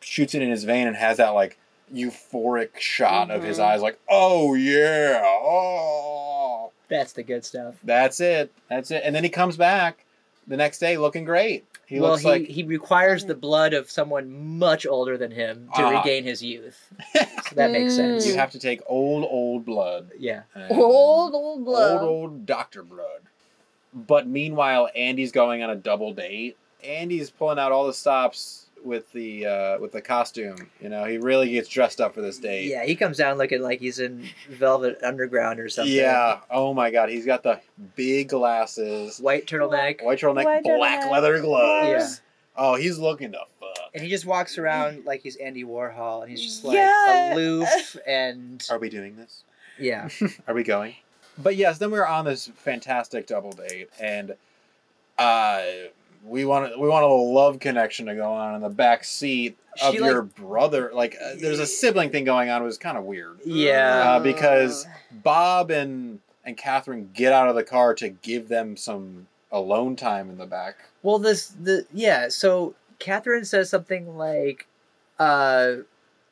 shoots 0.00 0.34
it 0.34 0.42
in 0.42 0.50
his 0.50 0.64
vein 0.64 0.86
and 0.86 0.96
has 0.96 1.16
that 1.18 1.30
like 1.30 1.58
euphoric 1.92 2.78
shot 2.78 3.30
of 3.30 3.42
his 3.42 3.58
Mhm. 3.58 3.62
eyes, 3.64 3.82
like, 3.82 3.98
oh 4.08 4.54
yeah, 4.54 5.22
oh. 5.24 6.70
That's 6.88 7.12
the 7.12 7.22
good 7.22 7.44
stuff. 7.44 7.74
That's 7.84 8.20
it. 8.20 8.52
That's 8.68 8.90
it. 8.90 9.02
And 9.04 9.14
then 9.14 9.22
he 9.24 9.30
comes 9.30 9.56
back 9.56 10.04
the 10.46 10.56
next 10.56 10.78
day 10.78 10.96
looking 10.96 11.24
great. 11.24 11.64
He 11.86 12.00
well, 12.00 12.10
looks 12.10 12.22
he, 12.22 12.28
like 12.28 12.46
he 12.46 12.62
requires 12.64 13.24
the 13.24 13.34
blood 13.34 13.72
of 13.74 13.90
someone 13.90 14.58
much 14.58 14.86
older 14.86 15.16
than 15.16 15.30
him 15.30 15.68
to 15.76 15.82
Ah. 15.82 15.98
regain 15.98 16.24
his 16.24 16.42
youth. 16.42 16.92
So 17.48 17.54
that 17.54 17.70
makes 17.70 17.96
sense. 17.96 18.26
you 18.26 18.34
have 18.36 18.50
to 18.50 18.58
take 18.58 18.82
old, 18.86 19.24
old 19.24 19.64
blood. 19.64 20.10
yeah. 20.18 20.42
Old, 20.68 21.32
old 21.32 21.64
blood. 21.64 22.02
Old, 22.02 22.02
old 22.02 22.46
doctor 22.46 22.82
blood. 22.82 23.22
But 23.94 24.26
meanwhile, 24.28 24.90
Andy's 24.94 25.32
going 25.32 25.62
on 25.62 25.70
a 25.70 25.74
double 25.74 26.12
date. 26.12 26.58
Andy's 26.84 27.30
pulling 27.30 27.58
out 27.58 27.72
all 27.72 27.86
the 27.86 27.94
stops 27.94 28.66
with 28.84 29.10
the 29.12 29.44
uh, 29.46 29.78
with 29.80 29.92
the 29.92 30.00
costume. 30.00 30.56
You 30.80 30.88
know, 30.88 31.04
he 31.04 31.18
really 31.18 31.50
gets 31.50 31.68
dressed 31.68 32.00
up 32.00 32.14
for 32.14 32.20
this 32.20 32.38
date. 32.38 32.66
Yeah, 32.66 32.84
he 32.84 32.94
comes 32.94 33.16
down 33.16 33.36
looking 33.38 33.60
like 33.60 33.80
he's 33.80 33.98
in 33.98 34.24
Velvet 34.50 34.98
Underground 35.02 35.58
or 35.60 35.68
something. 35.68 35.92
Yeah. 35.94 36.38
Oh 36.50 36.72
my 36.74 36.90
God, 36.90 37.08
he's 37.08 37.26
got 37.26 37.42
the 37.42 37.60
big 37.96 38.28
glasses, 38.28 39.18
White 39.20 39.46
turtleneck. 39.46 40.02
white 40.04 40.18
turtleneck, 40.20 40.44
White 40.44 40.62
black 40.64 41.02
turtleneck. 41.04 41.10
leather 41.10 41.40
gloves. 41.40 41.88
Yeah. 42.20 42.24
Oh, 42.60 42.74
he's 42.76 42.98
looking 42.98 43.32
to 43.32 43.38
fuck. 43.60 43.90
And 43.94 44.02
he 44.02 44.08
just 44.10 44.26
walks 44.26 44.58
around 44.58 45.04
like 45.04 45.22
he's 45.22 45.36
Andy 45.36 45.64
Warhol 45.64 46.22
and 46.22 46.30
he's 46.30 46.42
just 46.44 46.64
like 46.64 46.74
Yeah. 46.76 47.34
aloof 47.34 47.96
and 48.06 48.64
Are 48.70 48.78
we 48.78 48.88
doing 48.88 49.16
this? 49.16 49.42
yeah. 49.78 50.08
Are 50.48 50.54
we 50.54 50.62
going? 50.64 50.94
But 51.40 51.54
yes, 51.56 51.78
then 51.78 51.90
we're 51.92 52.04
on 52.06 52.24
this 52.24 52.50
fantastic 52.56 53.26
double 53.28 53.52
date, 53.52 53.90
and 54.00 54.34
uh, 55.18 55.62
we 56.24 56.44
want 56.44 56.78
we 56.78 56.88
want 56.88 57.04
a 57.04 57.08
little 57.08 57.32
love 57.32 57.58
connection 57.58 58.06
to 58.06 58.14
go 58.14 58.32
on 58.32 58.54
in 58.56 58.60
the 58.60 58.68
back 58.68 59.04
seat 59.04 59.56
of 59.82 59.92
She, 59.94 60.00
like- 60.00 60.10
your 60.10 60.22
brother. 60.22 60.90
Like, 60.92 61.16
uh, 61.22 61.34
there's 61.38 61.58
a 61.60 61.66
sibling 61.66 62.10
thing 62.10 62.24
going 62.24 62.50
on. 62.50 62.62
It 62.62 62.64
was 62.64 62.78
kind 62.78 62.98
of 62.98 63.04
weird. 63.04 63.38
Yeah. 63.44 64.12
Uh, 64.16 64.20
because 64.20 64.86
Bob 65.10 65.70
and 65.70 66.20
and 66.44 66.56
Catherine 66.56 67.10
get 67.14 67.32
out 67.32 67.48
of 67.48 67.54
the 67.54 67.64
car 67.64 67.94
to 67.94 68.08
give 68.08 68.48
them 68.48 68.76
some 68.76 69.26
alone 69.52 69.96
time 69.96 70.30
in 70.30 70.38
the 70.38 70.46
back. 70.46 70.76
Well, 71.02 71.18
this 71.18 71.48
the 71.48 71.86
yeah. 71.92 72.28
So 72.28 72.74
Catherine 72.98 73.44
says 73.44 73.70
something 73.70 74.16
like, 74.18 74.66
uh, 75.18 75.76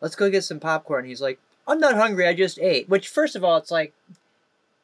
"Let's 0.01 0.17
go 0.17 0.29
get 0.31 0.43
some 0.45 0.59
popcorn." 0.61 1.05
He's 1.05 1.21
like, 1.21 1.39
"I'm 1.67 1.79
not 1.79 1.95
hungry. 1.95 2.27
I 2.27 2.35
just 2.35 2.59
ate." 2.59 2.89
Which, 2.89 3.09
first 3.09 3.37
of 3.37 3.45
all, 3.45 3.57
it's 3.59 3.71
like, 3.71 3.93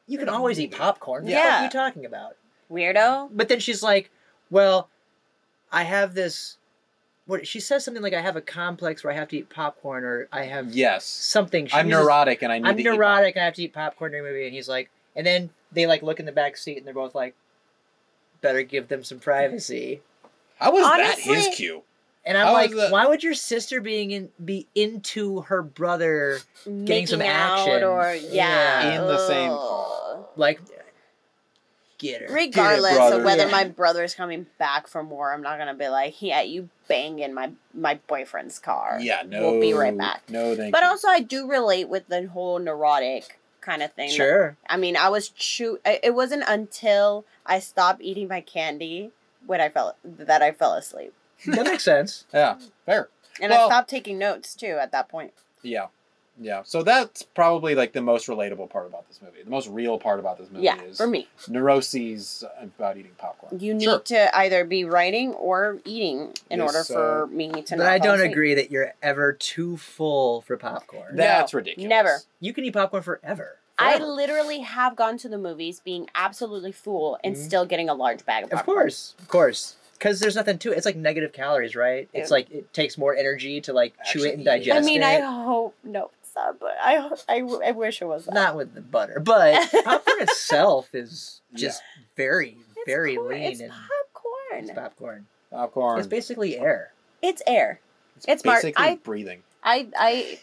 you 0.07 0.17
can 0.17 0.29
always 0.29 0.59
eat 0.59 0.71
popcorn. 0.71 1.27
Yeah, 1.27 1.35
What 1.37 1.43
Yeah. 1.45 1.59
are 1.59 1.63
you 1.65 1.69
talking 1.69 2.05
about? 2.05 2.35
Weirdo. 2.71 3.29
But 3.33 3.49
then 3.49 3.59
she's 3.59 3.83
like, 3.83 4.09
"Well, 4.49 4.87
I 5.73 5.83
have 5.83 6.13
this." 6.13 6.57
What 7.25 7.47
she 7.47 7.59
says 7.61 7.83
something 7.85 8.03
like, 8.03 8.13
"I 8.13 8.21
have 8.21 8.35
a 8.35 8.41
complex 8.41 9.03
where 9.03 9.11
I 9.11 9.15
have 9.15 9.27
to 9.29 9.37
eat 9.37 9.49
popcorn, 9.49 10.03
or 10.03 10.27
I 10.31 10.43
have 10.43 10.73
Yes, 10.73 11.05
something." 11.05 11.67
She 11.67 11.73
I'm 11.75 11.87
uses- 11.89 12.03
neurotic 12.05 12.41
and 12.43 12.51
I 12.51 12.59
need 12.59 12.67
I'm 12.67 12.75
to 12.75 12.81
eat 12.81 12.85
neurotic 12.85 13.35
and 13.35 13.41
I 13.43 13.45
have 13.45 13.53
to 13.55 13.63
eat 13.63 13.73
popcorn 13.73 14.11
during 14.11 14.23
the 14.25 14.29
movie. 14.31 14.45
And 14.45 14.53
he's 14.53 14.67
like, 14.69 14.89
and 15.15 15.25
then 15.25 15.49
they 15.71 15.87
like 15.87 16.01
look 16.03 16.19
in 16.19 16.25
the 16.25 16.31
back 16.33 16.57
seat 16.57 16.77
and 16.77 16.85
they're 16.85 16.93
both 16.93 17.15
like, 17.15 17.33
better 18.41 18.61
give 18.63 18.89
them 18.89 19.03
some 19.05 19.19
privacy. 19.19 20.01
How 20.59 20.71
was 20.73 20.85
Honestly- 20.85 21.33
that 21.33 21.45
his 21.45 21.55
cue? 21.55 21.83
And 22.25 22.37
I'm 22.37 22.47
How 22.47 22.53
like, 22.53 22.71
is 22.71 22.89
why 22.91 23.05
would 23.05 23.21
your 23.23 23.33
sister 23.33 23.81
being 23.81 24.11
in 24.11 24.29
be 24.43 24.67
into 24.75 25.41
her 25.41 25.61
brother 25.61 26.39
Making 26.65 27.07
some 27.07 27.21
out 27.21 27.67
action. 27.67 27.83
or 27.83 28.13
yeah, 28.15 28.95
In 29.01 29.07
the 29.07 29.27
same 29.27 29.51
ugh. 29.51 30.25
like 30.37 30.59
get 31.97 32.21
her? 32.21 32.33
Regardless 32.33 32.95
brother. 32.95 33.17
of 33.17 33.23
whether 33.23 33.45
Yeah. 33.45 33.51
my 33.51 33.63
brother's 33.65 34.13
coming 34.15 34.47
back 34.57 34.87
from 34.87 35.09
war, 35.09 35.33
I'm 35.33 35.41
not 35.41 35.57
gonna 35.57 35.73
be 35.73 35.87
like, 35.87 36.21
yeah, 36.21 36.41
you 36.41 36.69
bang 36.87 37.19
in 37.19 37.33
my 37.33 37.51
my 37.73 37.99
boyfriend's 38.07 38.59
car. 38.59 38.97
Yeah, 39.01 39.23
no. 39.25 39.41
We'll 39.51 39.61
be 39.61 39.73
right 39.73 39.97
back. 39.97 40.23
No, 40.29 40.55
thank 40.55 40.71
But 40.71 40.83
you. 40.83 40.89
also, 40.89 41.07
I 41.07 41.19
do 41.21 41.47
relate 41.49 41.89
with 41.89 42.07
the 42.07 42.27
whole 42.27 42.59
neurotic 42.59 43.39
kind 43.61 43.81
of 43.81 43.93
thing. 43.93 44.09
Sure. 44.09 44.57
I 44.67 44.75
mean, 44.77 44.97
I 44.97 45.09
was 45.09 45.29
chew. 45.29 45.79
It 45.85 46.13
wasn't 46.13 46.43
until 46.47 47.25
I 47.45 47.59
stopped 47.59 48.01
eating 48.01 48.27
my 48.27 48.41
candy 48.41 49.11
when 49.45 49.61
I 49.61 49.69
fell 49.69 49.95
that 50.03 50.41
I 50.41 50.51
fell 50.51 50.73
asleep, 50.73 51.13
That 51.45 51.65
makes 51.65 51.83
sense. 51.83 52.25
yeah, 52.33 52.57
fair. 52.85 53.09
and 53.41 53.53
I 53.53 53.65
stopped 53.65 53.89
taking 53.89 54.17
notes 54.17 54.55
too 54.55 54.77
at 54.79 54.91
that 54.91 55.09
point. 55.09 55.33
Yeah. 55.61 55.87
Yeah. 56.39 56.63
So 56.63 56.81
that's 56.83 57.21
probably 57.23 57.75
like 57.75 57.93
the 57.93 58.01
most 58.01 58.27
relatable 58.27 58.69
part 58.69 58.87
about 58.87 59.07
this 59.07 59.21
movie. 59.21 59.43
The 59.43 59.49
most 59.49 59.67
real 59.69 59.99
part 59.99 60.19
about 60.19 60.37
this 60.39 60.49
movie 60.49 60.65
yeah, 60.65 60.81
is 60.81 60.97
for 60.97 61.07
me, 61.07 61.27
neuroses 61.47 62.43
about 62.61 62.97
eating 62.97 63.11
popcorn. 63.17 63.59
you 63.59 63.73
need 63.73 63.83
Sure. 63.83 63.99
to 63.99 64.37
either 64.37 64.65
be 64.65 64.83
writing 64.83 65.33
or 65.33 65.79
eating 65.85 66.33
in 66.49 66.59
Yes, 66.59 66.67
order 66.73 66.83
for 66.83 67.23
uh, 67.23 67.27
me 67.27 67.49
to. 67.51 67.77
But 67.77 67.83
not 67.83 67.87
I 67.93 67.99
don't 67.99 68.15
asleep. 68.19 68.31
agree 68.31 68.53
that 68.55 68.71
you're 68.71 68.93
ever 69.01 69.33
too 69.33 69.77
full 69.77 70.41
for 70.41 70.57
popcorn. 70.57 71.11
No, 71.15 71.23
That's 71.23 71.53
ridiculous. 71.53 71.89
never. 71.89 72.19
You 72.39 72.53
can 72.53 72.63
eat 72.65 72.73
popcorn 72.73 73.03
forever. 73.03 73.57
I 73.79 73.97
literally 73.97 74.59
have 74.59 74.95
gone 74.95 75.17
to 75.19 75.29
the 75.29 75.37
movies 75.37 75.81
being 75.83 76.07
absolutely 76.13 76.71
full 76.71 77.17
and 77.23 77.35
Mhm. 77.35 77.39
still 77.39 77.65
getting 77.65 77.89
a 77.89 77.93
large 77.95 78.23
bag 78.25 78.43
of 78.45 78.51
popcorn. 78.51 78.77
Of 78.77 78.81
course, 78.83 79.15
of 79.19 79.27
course. 79.27 79.75
Because 79.93 80.19
there's 80.19 80.35
nothing 80.35 80.57
to 80.59 80.71
it. 80.71 80.77
It's 80.77 80.85
like 80.85 80.95
negative 80.97 81.31
calories, 81.33 81.75
right? 81.75 82.07
It's 82.13 82.29
like 82.29 82.51
it 82.51 82.71
takes 82.73 82.97
more 82.97 83.15
energy 83.15 83.61
to 83.61 83.73
like 83.73 83.93
chew 84.05 84.19
it 84.25 84.33
and 84.37 84.47
Actually, 84.47 84.59
digest 84.59 84.77
I 84.77 84.85
mean, 84.85 85.01
it. 85.01 85.05
I 85.05 85.19
hope 85.43 85.75
no, 85.83 86.11
it's 86.35 86.57
but 86.59 86.75
I, 86.83 86.95
ho- 86.97 87.17
I, 87.29 87.39
w- 87.39 87.61
I 87.65 87.71
wish 87.71 88.01
it 88.01 88.05
was 88.05 88.25
that. 88.25 88.33
Not 88.33 88.55
with 88.55 88.73
the 88.73 88.81
butter, 88.81 89.19
but 89.19 89.69
popcorn 89.83 90.21
itself 90.21 90.89
is 90.93 91.41
just 91.53 91.81
very, 92.17 92.57
It's 92.77 92.85
very 92.85 93.15
corn- 93.15 93.29
lean 93.33 93.43
It's 93.51 93.61
and 93.61 93.71
popcorn. 93.71 94.63
it's 94.63 94.71
popcorn. 94.71 95.25
Popcorn. 95.51 95.99
It's 95.99 96.07
basically 96.07 96.57
air 96.59 96.91
It's 97.21 97.41
air. 97.47 97.79
it's 98.27 98.43
Mar- 98.43 98.55
basically 98.55 98.83
I- 98.85 98.95
breathing. 98.95 99.43
I, 99.63 99.87
I, 99.97 100.39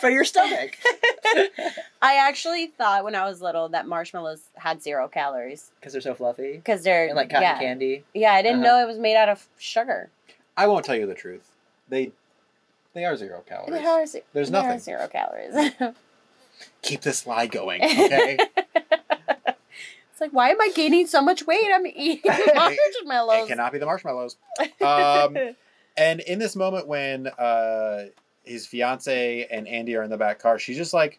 for 0.00 0.08
your 0.08 0.24
stomach 0.24 0.78
I 2.00 2.16
actually 2.16 2.68
thought 2.68 3.04
when 3.04 3.14
I 3.14 3.26
was 3.26 3.42
little 3.42 3.68
that 3.70 3.86
marshmallows 3.86 4.40
had 4.56 4.82
zero 4.82 5.08
calories 5.08 5.70
because 5.78 5.92
they're 5.92 6.00
so 6.00 6.14
fluffy 6.14 6.52
because 6.56 6.82
they're 6.82 7.06
and 7.08 7.16
like 7.16 7.28
cotton 7.28 7.42
yeah, 7.42 7.58
candy. 7.58 8.04
yeah. 8.14 8.32
I 8.32 8.40
didn't 8.42 8.64
Uh-huh. 8.64 8.76
know 8.78 8.82
it 8.82 8.86
was 8.86 8.98
made 8.98 9.16
out 9.16 9.28
of 9.28 9.46
sugar. 9.58 10.08
I 10.56 10.66
won't 10.68 10.84
tell 10.86 10.96
you 10.96 11.06
the 11.06 11.14
truth. 11.14 11.50
They 11.88 12.12
they 12.94 13.04
are 13.04 13.16
zero 13.16 13.42
calories. 13.46 13.72
They 13.72 13.84
are 13.86 14.06
ze- 14.06 14.22
There's 14.32 14.50
they 14.50 14.58
are 14.58 14.62
nothing. 14.62 14.78
zero 14.80 15.08
calories. 15.08 15.72
Keep 16.82 17.00
this 17.02 17.26
lie 17.26 17.46
going, 17.46 17.82
okay? 17.82 18.38
it's 20.12 20.20
like 20.20 20.30
why 20.32 20.50
am 20.50 20.60
I 20.60 20.70
gaining 20.74 21.06
so 21.06 21.20
much 21.20 21.46
weight? 21.46 21.66
I'm 21.72 21.86
eating 21.86 22.20
marshmallows. 22.54 23.44
it 23.44 23.48
cannot 23.48 23.72
be 23.72 23.78
the 23.78 23.86
marshmallows. 23.86 24.36
Um, 24.80 25.36
and 25.96 26.20
in 26.20 26.38
this 26.38 26.54
moment 26.56 26.86
when 26.86 27.26
uh, 27.26 28.04
his 28.44 28.66
fiance 28.66 29.46
and 29.50 29.66
Andy 29.66 29.96
are 29.96 30.02
in 30.02 30.10
the 30.10 30.16
back 30.16 30.38
car, 30.38 30.58
she's 30.58 30.76
just 30.76 30.94
like, 30.94 31.18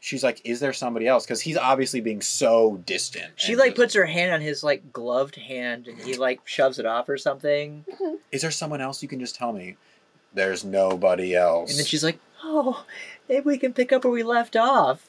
she's 0.00 0.24
like, 0.24 0.40
is 0.44 0.58
there 0.60 0.72
somebody 0.72 1.06
else? 1.06 1.24
Because 1.24 1.40
he's 1.40 1.56
obviously 1.56 2.00
being 2.00 2.20
so 2.20 2.80
distant. 2.86 3.32
She 3.36 3.54
like 3.56 3.70
just- 3.70 3.76
puts 3.76 3.94
her 3.94 4.06
hand 4.06 4.32
on 4.32 4.40
his 4.40 4.64
like 4.64 4.92
gloved 4.92 5.36
hand 5.36 5.86
and 5.86 5.98
he 5.98 6.14
like 6.16 6.40
shoves 6.44 6.78
it 6.78 6.86
off 6.86 7.08
or 7.08 7.16
something. 7.18 7.84
Is 8.32 8.42
there 8.42 8.50
someone 8.50 8.80
else 8.80 9.02
you 9.02 9.08
can 9.08 9.20
just 9.20 9.36
tell 9.36 9.52
me? 9.52 9.76
There's 10.32 10.64
nobody 10.64 11.34
else. 11.34 11.70
And 11.70 11.78
then 11.78 11.86
she's 11.86 12.04
like, 12.04 12.18
"Oh, 12.42 12.84
maybe 13.28 13.44
we 13.44 13.58
can 13.58 13.72
pick 13.72 13.92
up 13.92 14.04
where 14.04 14.12
we 14.12 14.22
left 14.22 14.56
off." 14.56 15.06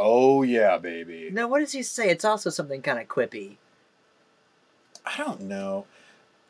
oh 0.00 0.44
yeah, 0.44 0.78
baby. 0.78 1.28
Now, 1.32 1.48
what 1.48 1.58
does 1.58 1.72
he 1.72 1.82
say? 1.82 2.08
It's 2.08 2.24
also 2.24 2.50
something 2.50 2.82
kind 2.82 3.00
of 3.00 3.08
quippy 3.08 3.56
I 5.08 5.16
don't 5.16 5.42
know. 5.42 5.86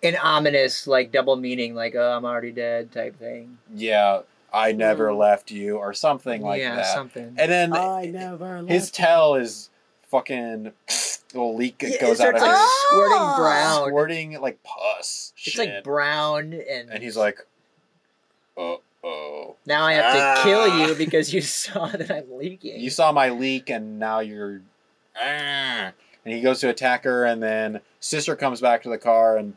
An 0.03 0.17
ominous, 0.17 0.87
like 0.87 1.11
double 1.11 1.37
meaning, 1.37 1.75
like 1.75 1.95
"Oh, 1.95 2.17
I'm 2.17 2.25
already 2.25 2.53
dead" 2.53 2.93
type 2.93 3.19
thing. 3.19 3.59
Yeah, 3.75 4.21
I 4.53 4.73
never 4.73 5.13
left 5.13 5.51
you, 5.51 5.77
or 5.77 5.93
something 5.93 6.43
like 6.43 6.61
yeah, 6.61 6.77
that. 6.77 6.83
Yeah, 6.83 6.95
something. 6.95 7.35
And 7.37 7.51
then 7.51 7.73
I 7.73 8.07
never 8.07 8.65
his 8.67 8.91
tell 8.91 9.35
is 9.35 9.71
fucking 10.03 10.73
little 11.35 11.57
leak 11.57 11.83
Yeah, 11.83 11.89
it 11.91 12.01
goes 12.01 12.21
out 12.21 12.35
of 12.35 12.41
starts, 12.41 12.43
his 12.43 12.49
like, 12.49 12.57
Oh! 12.59 12.87
squirting 12.91 13.43
brown. 13.43 13.89
squirting 13.89 14.41
like 14.41 14.63
pus. 14.63 15.33
It's 15.37 15.55
shit. 15.55 15.69
like 15.69 15.85
brown, 15.85 16.53
and 16.53 16.91
and 16.91 17.03
he's 17.03 17.17
like, 17.17 17.45
uh 18.59 18.77
oh. 19.05 19.57
"Now 19.67 19.85
I 19.85 19.93
have 19.95 20.15
to 20.15 20.21
Ah. 20.21 20.41
kill 20.43 20.79
you 20.89 20.95
because 20.95 21.33
you 21.33 21.41
saw 21.43 21.87
that 21.89 22.11
I'm 22.11 22.37
leaking." 22.37 22.81
You 22.81 22.91
saw 22.91 23.13
my 23.13 23.29
leak, 23.31 23.71
and 23.71 23.99
now 23.99 24.21
you're. 24.21 24.63
Ah. 25.17 25.93
And 26.25 26.35
he 26.35 26.41
goes 26.41 26.61
to 26.61 26.69
attack 26.69 27.05
her, 27.05 27.25
and 27.25 27.43
then 27.43 27.81
sister 28.01 28.37
comes 28.37 28.61
back 28.61 28.83
to 28.83 28.89
the 28.89 28.99
car, 28.99 29.37
and 29.39 29.57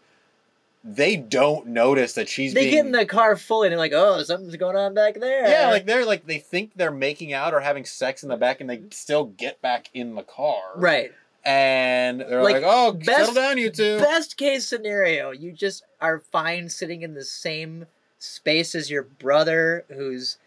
they 0.83 1.15
don't 1.15 1.67
notice 1.67 2.13
that 2.13 2.27
she's 2.29 2.53
they 2.53 2.61
being. 2.61 2.71
get 2.73 2.85
in 2.87 2.91
the 2.91 3.05
car 3.05 3.35
fully, 3.35 3.67
and 3.67 3.71
they're 3.73 3.77
like, 3.79 3.91
"Oh, 3.93 4.23
something's 4.23 4.55
going 4.55 4.75
on 4.75 4.93
back 4.93 5.15
there." 5.19 5.47
yeah, 5.47 5.69
like 5.69 5.85
they're 5.85 6.05
like 6.05 6.25
they 6.25 6.37
think 6.39 6.71
they're 6.75 6.91
making 6.91 7.33
out 7.33 7.53
or 7.53 7.59
having 7.59 7.85
sex 7.85 8.23
in 8.23 8.29
the 8.29 8.37
back, 8.37 8.61
and 8.61 8.69
they 8.69 8.81
still 8.91 9.25
get 9.25 9.61
back 9.61 9.89
in 9.93 10.15
the 10.15 10.23
car. 10.23 10.61
right. 10.75 11.11
And 11.43 12.21
they're 12.21 12.43
Like, 12.43 12.57
like, 12.57 12.63
"Oh, 12.65 12.91
best- 12.93 13.05
settle 13.07 13.33
down, 13.33 13.57
you 13.57 13.71
two. 13.71 13.97
Best 13.97 14.37
case 14.37 14.67
scenario, 14.67 15.31
you 15.31 15.51
just 15.51 15.83
are 15.99 16.19
fine 16.19 16.69
sitting 16.69 17.01
in 17.01 17.15
the 17.15 17.23
same 17.25 17.87
space 18.21 18.75
as 18.75 18.89
your 18.91 19.03
brother, 19.03 19.83
who's 19.89 20.37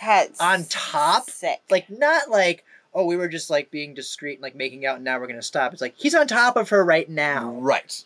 That's 0.00 0.40
On 0.40 0.64
top? 0.68 1.30
Sick. 1.30 1.60
like 1.70 1.88
not 1.88 2.28
like 2.30 2.64
oh 2.94 3.06
we 3.06 3.16
were 3.16 3.28
just 3.28 3.48
like 3.48 3.70
being 3.70 3.94
discreet 3.94 4.34
and 4.34 4.42
like 4.42 4.54
making 4.54 4.84
out 4.84 4.96
and 4.96 5.04
now 5.04 5.18
we're 5.18 5.26
gonna 5.26 5.40
stop 5.40 5.72
it's 5.72 5.80
like 5.80 5.94
he's 5.96 6.14
on 6.14 6.26
top 6.26 6.56
of 6.56 6.68
her 6.70 6.84
right 6.84 7.08
now 7.08 7.50
Right. 7.52 8.04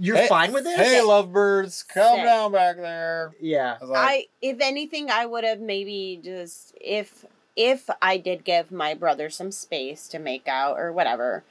you're 0.00 0.16
Hey- 0.16 0.28
fine 0.28 0.52
with 0.52 0.64
this 0.64 0.76
Hey, 0.76 1.00
lovebirds, 1.02 1.82
calm 1.82 2.16
Sick. 2.16 2.24
down 2.24 2.52
back 2.52 2.76
there. 2.76 3.32
yeah 3.40 3.76
I 3.82 3.84
like, 3.84 3.98
I, 4.08 4.26
if 4.40 4.56
anything, 4.60 5.10
I 5.10 5.26
would 5.26 5.44
have 5.44 5.60
maybe 5.60 6.20
just 6.22 6.74
if 6.80 7.24
if 7.56 7.88
I 8.02 8.18
did 8.18 8.44
give 8.44 8.70
my 8.70 8.94
brother 8.94 9.28
some 9.30 9.50
space 9.50 10.08
to 10.08 10.18
make 10.18 10.46
out 10.46 10.78
or 10.78 10.92
whatever, 10.92 11.42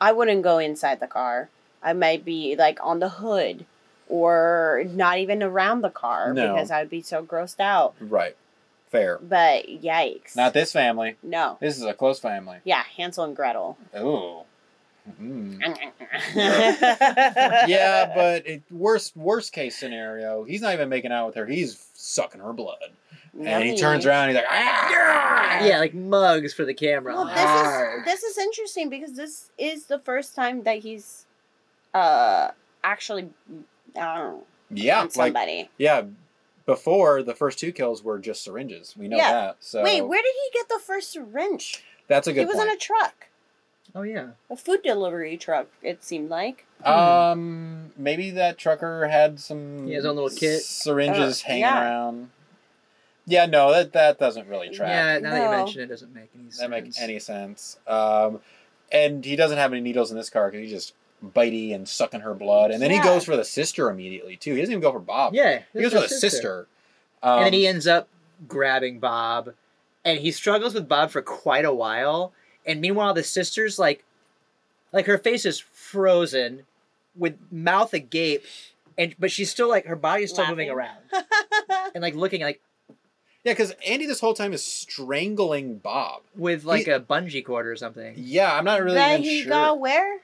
I 0.00 0.12
wouldn't 0.12 0.42
go 0.42 0.58
inside 0.58 1.00
the 1.00 1.06
car. 1.06 1.48
I 1.82 1.92
might 1.94 2.24
be 2.26 2.54
like 2.56 2.78
on 2.82 3.00
the 3.00 3.08
hood 3.08 3.64
or 4.08 4.84
not 4.88 5.18
even 5.18 5.42
around 5.42 5.82
the 5.82 5.90
car 5.90 6.32
No. 6.32 6.52
because 6.54 6.70
I 6.70 6.80
would 6.80 6.90
be 6.90 7.02
so 7.02 7.22
grossed 7.24 7.60
out. 7.60 7.94
right. 8.00 8.36
Fair. 8.90 9.18
But 9.20 9.66
yikes! 9.66 10.36
Not 10.36 10.54
this 10.54 10.72
family. 10.72 11.16
no. 11.22 11.58
This 11.60 11.76
is 11.76 11.82
a 11.84 11.92
close 11.92 12.20
family. 12.20 12.58
Yeah, 12.64 12.84
Hansel 12.96 13.24
and 13.24 13.34
Gretel. 13.36 13.76
Ooh. 13.98 14.42
Mm. 15.20 15.60
yeah, 16.34 17.66
yeah, 17.66 18.12
but 18.14 18.46
it, 18.46 18.62
worst 18.70 19.16
worst 19.16 19.52
case 19.52 19.76
scenario, 19.78 20.44
he's 20.44 20.60
not 20.62 20.72
even 20.74 20.88
making 20.88 21.12
out 21.12 21.26
with 21.26 21.34
her. 21.36 21.46
He's 21.46 21.84
sucking 21.94 22.40
her 22.40 22.52
blood, 22.52 22.78
and 23.40 23.62
he 23.64 23.76
turns 23.76 24.04
around. 24.06 24.30
and 24.30 24.36
He's 24.38 24.44
like, 24.44 24.50
ah! 24.50 25.64
yeah 25.64 25.78
like 25.78 25.94
mugs 25.94 26.52
for 26.52 26.64
the 26.64 26.74
camera 26.74 27.14
Well, 27.14 27.24
this 27.26 27.34
Hard. 27.38 28.00
is 28.00 28.04
this 28.04 28.22
is 28.24 28.38
interesting 28.38 28.88
because 28.90 29.12
this 29.12 29.50
is 29.58 29.86
the 29.86 29.98
first 30.00 30.34
time 30.34 30.64
that 30.64 30.78
he's 30.78 31.24
uh 31.94 32.48
actually 32.84 33.28
I 33.96 34.18
don't 34.18 34.44
yeah, 34.70 34.98
on 35.00 35.04
like 35.06 35.12
somebody. 35.12 35.70
yeah. 35.78 36.02
Before 36.66 37.22
the 37.22 37.34
first 37.34 37.60
two 37.60 37.70
kills 37.70 38.02
were 38.02 38.18
just 38.18 38.42
syringes. 38.42 38.96
We 38.96 39.06
know 39.06 39.16
Yeah. 39.18 39.30
that. 39.32 39.56
So 39.60 39.82
Wait, 39.84 40.00
where 40.02 40.20
did 40.20 40.34
he 40.34 40.58
get 40.58 40.68
the 40.68 40.80
first 40.84 41.12
syringe? 41.12 41.84
that's 42.08 42.26
a 42.26 42.32
good 42.32 42.40
he 42.40 42.46
was 42.46 42.56
point. 42.56 42.68
in 42.70 42.74
a 42.74 42.78
truck, 42.78 43.26
oh 43.94 44.02
yeah 44.02 44.30
a 44.50 44.56
food 44.56 44.82
delivery 44.82 45.36
truck. 45.36 45.68
It 45.82 46.02
seemed 46.04 46.28
like. 46.30 46.66
Um, 46.84 47.92
maybe 47.96 48.30
that 48.32 48.58
trucker 48.58 49.06
had 49.08 49.38
some 49.40 49.86
He 49.86 49.92
has 49.94 50.02
his 50.02 50.06
own 50.06 50.16
little 50.16 50.30
kit. 50.36 50.62
syringes 50.62 51.42
Uh, 51.42 51.46
hanging 51.46 51.60
yeah. 51.62 51.82
around. 51.82 52.30
Yeah, 53.28 53.46
no, 53.46 53.72
that 53.72 53.92
that 53.94 54.18
doesn't 54.18 54.46
really 54.48 54.68
track. 54.70 54.88
yeah 54.88 55.18
now 55.18 55.30
that 55.30 55.42
you 55.42 55.56
mention 55.56 55.80
it, 55.80 55.84
it 55.84 55.88
doesn't 55.88 56.14
make 56.14 56.30
any 56.34 56.44
sense 56.50 56.58
that 56.58 56.70
makes 56.70 57.00
any 57.00 57.18
sense. 57.18 57.76
Um, 57.86 58.40
and 58.92 59.24
he 59.24 59.34
doesn't 59.36 59.58
have 59.58 59.72
any 59.72 59.80
needles 59.80 60.10
in 60.12 60.16
this 60.16 60.30
car 60.30 60.50
because 60.50 60.64
he 60.64 60.70
just 60.70 60.94
bitey 61.24 61.74
and 61.74 61.88
sucking 61.88 62.20
her 62.20 62.34
blood. 62.34 62.70
And 62.70 62.80
then 62.82 62.90
he 62.90 63.00
goes 63.00 63.24
for 63.24 63.36
the 63.36 63.44
sister 63.44 63.90
immediately 63.90 64.36
too. 64.36 64.54
He 64.54 64.60
doesn't 64.60 64.72
even 64.72 64.82
go 64.82 64.92
for 64.92 65.00
Bob. 65.00 65.34
yeah 65.34 65.62
he 65.72 65.82
goes 65.82 65.92
for 65.92 66.00
the 66.00 66.08
his 66.08 66.20
sister. 66.20 66.68
Um, 67.22 67.38
and 67.38 67.46
then 67.46 67.52
he 67.52 67.66
ends 67.66 67.86
up 67.86 68.08
grabbing 68.46 68.98
Bob, 69.00 69.54
and 70.04 70.18
he 70.20 70.30
struggles 70.30 70.74
with 70.74 70.88
Bob 70.88 71.10
for 71.10 71.22
quite 71.22 71.64
a 71.64 71.72
while. 71.74 72.32
And 72.66 72.80
meanwhile, 72.80 73.14
the 73.14 73.22
sister's 73.22 73.78
like, 73.78 74.04
like 74.92 75.06
her 75.06 75.18
face 75.18 75.44
is 75.46 75.58
frozen, 75.58 76.62
with 77.16 77.36
mouth 77.50 77.94
agape, 77.94 78.44
and 78.98 79.14
but 79.18 79.30
she's 79.30 79.50
still 79.50 79.68
like 79.68 79.86
her 79.86 79.96
body's 79.96 80.30
still 80.30 80.46
moving 80.46 80.68
around 80.70 80.98
and 81.94 82.02
like 82.02 82.14
looking 82.14 82.42
like 82.42 82.60
yeah, 83.44 83.52
because 83.52 83.72
Andy 83.86 84.06
this 84.06 84.20
whole 84.20 84.34
time 84.34 84.52
is 84.52 84.64
strangling 84.64 85.78
Bob. 85.78 86.22
with 86.34 86.64
like 86.64 86.86
He- 86.86 86.90
a 86.90 86.98
bungee 87.00 87.44
cord 87.44 87.66
or 87.66 87.76
something. 87.76 88.14
Yeah, 88.16 88.52
I'm 88.52 88.64
not 88.64 88.82
really 88.82 88.96
that 88.96 89.20
even 89.20 89.22
he 89.22 89.40
sure. 89.42 89.50
got 89.50 89.78
where? 89.80 90.18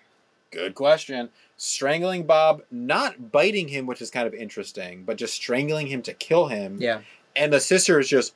Good 0.53 0.74
question. 0.74 1.30
strangling 1.62 2.24
Bob, 2.24 2.62
not 2.70 3.30
biting 3.30 3.68
him, 3.68 3.86
which 3.86 4.03
is 4.03 4.11
kind 4.11 4.26
of 4.26 4.34
interesting, 4.34 5.05
but 5.05 5.16
just 5.16 5.34
strangling 5.34 5.86
him 5.86 6.03
to 6.03 6.12
kill 6.12 6.48
him. 6.48 6.76
Yeah. 6.80 7.00
And 7.36 7.53
the 7.53 7.61
sister 7.61 8.00
is 8.00 8.09
just 8.09 8.34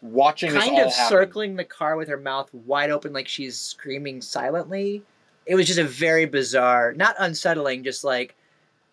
watching 0.00 0.52
kind 0.52 0.78
of 0.78 0.92
happen. 0.92 1.08
circling 1.08 1.56
the 1.56 1.64
car 1.64 1.96
with 1.96 2.08
her 2.08 2.16
mouth 2.16 2.52
wide 2.52 2.90
open 2.90 3.12
like 3.12 3.26
she's 3.26 3.58
screaming 3.58 4.20
silently. 4.20 5.02
It 5.44 5.56
was 5.56 5.66
just 5.66 5.80
a 5.80 5.84
very 5.84 6.24
bizarre, 6.24 6.92
not 6.92 7.16
unsettling, 7.18 7.82
just 7.82 8.04
like 8.04 8.36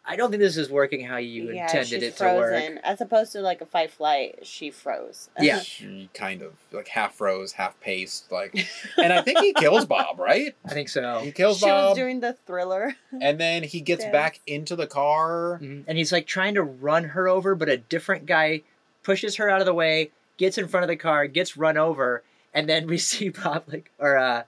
I 0.06 0.16
don't 0.16 0.32
think 0.32 0.42
this 0.42 0.58
is 0.58 0.70
working 0.72 1.06
how 1.06 1.18
you 1.18 1.52
yeah, 1.52 1.64
intended 1.64 1.88
she's 1.88 2.04
it 2.04 2.16
frozen. 2.16 2.62
to 2.70 2.74
work. 2.76 2.82
As 2.84 3.00
opposed 3.02 3.32
to 3.34 3.42
like 3.42 3.62
a 3.62 3.66
fight 3.66 3.92
flight, 3.92 4.40
she 4.44 4.72
froze. 4.72 5.30
Yeah. 5.40 5.60
She 5.64 6.10
kind 6.14 6.42
of 6.42 6.54
like 6.72 6.88
half 6.88 7.14
froze, 7.16 7.52
half 7.54 7.80
paced, 7.80 8.32
like, 8.32 8.56
and 8.98 9.14
I 9.14 9.22
think 9.22 9.40
he 9.40 9.54
kills 9.54 9.86
Bob, 9.86 10.20
right? 10.20 10.56
I 10.66 10.70
think 10.70 10.90
so. 10.90 11.20
He 11.20 11.32
kills 11.32 11.60
Bob. 11.62 11.68
she 11.68 11.72
was 11.72 11.90
Bob, 11.90 11.96
doing 11.98 12.20
the 12.22 12.34
thriller. 12.48 12.96
and 13.22 13.40
then 13.40 13.64
he 13.64 13.82
gets 13.82 14.04
Yes. 14.04 14.12
back 14.12 14.40
into 14.48 14.76
the 14.76 14.88
car. 14.88 15.60
Mhm. 15.62 15.84
And 15.88 15.98
he's 15.98 16.12
like 16.12 16.26
trying 16.26 16.56
to 16.56 16.64
run 16.64 17.04
her 17.06 17.28
over, 17.28 17.54
but 17.54 17.70
a 17.70 17.78
different 17.78 18.26
guy 18.26 18.62
pushes 19.04 19.36
her 19.36 19.50
out 19.50 19.60
of 19.60 19.66
the 19.66 19.74
way, 19.74 20.12
gets 20.38 20.58
in 20.58 20.68
front 20.68 20.84
of 20.84 20.88
the 20.88 20.96
car, 20.96 21.28
gets 21.28 21.56
run 21.56 21.78
over, 21.78 22.24
and 22.54 22.68
then 22.68 22.88
we 22.88 22.98
see 22.98 23.30
Bob 23.30 23.64
like 23.68 23.92
or 24.00 24.18
uh 24.18 24.44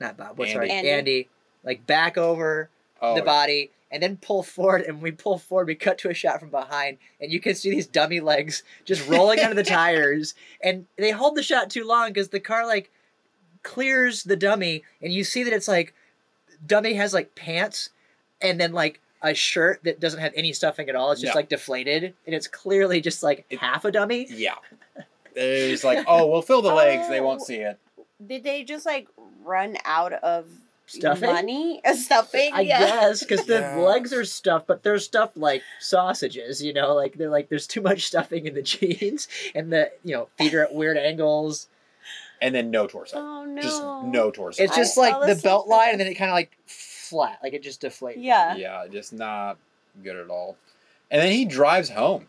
not 0.00 0.16
Bob, 0.16 0.38
what's 0.38 0.54
right? 0.56 0.70
Andy. 0.70 0.90
Andy 0.90 1.28
like 1.62 1.86
back 1.86 2.18
over 2.18 2.68
Oh, 3.00 3.14
the 3.14 3.22
body 3.22 3.70
and 3.90 4.02
then 4.02 4.16
pull 4.16 4.42
forward 4.42 4.82
and 4.82 5.00
we 5.00 5.10
pull 5.10 5.38
forward 5.38 5.66
we 5.66 5.74
cut 5.74 5.98
to 5.98 6.10
a 6.10 6.14
shot 6.14 6.40
from 6.40 6.50
behind 6.50 6.98
and 7.20 7.32
you 7.32 7.40
can 7.40 7.54
see 7.54 7.70
these 7.70 7.86
dummy 7.86 8.20
legs 8.20 8.62
just 8.84 9.08
rolling 9.08 9.40
under 9.40 9.54
the 9.54 9.62
tires 9.78 10.34
and 10.62 10.86
they 10.96 11.10
hold 11.10 11.34
the 11.36 11.42
shot 11.42 11.70
too 11.70 11.84
long 11.86 12.08
because 12.10 12.28
the 12.28 12.40
car 12.40 12.66
like 12.66 12.90
clears 13.62 14.22
the 14.24 14.36
dummy 14.36 14.82
and 15.02 15.12
you 15.12 15.24
see 15.24 15.42
that 15.42 15.52
it's 15.52 15.68
like 15.68 15.94
dummy 16.66 16.94
has 16.94 17.12
like 17.12 17.34
pants 17.34 17.90
and 18.40 18.60
then 18.60 18.72
like 18.72 19.00
a 19.22 19.34
shirt 19.34 19.80
that 19.84 19.98
doesn't 19.98 20.20
have 20.20 20.32
any 20.36 20.52
stuffing 20.52 20.88
at 20.88 20.94
all 20.94 21.10
it's 21.10 21.20
just 21.20 21.32
Yeah. 21.32 21.36
like 21.38 21.48
deflated 21.48 22.04
and 22.26 22.34
it's 22.34 22.46
clearly 22.46 23.00
just 23.00 23.22
like 23.22 23.44
It- 23.50 23.58
half 23.58 23.84
a 23.84 23.90
dummy 23.90 24.26
Yeah. 24.30 24.54
It's 25.40 25.84
like, 25.84 26.04
oh, 26.08 26.26
we'll 26.26 26.42
fill 26.42 26.62
the 26.62 26.74
legs. 26.74 27.08
They 27.08 27.20
won't 27.20 27.42
Oh. 27.42 27.44
see 27.44 27.56
it. 27.58 27.78
Did 28.26 28.42
they 28.42 28.64
just 28.64 28.84
like 28.84 29.06
run 29.44 29.76
out 29.84 30.12
of 30.14 30.46
Stuffing? 30.88 31.30
money? 31.32 31.80
Stuffing? 31.94 32.50
I 32.54 32.62
yeah. 32.62 32.78
guess 32.80 33.20
because 33.22 33.44
the 33.46 33.60
Yeah. 33.60 33.76
legs 33.76 34.12
are 34.12 34.24
stuffed, 34.24 34.66
but 34.66 34.82
they're 34.82 34.98
stuffed 34.98 35.36
like 35.36 35.62
sausages. 35.80 36.62
You 36.62 36.72
know, 36.72 36.94
like 36.94 37.14
they're 37.14 37.30
like 37.30 37.48
there's 37.48 37.66
too 37.66 37.80
much 37.82 38.06
stuffing 38.06 38.46
in 38.46 38.54
the 38.54 38.62
jeans, 38.72 39.28
and 39.54 39.72
the 39.72 39.90
you 40.04 40.14
know 40.14 40.28
feet 40.38 40.54
are 40.54 40.64
at 40.64 40.74
weird 40.74 40.96
angles. 40.96 41.68
And 42.40 42.54
then 42.54 42.70
no 42.70 42.86
torso. 42.86 43.16
Oh 43.18 43.44
no. 43.44 43.60
Just 43.62 43.82
no 43.82 44.30
torso. 44.30 44.62
It's 44.62 44.74
just 44.76 44.94
saw 44.94 45.00
like 45.02 45.26
the 45.28 45.34
the 45.34 45.42
belt 45.42 45.64
same 45.66 45.70
line, 45.70 45.84
thing. 45.86 45.90
and 45.92 46.00
then 46.00 46.06
it 46.08 46.14
kind 46.14 46.30
of 46.30 46.34
like 46.34 46.56
flat, 46.66 47.38
like 47.42 47.52
it 47.52 47.62
just 47.62 47.82
deflates. 47.82 48.14
Yeah. 48.18 48.56
yeah, 48.56 48.86
just 48.90 49.12
not 49.12 49.58
good 50.02 50.16
at 50.16 50.30
all. 50.30 50.56
And 51.10 51.20
then 51.22 51.32
he 51.32 51.44
drives 51.44 51.90
home. 51.90 52.28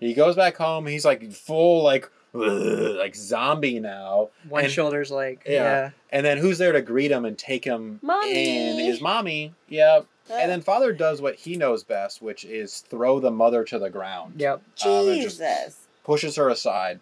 He 0.00 0.14
goes 0.14 0.34
back 0.36 0.56
home. 0.56 0.86
He's 0.86 1.04
like 1.04 1.32
full 1.32 1.82
like 1.84 2.04
ugh, 2.04 2.12
like 2.36 3.14
zombie 3.14 3.80
now. 3.80 4.30
one 4.48 4.64
And- 4.64 4.72
shoulder's 4.72 5.10
like 5.10 5.42
Yeah. 5.46 5.52
yeah. 5.62 5.90
And 6.10 6.24
then 6.24 6.38
who's 6.38 6.58
there 6.58 6.72
to 6.72 6.82
greet 6.82 7.10
him 7.10 7.24
and 7.24 7.36
take 7.36 7.64
him 7.64 7.98
Mommy. 8.02 8.78
in? 8.78 8.78
His 8.84 9.00
mommy. 9.00 9.54
Yep. 9.68 10.06
Uh, 10.30 10.34
And 10.34 10.50
then 10.50 10.60
father 10.60 10.92
does 10.92 11.20
what 11.20 11.36
he 11.36 11.56
knows 11.56 11.84
best, 11.84 12.20
which 12.22 12.44
is 12.44 12.80
throw 12.80 13.20
the 13.20 13.30
mother 13.30 13.64
to 13.64 13.78
the 13.78 13.90
ground. 13.90 14.34
Yep. 14.40 14.62
Um, 14.84 15.04
Jesus. 15.06 15.78
pushes 16.04 16.36
her 16.36 16.48
aside. 16.48 17.00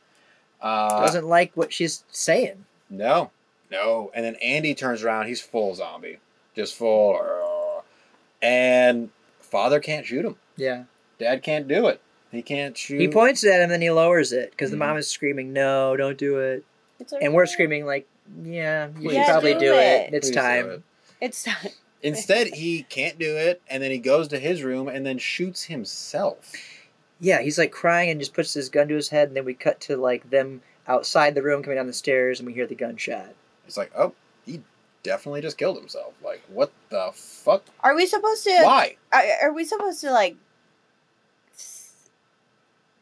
Uh, 0.61 1.01
Doesn't 1.05 1.27
like 1.27 1.53
what 1.55 1.73
she's 1.73 2.05
saying. 2.11 2.65
No, 2.91 3.31
no. 3.71 4.11
And 4.15 4.25
then 4.25 4.35
Andy 4.37 4.75
turns 4.75 5.03
around. 5.03 5.27
He's 5.27 5.41
full 5.41 5.75
zombie, 5.75 6.19
just 6.55 6.75
full. 6.75 7.15
"Argh." 7.15 7.83
And 8.43 9.11
father 9.41 9.81
can't 9.81 10.07
shoot 10.07 10.25
him. 10.25 10.37
Yeah. 10.57 10.85
Dad 11.19 11.43
can't 11.43 11.69
do 11.69 11.87
it. 11.87 12.01
He 12.35 12.43
can't 12.43 12.77
shoot. 12.77 13.01
He 13.01 13.09
points 13.09 13.45
at 13.45 13.55
him, 13.57 13.63
and 13.63 13.71
then 13.73 13.81
he 13.83 13.91
lowers 13.91 14.33
it 14.33 14.51
because 14.51 14.69
Mhm. 14.69 14.73
the 14.73 14.77
mom 14.79 14.97
is 14.97 15.09
screaming, 15.11 15.53
"No, 15.53 15.97
don't 15.97 16.19
do 16.19 16.39
it!" 16.39 16.65
It's 17.01 17.13
And 17.13 17.35
we're 17.35 17.47
screaming 17.47 17.87
like, 17.87 18.07
"Yeah, 18.45 18.89
you 18.99 19.11
should 19.11 19.25
probably 19.27 19.55
do 19.55 19.61
do 19.61 19.73
it. 19.75 20.09
it. 20.13 20.15
It's 20.15 20.29
Please 20.29 20.37
time." 20.37 20.71
it. 20.71 20.83
It's 21.21 21.43
time. 21.45 21.71
Instead, 22.03 22.49
he 22.49 22.83
can't 22.91 23.19
do 23.19 23.37
it, 23.37 23.63
and 23.69 23.83
then 23.83 23.91
he 23.91 23.99
goes 23.99 24.29
to 24.29 24.39
his 24.39 24.63
room 24.63 24.89
and 24.89 25.07
then 25.07 25.17
shoots 25.19 25.65
himself. 25.65 26.53
Yeah, 27.19 27.41
he's 27.41 27.57
like 27.59 27.71
crying 27.73 28.11
and 28.11 28.21
just 28.21 28.35
puts 28.35 28.53
his 28.53 28.69
gun 28.69 28.89
to 28.89 28.95
his 28.95 29.09
head, 29.09 29.29
and 29.29 29.37
then 29.37 29.45
we 29.47 29.55
cut 29.55 29.81
to 29.83 29.97
like 29.97 30.29
them 30.31 30.63
outside 30.87 31.35
the 31.35 31.43
room 31.43 31.63
coming 31.63 31.77
down 31.79 31.87
the 31.87 31.93
stairs, 31.95 32.41
and 32.41 32.47
we 32.47 32.53
hear 32.53 32.67
the 32.67 32.75
gunshot. 32.75 33.31
It's 33.67 33.79
like, 33.79 33.91
oh, 33.97 34.13
he 34.45 34.61
definitely 35.03 35.41
just 35.41 35.57
killed 35.57 35.79
himself. 35.79 36.13
Like, 36.23 36.43
what 36.49 36.71
the 36.91 37.11
fuck? 37.15 37.65
Are 37.81 37.95
we 37.95 38.05
supposed 38.07 38.45
to? 38.45 38.61
Why? 38.63 38.97
Are, 39.11 39.23
are 39.45 39.53
we 39.55 39.65
supposed 39.65 40.03
to 40.03 40.11
like 40.11 40.33
s- 40.33 40.37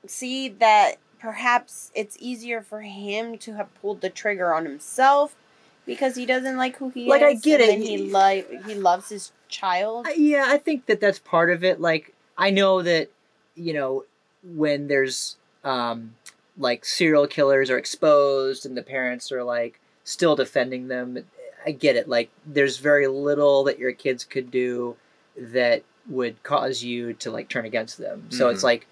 see 0.07 0.49
that 0.49 0.97
perhaps 1.19 1.91
it's 1.95 2.17
easier 2.21 2.61
for 2.63 2.81
him 2.83 3.39
to 3.39 3.55
have 3.55 3.73
pulled 3.81 4.01
the 4.01 4.11
trigger 4.11 4.53
on 4.53 4.65
himself 4.65 5.37
because 5.87 6.17
he 6.17 6.27
doesn't 6.27 6.57
like 6.57 6.77
who 6.77 6.91
he 6.91 7.09
Like, 7.09 7.23
is? 7.23 7.39
I 7.39 7.41
get 7.41 7.61
and 7.61 7.71
it. 7.71 7.73
Then 7.73 7.83
he 7.83 8.11
like 8.11 8.65
he 8.67 8.75
loves 8.75 9.09
his 9.09 9.33
child. 9.49 10.07
I- 10.09 10.15
yeah, 10.15 10.47
I 10.49 10.59
think 10.59 10.87
that 10.87 11.01
that's 11.01 11.19
part 11.19 11.51
of 11.51 11.63
it. 11.65 11.81
Like, 11.81 12.15
I 12.37 12.51
know 12.51 12.83
that 12.83 13.11
you 13.55 13.73
know 13.75 14.05
when 14.43 14.89
there's 14.89 15.37
um 15.65 16.15
like 16.59 16.85
serial 16.85 17.27
killers 17.27 17.71
are 17.71 17.79
exposed 17.79 18.67
and 18.67 18.77
the 18.77 18.83
parents 18.83 19.31
are 19.33 19.45
like 19.45 19.79
still 20.05 20.37
defending 20.37 20.89
them. 20.89 21.25
I 21.65 21.71
get 21.71 21.95
it. 21.95 22.09
Like, 22.09 22.31
there's 22.45 22.79
very 22.79 23.07
little 23.07 23.63
that 23.65 23.79
your 23.79 23.93
kids 23.93 24.25
could 24.25 24.51
do 24.51 24.97
that 25.37 25.85
would 26.09 26.43
cause 26.43 26.83
you 26.83 27.13
to 27.15 27.31
like 27.31 27.49
turn 27.49 27.65
against 27.65 27.99
them. 27.99 28.27
So 28.31 28.49
it's 28.49 28.63
Mhm. 28.63 28.65
like, 28.65 28.87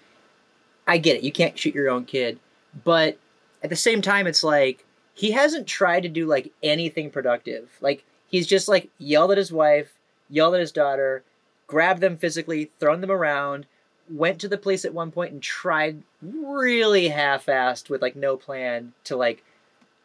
I 0.87 0.97
get 0.97 1.17
it. 1.17 1.23
You 1.23 1.31
can't 1.31 1.57
shoot 1.57 1.75
your 1.75 1.89
own 1.89 2.05
kid, 2.05 2.39
but 2.83 3.17
at 3.63 3.69
the 3.69 3.75
same 3.75 4.01
time, 4.01 4.27
it's 4.27 4.43
like 4.43 4.85
he 5.13 5.31
hasn't 5.31 5.67
tried 5.67 6.01
to 6.03 6.09
do 6.09 6.25
like 6.25 6.51
anything 6.63 7.09
productive. 7.11 7.69
Like 7.81 8.03
he's 8.27 8.47
just 8.47 8.67
like 8.67 8.89
yelled 8.97 9.31
at 9.31 9.37
his 9.37 9.51
wife, 9.51 9.93
yelled 10.29 10.55
at 10.55 10.59
his 10.61 10.71
daughter, 10.71 11.23
grabbed 11.67 12.01
them 12.01 12.17
physically, 12.17 12.71
thrown 12.79 13.01
them 13.01 13.11
around, 13.11 13.65
went 14.09 14.39
to 14.41 14.47
the 14.47 14.57
police 14.57 14.83
at 14.83 14.93
one 14.93 15.11
point 15.11 15.31
and 15.31 15.41
tried 15.41 16.01
really 16.21 17.07
half-assed 17.09 17.89
with 17.89 18.01
like 18.01 18.15
no 18.15 18.35
plan 18.35 18.93
to 19.05 19.15
like 19.15 19.43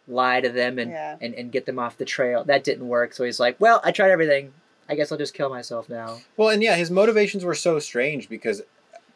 lie 0.09 0.41
to 0.41 0.49
them 0.49 0.79
and, 0.79 0.91
Yeah. 0.93 1.17
and, 1.21 1.35
and 1.35 1.51
get 1.51 1.67
them 1.67 1.79
off 1.79 1.97
the 1.99 2.05
trail. 2.05 2.45
That 2.45 2.63
didn't 2.65 2.87
work. 2.87 3.13
So 3.15 3.25
he's 3.25 3.41
like, 3.41 3.57
well, 3.61 3.81
I 3.83 3.91
tried 3.91 4.11
everything. 4.11 4.53
I 4.89 4.95
guess 4.95 5.11
I'll 5.11 5.19
just 5.19 5.35
kill 5.35 5.49
myself 5.51 5.89
now. 5.89 6.19
Well, 6.37 6.51
and 6.51 6.63
yeah, 6.63 6.77
his 6.77 6.93
motivations 6.93 7.45
were 7.45 7.57
so 7.57 7.81
strange 7.81 8.29
because 8.29 8.63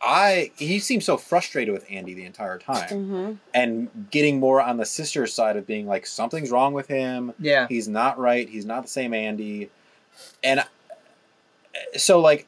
I 0.02 0.50
he 0.56 0.78
seemed 0.78 1.02
so 1.04 1.16
frustrated 1.18 1.74
with 1.74 1.84
Andy 1.90 2.14
the 2.14 2.24
entire 2.24 2.58
time, 2.58 2.88
Mm-hmm. 2.88 3.32
and 3.52 4.08
getting 4.10 4.40
more 4.40 4.60
on 4.62 4.76
the 4.78 4.86
sister's 4.86 5.32
side 5.34 5.56
of 5.56 5.66
being 5.66 5.86
like 5.86 6.06
something's 6.06 6.50
wrong 6.50 6.72
with 6.72 6.88
him. 6.88 7.34
Yeah. 7.38 7.66
He's 7.68 7.86
not 7.88 8.18
right. 8.18 8.48
He's 8.48 8.64
not 8.64 8.82
the 8.82 8.88
same 8.88 9.12
Andy. 9.12 9.68
And 10.42 10.64
so 11.96 12.20
like 12.20 12.46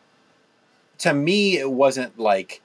to 0.98 1.12
me 1.12 1.58
it 1.58 1.70
wasn't 1.70 2.18
like 2.18 2.60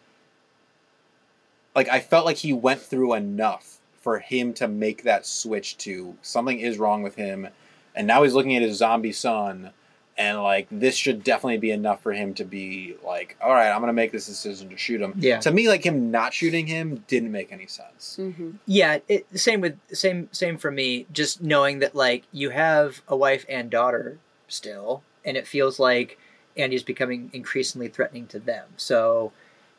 like 1.76 1.90
I 1.90 2.00
felt 2.00 2.26
like 2.26 2.38
he 2.38 2.54
went 2.54 2.82
through 2.82 3.14
enough 3.14 3.80
for 4.02 4.20
him 4.20 4.54
to 4.56 4.68
make 4.68 5.04
that 5.04 5.26
switch 5.26 5.78
to 5.80 6.16
something 6.22 6.60
is 6.60 6.78
wrong 6.78 7.04
with 7.04 7.16
him 7.16 7.48
and 7.96 8.08
now 8.08 8.24
he's 8.24 8.34
looking 8.34 8.56
at 8.56 8.62
his 8.62 8.78
zombie 8.78 9.12
son 9.12 9.72
and 10.18 10.42
like 10.42 10.68
this 10.72 10.96
should 10.96 11.24
definitely 11.24 11.58
be 11.58 11.72
enough 11.72 12.02
for 12.02 12.12
him 12.14 12.34
to 12.34 12.44
be 12.44 12.96
like 13.06 13.38
all 13.42 13.52
right 13.54 13.70
i'm 13.72 13.80
gonna 13.82 13.94
make 13.94 14.12
this 14.12 14.26
decision 14.26 14.70
to 14.70 14.78
shoot 14.78 15.00
him 15.02 15.14
Yeah. 15.18 15.40
to 15.40 15.52
me 15.52 15.68
like 15.68 15.86
him 15.86 16.10
not 16.12 16.34
shooting 16.34 16.66
him 16.68 17.04
didn't 17.08 17.32
make 17.32 17.52
any 17.52 17.68
sense 17.68 18.18
Mm-hmm. 18.20 18.52
Yeah, 18.66 19.00
it, 19.08 19.26
same 19.40 19.62
with 19.62 19.78
same 19.94 20.30
same 20.32 20.58
for 20.58 20.72
me. 20.72 21.06
Just 21.12 21.42
knowing 21.42 21.80
that 21.80 21.94
like 21.96 22.24
you 22.32 22.50
have 22.50 23.02
a 23.08 23.16
wife 23.16 23.46
and 23.48 23.70
daughter 23.70 24.18
still, 24.48 25.04
and 25.26 25.38
it 25.38 25.46
feels 25.48 25.80
like 25.80 26.18
Andy's 26.56 26.84
becoming 26.84 27.30
increasingly 27.34 27.88
threatening 27.90 28.26
to 28.28 28.40
them. 28.40 28.66
So 28.78 29.32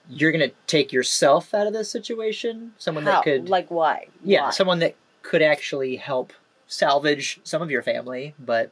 you're 0.08 0.30
gonna 0.32 0.52
take 0.66 0.92
yourself 0.92 1.52
out 1.52 1.66
of 1.66 1.72
this 1.72 1.90
situation. 1.90 2.72
Someone 2.78 3.04
How? 3.04 3.10
that 3.12 3.24
could, 3.24 3.48
like 3.48 3.70
why? 3.70 4.06
yeah, 4.24 4.44
Why? 4.44 4.50
someone 4.50 4.78
that 4.80 4.94
could 5.22 5.42
actually 5.42 5.96
help 5.96 6.32
salvage 6.66 7.40
some 7.44 7.62
of 7.62 7.70
your 7.70 7.82
family. 7.82 8.34
But 8.38 8.70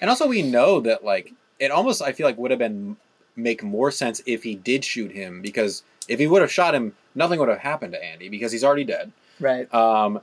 And 0.00 0.10
also, 0.10 0.26
we 0.26 0.42
know 0.42 0.80
that 0.80 1.04
like 1.04 1.32
it 1.58 1.70
almost 1.70 2.02
I 2.02 2.12
feel 2.12 2.26
like 2.26 2.38
would 2.38 2.50
have 2.50 2.58
been 2.58 2.96
make 3.36 3.62
more 3.62 3.90
sense 3.90 4.22
if 4.26 4.42
he 4.44 4.54
did 4.54 4.84
shoot 4.84 5.10
him 5.12 5.42
because 5.42 5.82
if 6.08 6.18
he 6.20 6.26
would 6.26 6.40
have 6.42 6.52
shot 6.52 6.74
him, 6.74 6.94
nothing 7.14 7.38
would 7.40 7.48
have 7.48 7.58
happened 7.58 7.92
to 7.92 8.04
Andy 8.04 8.28
because 8.28 8.52
he's 8.52 8.62
already 8.64 8.84
dead. 8.84 9.10
right, 9.40 9.72
Um, 9.74 10.20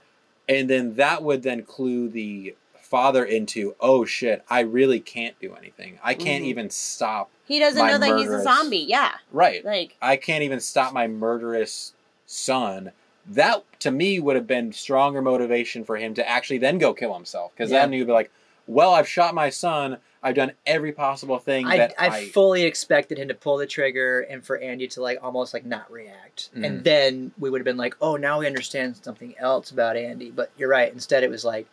and 0.47 0.69
then 0.69 0.95
that 0.95 1.21
would 1.23 1.43
then 1.43 1.63
clue 1.63 2.07
the 2.09 2.55
father 2.81 3.23
into 3.25 3.75
oh 3.79 4.05
shit, 4.05 4.43
I 4.49 4.61
really 4.61 4.99
can't 4.99 5.37
do 5.39 5.53
anything. 5.55 5.99
I 6.03 6.13
can't 6.13 6.43
Mhm. 6.43 6.47
even 6.47 6.69
stop. 6.69 7.29
he 7.47 7.59
doesn't 7.59 7.79
my 7.81 7.91
know 7.91 7.97
that 7.99 8.17
he's 8.17 8.31
a 8.31 8.43
zombie. 8.43 8.85
Yeah, 8.87 9.11
Right. 9.31 9.63
like 9.65 9.95
I 10.01 10.15
can't 10.17 10.43
even 10.43 10.59
stop 10.61 10.93
my 10.93 11.07
murderous 11.07 11.93
son. 12.25 12.91
That 13.29 13.63
to 13.81 13.91
me 13.91 14.19
would 14.19 14.35
have 14.35 14.47
been 14.47 14.71
stronger 14.73 15.21
motivation 15.21 15.83
for 15.83 15.97
him 15.97 16.13
to 16.15 16.27
actually 16.27 16.57
then 16.59 16.77
go 16.77 16.93
kill 16.93 17.13
himself 17.13 17.51
because 17.53 17.71
Yeah. 17.71 17.81
then 17.81 17.93
he'd 17.93 18.07
be 18.07 18.11
like, 18.13 18.31
well, 18.67 18.93
I've 18.93 19.07
shot 19.07 19.33
my 19.35 19.49
son. 19.49 19.97
I've 20.23 20.35
done 20.35 20.51
every 20.67 20.91
possible 20.91 21.39
thing 21.39 21.65
I, 21.65 21.77
that 21.77 21.93
I, 21.97 22.07
I, 22.09 22.25
fully 22.29 22.63
expected 22.63 23.17
him 23.17 23.27
to 23.29 23.33
pull 23.33 23.57
the 23.57 23.65
trigger 23.65 24.21
and 24.21 24.45
for 24.45 24.57
Andy 24.57 24.87
to 24.89 25.01
like 25.01 25.17
almost 25.21 25.53
like 25.53 25.65
not 25.65 25.91
react. 25.91 26.51
Mhm. 26.55 26.65
And 26.65 26.83
then 26.83 27.31
we 27.39 27.49
would 27.49 27.59
have 27.59 27.65
been 27.65 27.77
like, 27.77 27.95
oh, 28.01 28.17
now 28.17 28.39
we 28.39 28.45
understand 28.45 28.97
something 29.01 29.33
else 29.39 29.71
about 29.71 29.97
Andy. 29.97 30.29
But 30.29 30.51
you're 30.57 30.69
right. 30.69 30.93
Instead, 30.93 31.23
it 31.23 31.29
was 31.31 31.43
like, 31.43 31.65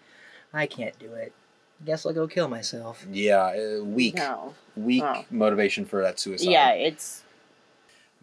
I 0.54 0.66
can't 0.66 0.98
do 0.98 1.12
it. 1.12 1.32
Guess 1.84 2.06
I'll 2.06 2.12
go 2.14 2.26
kill 2.26 2.48
myself. 2.48 3.06
yeah, 3.12 3.52
uh, 3.80 3.84
weak, 3.84 4.16
No. 4.16 4.54
weak 4.74 5.04
Oh. 5.04 5.24
motivation 5.30 5.84
for 5.84 6.02
that 6.02 6.18
suicide. 6.18 6.50
Yeah, 6.50 6.70
it's 6.72 7.22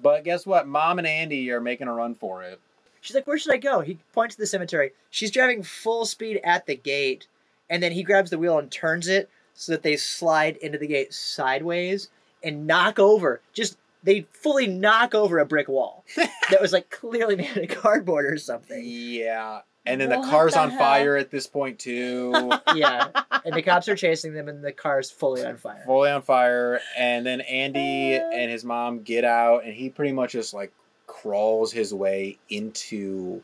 But 0.01 0.23
guess 0.23 0.45
what? 0.45 0.67
Mom 0.67 0.97
and 0.97 1.07
Andy 1.07 1.49
are 1.51 1.61
making 1.61 1.87
a 1.87 1.93
run 1.93 2.15
for 2.15 2.43
it. 2.43 2.59
She's 2.99 3.15
like, 3.15 3.27
where 3.27 3.37
should 3.37 3.53
I 3.53 3.57
go? 3.57 3.81
He 3.81 3.99
points 4.13 4.35
to 4.35 4.41
the 4.41 4.47
cemetery. 4.47 4.91
She's 5.11 5.29
driving 5.31 5.61
full 5.61 6.05
speed 6.05 6.41
at 6.43 6.65
the 6.65 6.75
gate, 6.75 7.27
and 7.69 7.81
then 7.81 7.91
he 7.91 8.03
grabs 8.03 8.29
the 8.29 8.37
wheel 8.37 8.57
and 8.57 8.71
turns 8.71 9.07
it 9.07 9.29
so 9.53 9.71
that 9.71 9.83
they 9.83 9.95
slide 9.95 10.57
into 10.57 10.77
the 10.77 10.87
gate 10.87 11.13
sideways 11.13 12.09
and 12.43 12.67
knock 12.67 12.99
over. 12.99 13.41
Just 13.53 13.77
they 14.03 14.27
fully 14.31 14.67
knock 14.67 15.15
over 15.15 15.39
a 15.39 15.45
brick 15.45 15.67
wall 15.67 16.05
that 16.15 16.61
was 16.61 16.73
like 16.73 16.89
clearly 16.89 17.35
made 17.35 17.57
of 17.57 17.81
cardboard 17.81 18.25
or 18.25 18.37
something. 18.37 18.81
Yeah. 18.83 19.61
And 19.87 20.01
then 20.01 20.09
the 20.09 20.21
car's 20.27 20.53
the 20.53 20.61
on 20.61 20.71
hell? 20.71 20.79
fire 20.79 21.15
at 21.15 21.29
this 21.29 21.47
point 21.47 21.79
too. 21.79 22.51
Yeah, 22.75 23.07
and 23.45 23.55
the 23.55 23.61
cops 23.61 23.87
are 23.87 23.95
chasing 23.95 24.33
them, 24.33 24.49
and 24.49 24.61
the 24.61 24.73
car's 24.73 25.09
fully 25.09 25.45
on 25.45 25.55
fire. 25.55 25.83
fully 25.85 26.09
on 26.09 26.23
fire. 26.23 26.81
And 26.97 27.25
then 27.25 27.39
Andy 27.41 28.17
uh. 28.17 28.29
and 28.33 28.51
his 28.51 28.65
mom 28.65 29.03
get 29.03 29.23
out, 29.23 29.63
and 29.63 29.73
he 29.73 29.89
pretty 29.89 30.11
much 30.11 30.33
just 30.33 30.53
like 30.53 30.73
crawls 31.07 31.71
his 31.71 31.93
way 31.93 32.37
into 32.49 33.41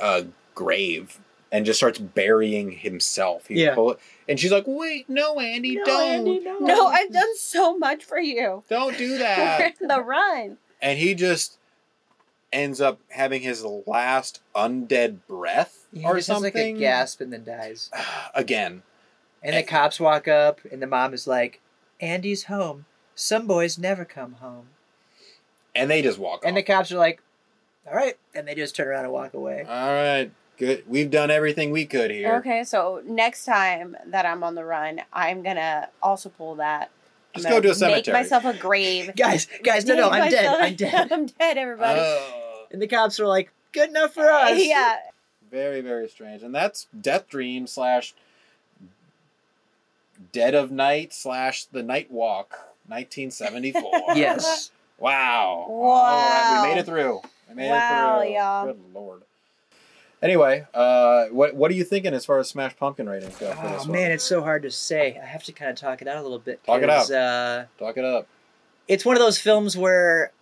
a 0.00 0.24
grave 0.54 1.18
and 1.50 1.64
just 1.66 1.78
starts 1.78 1.98
burying 1.98 2.70
himself. 2.72 3.46
He 3.48 3.62
Yeah. 3.64 3.74
pull 3.74 3.92
it, 3.92 3.98
and 4.28 4.38
she's 4.38 4.52
like, 4.52 4.64
"Wait, 4.66 5.08
no, 5.08 5.38
Andy, 5.40 5.76
No, 5.76 5.84
don't, 5.84 6.10
Andy, 6.10 6.40
no. 6.40 6.58
no. 6.58 6.86
I've 6.88 7.12
done 7.12 7.36
so 7.36 7.76
much 7.78 8.04
for 8.04 8.18
you. 8.18 8.62
don't 8.68 8.96
do 8.98 9.18
that." 9.18 9.74
the 9.80 10.02
run. 10.02 10.58
and 10.82 10.98
he 10.98 11.14
just 11.14 11.58
ends 12.52 12.80
up 12.80 12.98
having 13.10 13.42
his 13.42 13.62
last 13.86 14.40
undead 14.54 15.18
breath 15.28 15.86
He 15.92 16.02
or 16.04 16.16
just 16.16 16.26
something. 16.28 16.44
like 16.54 16.76
a 16.76 16.78
gasp 16.78 17.20
and 17.20 17.30
then 17.32 17.44
dies. 17.44 17.90
Again, 18.34 18.82
And 19.42 19.54
the 19.56 19.62
cops 19.62 20.00
walk 20.00 20.26
up, 20.28 20.60
and 20.70 20.80
the 20.82 20.86
mom 20.86 21.12
is 21.14 21.26
like, 21.26 21.60
"Andy's 22.00 22.44
home. 22.44 22.86
Some 23.14 23.46
boys 23.46 23.78
never 23.78 24.04
come 24.04 24.34
home." 24.34 24.68
and 25.74 25.88
they 25.90 26.02
just 26.02 26.18
walk 26.18 26.42
And 26.44 26.56
the 26.56 26.62
cops 26.62 26.90
are 26.90 26.96
like, 26.98 27.20
"All 27.86 27.94
right," 27.94 28.16
and 28.34 28.48
they 28.48 28.54
just 28.54 28.74
turn 28.74 28.88
around 28.88 29.04
and 29.04 29.12
walk 29.12 29.32
away. 29.34 29.64
All 29.68 29.92
right, 29.92 30.30
good. 30.58 30.84
We've 30.86 31.10
done 31.10 31.30
everything 31.30 31.70
we 31.70 31.86
could 31.86 32.10
here. 32.10 32.36
Okay, 32.36 32.64
so 32.64 33.02
next 33.04 33.44
time 33.44 33.96
that 34.06 34.26
I'm 34.26 34.42
on 34.42 34.54
the 34.54 34.64
run, 34.64 35.00
I'm 35.12 35.42
gonna 35.42 35.88
also 36.02 36.28
pull 36.28 36.56
that. 36.56 36.90
I'm 37.34 37.42
Just 37.42 37.52
go 37.52 37.60
to 37.60 37.70
a 37.70 37.74
cemetery. 37.74 38.12
Make 38.12 38.24
myself 38.24 38.44
a 38.44 38.54
grave. 38.54 39.12
Guys, 39.16 39.46
guys, 39.62 39.84
no, 39.84 39.94
no, 39.94 40.08
I'm 40.10 40.30
dead. 40.30 40.46
I'm 40.46 40.74
dead. 40.74 41.12
I'm 41.12 41.26
dead, 41.26 41.58
everybody. 41.58 42.00
Oh. 42.02 42.66
And 42.70 42.80
the 42.82 42.86
cops 42.86 43.18
are 43.20 43.26
like, 43.26 43.50
"Good 43.72 43.90
enough 43.90 44.14
for 44.14 44.28
us." 44.30 44.58
yeah. 44.62 44.96
Very, 45.50 45.80
very 45.80 46.08
strange. 46.08 46.42
And 46.42 46.54
that's 46.54 46.88
Deathdream 46.98 47.68
slash 47.68 48.14
Dead 50.32 50.54
of 50.54 50.70
Night 50.70 51.14
slash 51.14 51.64
The 51.64 51.82
Night 51.82 52.10
Walk, 52.10 52.50
1974. 52.86 54.14
Yes. 54.14 54.70
Wow. 54.98 55.66
Wow. 55.68 55.86
All 55.86 56.02
right, 56.30 56.62
we 56.62 56.68
made 56.74 56.80
it 56.80 56.86
through. 56.86 57.20
We 57.48 57.54
made 57.54 57.70
Wow, 57.70 58.18
it 58.20 58.24
through. 58.24 58.34
y'all. 58.34 58.66
Good 58.66 58.80
lord. 58.92 59.22
Anyway, 60.20 60.66
uh, 60.74 61.26
what 61.26 61.54
what 61.54 61.70
are 61.70 61.74
you 61.74 61.84
thinking 61.84 62.12
as 62.12 62.24
far 62.24 62.38
as 62.40 62.48
Smash 62.48 62.76
Pumpkin 62.76 63.08
ratings 63.08 63.36
go 63.36 63.52
for 63.52 63.66
Oh 63.66 63.72
this 63.72 63.82
one? 63.82 63.92
man, 63.92 64.10
it's 64.10 64.24
so 64.24 64.42
hard 64.42 64.62
to 64.62 64.70
say. 64.70 65.16
I 65.22 65.24
have 65.24 65.44
to 65.44 65.52
kind 65.52 65.70
of 65.70 65.76
talk 65.76 66.02
it 66.02 66.08
out 66.08 66.16
a 66.16 66.22
little 66.22 66.40
bit. 66.40 66.62
Talk 66.64 66.82
it 66.82 66.88
'cause, 66.88 67.10
Uh, 67.12 67.66
Talk 67.78 67.96
it 67.96 68.04
up. 68.04 68.26
it's 68.88 69.04
one 69.04 69.14
of 69.14 69.20
those 69.20 69.38
films 69.38 69.76
where 69.76 70.32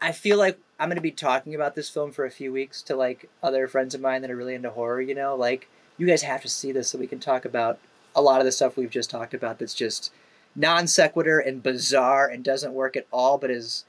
I 0.00 0.10
feel 0.10 0.38
like 0.38 0.58
I'm 0.80 0.88
going 0.88 0.96
to 0.96 1.02
be 1.02 1.12
talking 1.12 1.54
about 1.54 1.76
this 1.76 1.88
film 1.88 2.10
for 2.10 2.24
a 2.24 2.30
few 2.32 2.52
weeks 2.52 2.82
to 2.82 2.96
like 2.96 3.28
other 3.44 3.68
friends 3.68 3.94
of 3.94 4.00
mine 4.00 4.22
that 4.22 4.30
are 4.30 4.36
really 4.36 4.54
into 4.56 4.70
horror. 4.70 5.00
You 5.00 5.14
know, 5.14 5.36
like 5.36 5.68
you 5.96 6.06
guys 6.08 6.22
have 6.22 6.42
to 6.42 6.48
see 6.48 6.72
this 6.72 6.88
so 6.88 6.98
we 6.98 7.06
can 7.06 7.20
talk 7.20 7.44
about 7.44 7.78
a 8.16 8.22
lot 8.22 8.40
of 8.40 8.44
the 8.44 8.50
stuff 8.52 8.76
we've 8.76 8.90
just 8.90 9.08
talked 9.08 9.34
about. 9.34 9.60
That's 9.60 9.72
just 9.74 10.12
non 10.56 10.88
sequitur 10.88 11.38
and 11.38 11.62
bizarre 11.62 12.26
and 12.26 12.42
doesn't 12.42 12.74
work 12.74 12.96
at 12.96 13.06
all, 13.12 13.38
but 13.38 13.52
is 13.52 13.84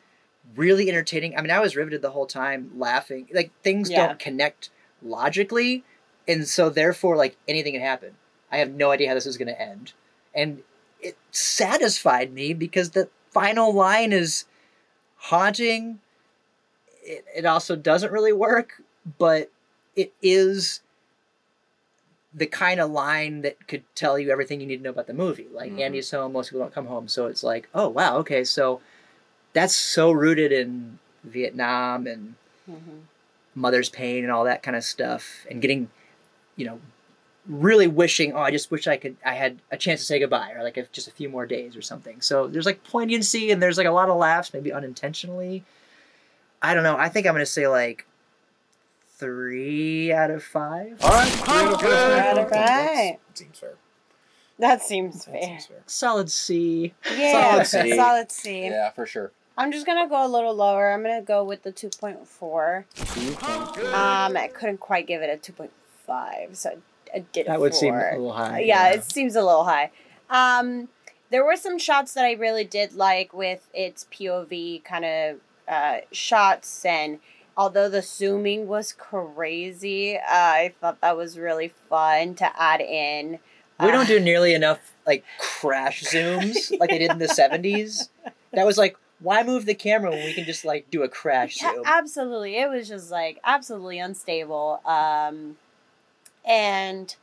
really 0.55 0.89
entertaining. 0.89 1.35
I 1.35 1.41
mean, 1.41 1.49
I 1.49 1.59
was 1.59 1.75
riveted 1.75 2.03
the 2.03 2.11
whole 2.11 2.27
time, 2.27 2.69
laughing. 2.77 3.27
Like 3.33 3.49
things 3.63 3.89
Yeah. 3.89 4.05
don't 4.05 4.19
connect 4.19 4.69
logically, 5.05 5.83
and 6.27 6.47
so 6.47 6.69
therefore, 6.69 7.15
like 7.15 7.37
anything 7.47 7.73
can 7.73 7.81
happen. 7.81 8.15
I 8.51 8.57
have 8.57 8.71
no 8.71 8.91
idea 8.91 9.09
how 9.09 9.13
this 9.15 9.25
is 9.25 9.37
going 9.37 9.47
to 9.47 9.61
end, 9.61 9.93
and 10.33 10.63
it 11.01 11.17
satisfied 11.31 12.33
me 12.33 12.53
because 12.53 12.91
the 12.91 13.09
final 13.31 13.73
line 13.73 14.11
is 14.13 14.45
haunting. 15.17 15.99
It, 17.03 17.23
it 17.35 17.45
also 17.45 17.75
doesn't 17.75 18.11
really 18.11 18.33
work, 18.33 18.81
but 19.19 19.51
it 19.95 20.13
is 20.21 20.81
the 22.33 22.45
kind 22.47 22.79
of 22.81 22.91
line 22.91 23.41
that 23.43 23.67
could 23.67 23.83
tell 23.95 24.19
you 24.19 24.29
everything 24.29 24.59
you 24.59 24.67
need 24.67 24.77
to 24.77 24.83
know 24.83 24.89
about 24.89 25.07
the 25.07 25.13
movie. 25.13 25.47
Like 25.53 25.71
Mhm. 25.73 25.79
Andy's 25.79 26.11
home, 26.11 26.33
most 26.33 26.49
people 26.49 26.61
don't 26.61 26.73
come 26.73 26.87
home, 26.87 27.07
so 27.07 27.27
it's 27.27 27.43
like, 27.43 27.69
oh 27.73 27.87
wow, 27.87 28.17
okay, 28.17 28.43
so 28.43 28.81
that's 29.53 29.75
so 29.75 30.11
rooted 30.11 30.51
in 30.51 30.99
Vietnam 31.23 32.07
and 32.07 32.35
Mhm. 32.69 33.01
Mother's 33.55 33.89
pain 33.89 34.23
and 34.23 34.31
all 34.31 34.43
that 34.43 34.61
kind 34.63 34.75
of 34.77 34.83
stuff, 34.83 35.45
and 35.49 35.61
getting, 35.61 35.89
you 36.55 36.65
know, 36.65 36.79
really 37.47 37.87
wishing, 37.87 38.33
oh, 38.33 38.39
I 38.39 38.51
just 38.51 38.71
wish 38.71 38.87
I 38.87 38.97
could, 38.97 39.15
I 39.25 39.33
had 39.35 39.59
a 39.71 39.77
chance 39.77 39.99
to 40.01 40.05
say 40.05 40.19
goodbye, 40.19 40.51
or 40.55 40.63
like 40.63 40.77
if 40.77 40.91
just 40.91 41.07
a 41.07 41.11
few 41.11 41.29
more 41.29 41.45
days 41.45 41.75
or 41.75 41.81
something. 41.81 42.19
So 42.21 42.47
there's 42.47 42.65
like 42.65 42.83
poignancy 42.83 43.51
and 43.51 43.61
there's 43.61 43.77
like 43.77 43.87
a 43.87 43.91
lot 43.91 44.09
of 44.09 44.17
laughs, 44.17 44.53
maybe 44.53 44.73
unintentionally. 44.73 45.63
I 46.61 46.73
don't 46.73 46.83
know. 46.83 46.97
I 46.97 47.09
think 47.09 47.27
I'm 47.27 47.33
gonna 47.33 47.45
say 47.45 47.67
like 47.67 48.05
three 49.17 50.11
out 50.11 50.31
of 50.31 50.43
five. 50.43 50.97
All 51.01 51.09
right. 51.11 51.27
three 51.79 51.91
out 51.91 52.37
of 52.37 52.49
five. 52.49 52.59
All 52.59 52.85
right. 52.85 53.19
That 53.27 53.37
Seems 53.37 53.59
fair. 53.59 53.73
That 54.57 54.81
seems 54.81 55.25
That 55.25 55.31
fair. 55.33 55.41
seems 55.43 55.65
fair. 55.67 55.77
Solid 55.85 56.31
C. 56.31 56.93
Yeah, 57.15 57.63
Solid 57.63 57.65
C. 57.67 57.95
solid 57.95 58.31
C. 58.31 58.63
Yeah, 58.65 58.89
for 58.91 59.05
sure. 59.05 59.31
I'm 59.57 59.71
just 59.71 59.85
gonna 59.85 60.07
go 60.09 60.25
a 60.25 60.27
little 60.27 60.53
lower. 60.53 60.91
I'm 60.91 61.01
gonna 61.01 61.21
go 61.21 61.43
with 61.43 61.63
the 61.63 61.71
2.4. 61.71 62.83
Um, 63.93 64.35
I 64.37 64.47
couldn't 64.53 64.79
quite 64.79 65.07
give 65.07 65.21
it 65.21 65.29
a 65.47 65.51
2.5, 65.51 66.55
so 66.55 66.77
I, 67.13 67.19
did 67.31 67.45
a 67.47 67.49
That 67.51 67.59
would 67.61 67.73
seem 67.73 67.93
a 67.93 68.11
little 68.11 68.33
high. 68.33 68.59
yeah, 68.59 68.89
it 68.89 69.03
seems 69.05 69.35
a 69.35 69.41
little 69.43 69.63
high. 69.63 69.91
Um, 70.29 70.89
there 71.29 71.45
were 71.45 71.55
some 71.55 71.77
shots 71.79 72.13
that 72.13 72.25
I 72.25 72.33
really 72.33 72.63
did 72.65 72.93
like 72.93 73.33
with 73.33 73.67
its 73.73 74.05
POV 74.11 74.83
kind 74.83 75.05
of 75.05 75.37
uh, 75.67 75.97
shots, 76.11 76.83
and 76.85 77.19
although 77.55 77.87
the 77.89 78.01
zooming 78.01 78.67
was 78.67 78.91
crazy, 78.93 80.17
uh, 80.17 80.21
I 80.27 80.73
thought 80.81 80.99
that 81.01 81.15
was 81.15 81.39
really 81.39 81.69
fun 81.89 82.35
to 82.35 82.61
add 82.61 82.81
in. 82.81 83.39
We 83.79 83.87
Uh, 83.87 83.91
don't 83.91 84.07
do 84.07 84.19
nearly 84.19 84.53
enough 84.53 84.93
like 85.07 85.23
crash 85.39 86.03
zooms 86.03 86.77
like 86.79 86.89
they 86.89 86.97
did 86.99 87.11
in 87.11 87.19
the 87.19 87.25
70s. 87.27 88.09
That 88.53 88.65
was 88.65 88.77
like, 88.77 88.97
why 89.25 89.41
move 89.41 89.65
the 89.65 89.73
camera 89.73 90.11
when 90.11 90.23
we 90.23 90.33
can 90.33 90.45
just 90.45 90.63
like 90.63 90.89
do 90.91 91.01
a 91.01 91.09
crash 91.09 91.59
Yeah, 91.59 91.71
zoom? 91.73 91.81
absolutely. 91.83 92.57
It 92.57 92.69
was 92.69 92.87
just 92.87 93.09
like 93.09 93.39
absolutely 93.43 93.97
unstable. 93.97 94.81
Um, 94.85 95.57
and 96.47 97.15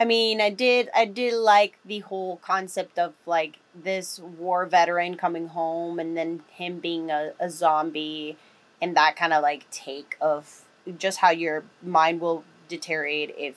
I 0.00 0.04
mean, 0.04 0.40
I 0.40 0.50
did 0.50 0.90
I 0.94 1.04
did 1.04 1.34
like 1.34 1.78
the 1.84 2.00
whole 2.00 2.38
concept 2.38 2.98
of 2.98 3.14
like 3.26 3.58
this 3.74 4.18
war 4.18 4.66
veteran 4.66 5.16
coming 5.16 5.46
home 5.48 6.00
and 6.00 6.16
then 6.16 6.42
him 6.50 6.80
being 6.80 7.10
a, 7.12 7.32
a 7.38 7.48
zombie 7.48 8.36
and 8.82 8.96
that 8.96 9.14
kind 9.14 9.32
of 9.32 9.40
like 9.40 9.70
take 9.70 10.16
of 10.20 10.64
just 10.98 11.18
how 11.18 11.30
your 11.30 11.62
mind 11.80 12.20
will 12.20 12.42
deteriorate 12.68 13.32
if 13.38 13.54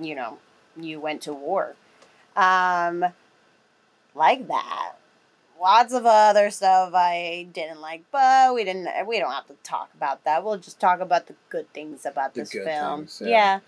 you 0.00 0.14
know 0.14 0.38
you 0.80 1.00
went 1.00 1.22
to 1.22 1.32
war. 1.34 1.74
Um, 2.36 3.04
like 4.14 4.46
that 4.46 4.92
lots 5.60 5.92
of 5.92 6.06
other 6.06 6.50
stuff 6.50 6.92
I 6.94 7.46
didn't 7.52 7.80
like, 7.80 8.04
but 8.10 8.54
we 8.54 8.64
didn't. 8.64 8.88
We 9.06 9.18
don't 9.18 9.32
have 9.32 9.46
to 9.48 9.54
talk 9.62 9.90
about 9.94 10.24
that. 10.24 10.44
We'll 10.44 10.58
just 10.58 10.80
talk 10.80 11.00
about 11.00 11.26
the 11.26 11.34
good 11.48 11.72
things 11.72 12.06
about 12.06 12.34
The 12.34 12.40
this 12.40 12.50
good 12.50 12.64
film. 12.64 13.00
things, 13.00 13.22
yeah. 13.24 13.28
yeah. 13.28 13.60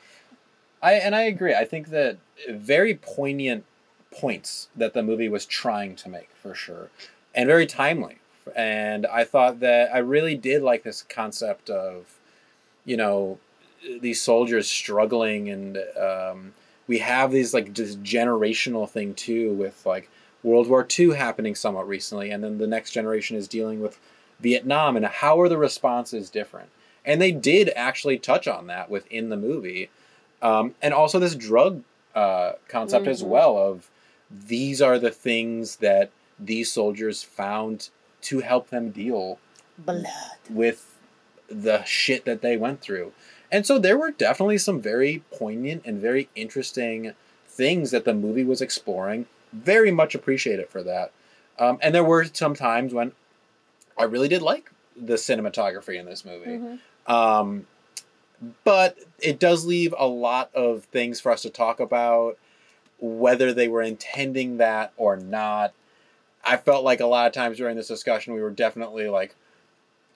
I 0.83 0.93
and 0.95 1.15
I 1.15 1.23
agree. 1.23 1.55
I 1.55 1.65
think 1.65 1.89
that 1.91 2.19
very 2.49 2.95
poignant 2.95 3.65
points 4.11 4.69
that 4.77 4.95
the 4.95 5.03
movie 5.03 5.29
was 5.29 5.47
trying 5.47 5.97
to 5.97 6.09
make 6.09 6.31
for 6.35 6.55
sure, 6.55 6.89
and 7.35 7.47
very 7.47 7.67
timely. 7.67 8.17
And 8.57 9.07
I 9.07 9.23
thought 9.25 9.61
that 9.61 9.95
I 9.95 9.99
really 9.99 10.35
did 10.35 10.63
like 10.63 10.83
this 10.83 11.03
concept 11.03 11.71
of, 11.71 12.19
you 12.85 12.97
know, 12.97 13.39
these 14.01 14.21
soldiers 14.21 14.67
struggling, 14.69 15.49
and 15.49 15.79
um, 15.97 16.53
we 16.89 16.99
have 16.99 17.31
these 17.31 17.55
like 17.55 17.73
this 17.75 17.95
generational 17.97 18.89
thing 18.91 19.15
too 19.15 19.53
with 19.53 19.87
like 19.87 20.11
World 20.43 20.69
War 20.69 20.87
II 20.99 21.15
happening 21.15 21.55
somewhat 21.55 21.87
recently, 21.89 22.31
and 22.31 22.43
then 22.43 22.59
the 22.59 22.67
next 22.67 22.91
generation 22.91 23.37
is 23.37 23.47
dealing 23.49 23.81
with 23.81 23.99
Vietnam, 24.41 24.97
and 24.97 25.07
how 25.07 25.41
are 25.41 25.49
the 25.49 25.59
responses 25.59 26.31
different? 26.31 26.69
And 27.05 27.21
they 27.21 27.33
did 27.33 27.71
actually 27.77 28.19
touch 28.19 28.47
on 28.49 28.67
that 28.69 28.91
within 28.91 29.29
the 29.29 29.37
movie 29.37 29.91
um, 30.43 30.75
and 30.83 30.93
also 30.93 31.19
this 31.21 31.37
drug 31.37 31.83
uh, 32.15 32.53
concept 32.69 33.07
as 33.07 33.23
Mhm. 33.23 33.29
well 33.29 33.57
of 33.57 33.89
these 34.31 34.83
are 34.83 34.99
the 34.99 35.11
things 35.11 35.77
that 35.77 36.11
these 36.39 36.71
soldiers 36.71 37.23
found 37.23 37.89
to 38.23 38.41
help 38.41 38.69
them 38.71 38.91
deal 38.91 39.39
Blood. 39.79 40.07
with 40.51 40.99
the 41.49 41.83
shit 41.85 42.25
that 42.25 42.43
they 42.43 42.57
went 42.57 42.81
through. 42.81 43.13
And 43.51 43.65
so 43.67 43.79
there 43.79 43.97
were 43.97 44.11
definitely 44.11 44.59
some 44.59 44.81
very 44.81 45.23
poignant 45.31 45.83
and 45.87 46.01
very 46.01 46.29
interesting 46.35 47.13
things 47.47 47.91
that 47.93 48.05
the 48.05 48.15
movie 48.15 48.45
was 48.45 48.61
exploring. 48.61 49.27
Very 49.53 49.91
much 49.91 50.15
appreciate 50.15 50.61
it 50.61 50.71
for 50.71 50.83
that. 50.83 51.13
Um, 51.59 51.79
and 51.83 51.95
there 51.95 52.05
were 52.05 52.25
some 52.25 52.55
times 52.55 52.95
when 52.95 53.13
I 53.99 54.05
really 54.05 54.29
did 54.29 54.43
like 54.43 54.71
the 54.97 55.15
cinematography 55.15 55.99
in 55.99 56.07
this 56.07 56.25
movie. 56.25 56.47
Mhm. 56.47 56.79
Um, 57.07 57.67
but 58.65 58.99
it 59.21 59.39
does 59.39 59.65
leave 59.65 59.95
a 59.97 60.07
lot 60.07 60.51
of 60.55 60.85
things 60.85 61.21
for 61.21 61.31
us 61.31 61.43
to 61.43 61.51
talk 61.51 61.81
about, 61.81 62.39
whether 62.99 63.53
they 63.53 63.69
were 63.69 63.83
intending 63.83 64.57
that 64.57 64.93
or 64.97 65.17
not. 65.17 65.73
I 66.45 66.57
felt 66.57 66.85
like 66.85 67.01
a 67.01 67.07
lot 67.07 67.27
of 67.27 67.33
times 67.33 67.59
during 67.59 67.77
this 67.77 67.89
discussion, 67.89 68.35
we 68.35 68.43
were 68.43 68.51
definitely 68.51 69.09
like 69.09 69.37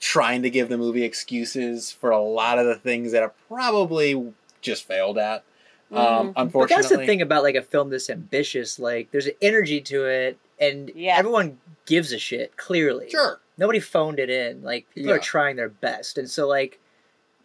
trying 0.00 0.42
to 0.42 0.50
give 0.50 0.68
the 0.68 0.78
movie 0.78 1.04
excuses 1.04 1.92
for 1.92 2.10
a 2.10 2.20
lot 2.20 2.58
of 2.58 2.66
the 2.66 2.74
things 2.74 3.12
that 3.12 3.22
it 3.22 3.32
probably 3.48 4.32
just 4.60 4.84
failed 4.84 5.18
at. 5.18 5.44
Um, 5.92 5.98
Mhm. 5.98 6.34
But 6.34 6.40
unfortunately, 6.42 6.82
that's 6.82 6.88
the 6.96 7.06
thing 7.06 7.22
about 7.22 7.42
like 7.42 7.54
a 7.54 7.62
film 7.62 7.90
this 7.90 8.10
ambitious. 8.10 8.78
Like, 8.78 9.10
there's 9.12 9.26
an 9.26 9.34
energy 9.40 9.80
to 9.82 10.04
it, 10.06 10.36
and 10.58 10.90
Yeah. 10.94 11.16
everyone 11.16 11.58
gives 11.86 12.12
a 12.12 12.18
shit. 12.18 12.56
Clearly, 12.56 13.08
Sure. 13.10 13.40
nobody 13.56 13.78
phoned 13.80 14.18
it 14.18 14.28
in. 14.30 14.62
Like, 14.62 14.86
people 14.94 15.12
are 15.12 15.18
trying 15.18 15.56
their 15.56 15.68
best, 15.68 16.18
and 16.18 16.28
so 16.30 16.48
like, 16.48 16.78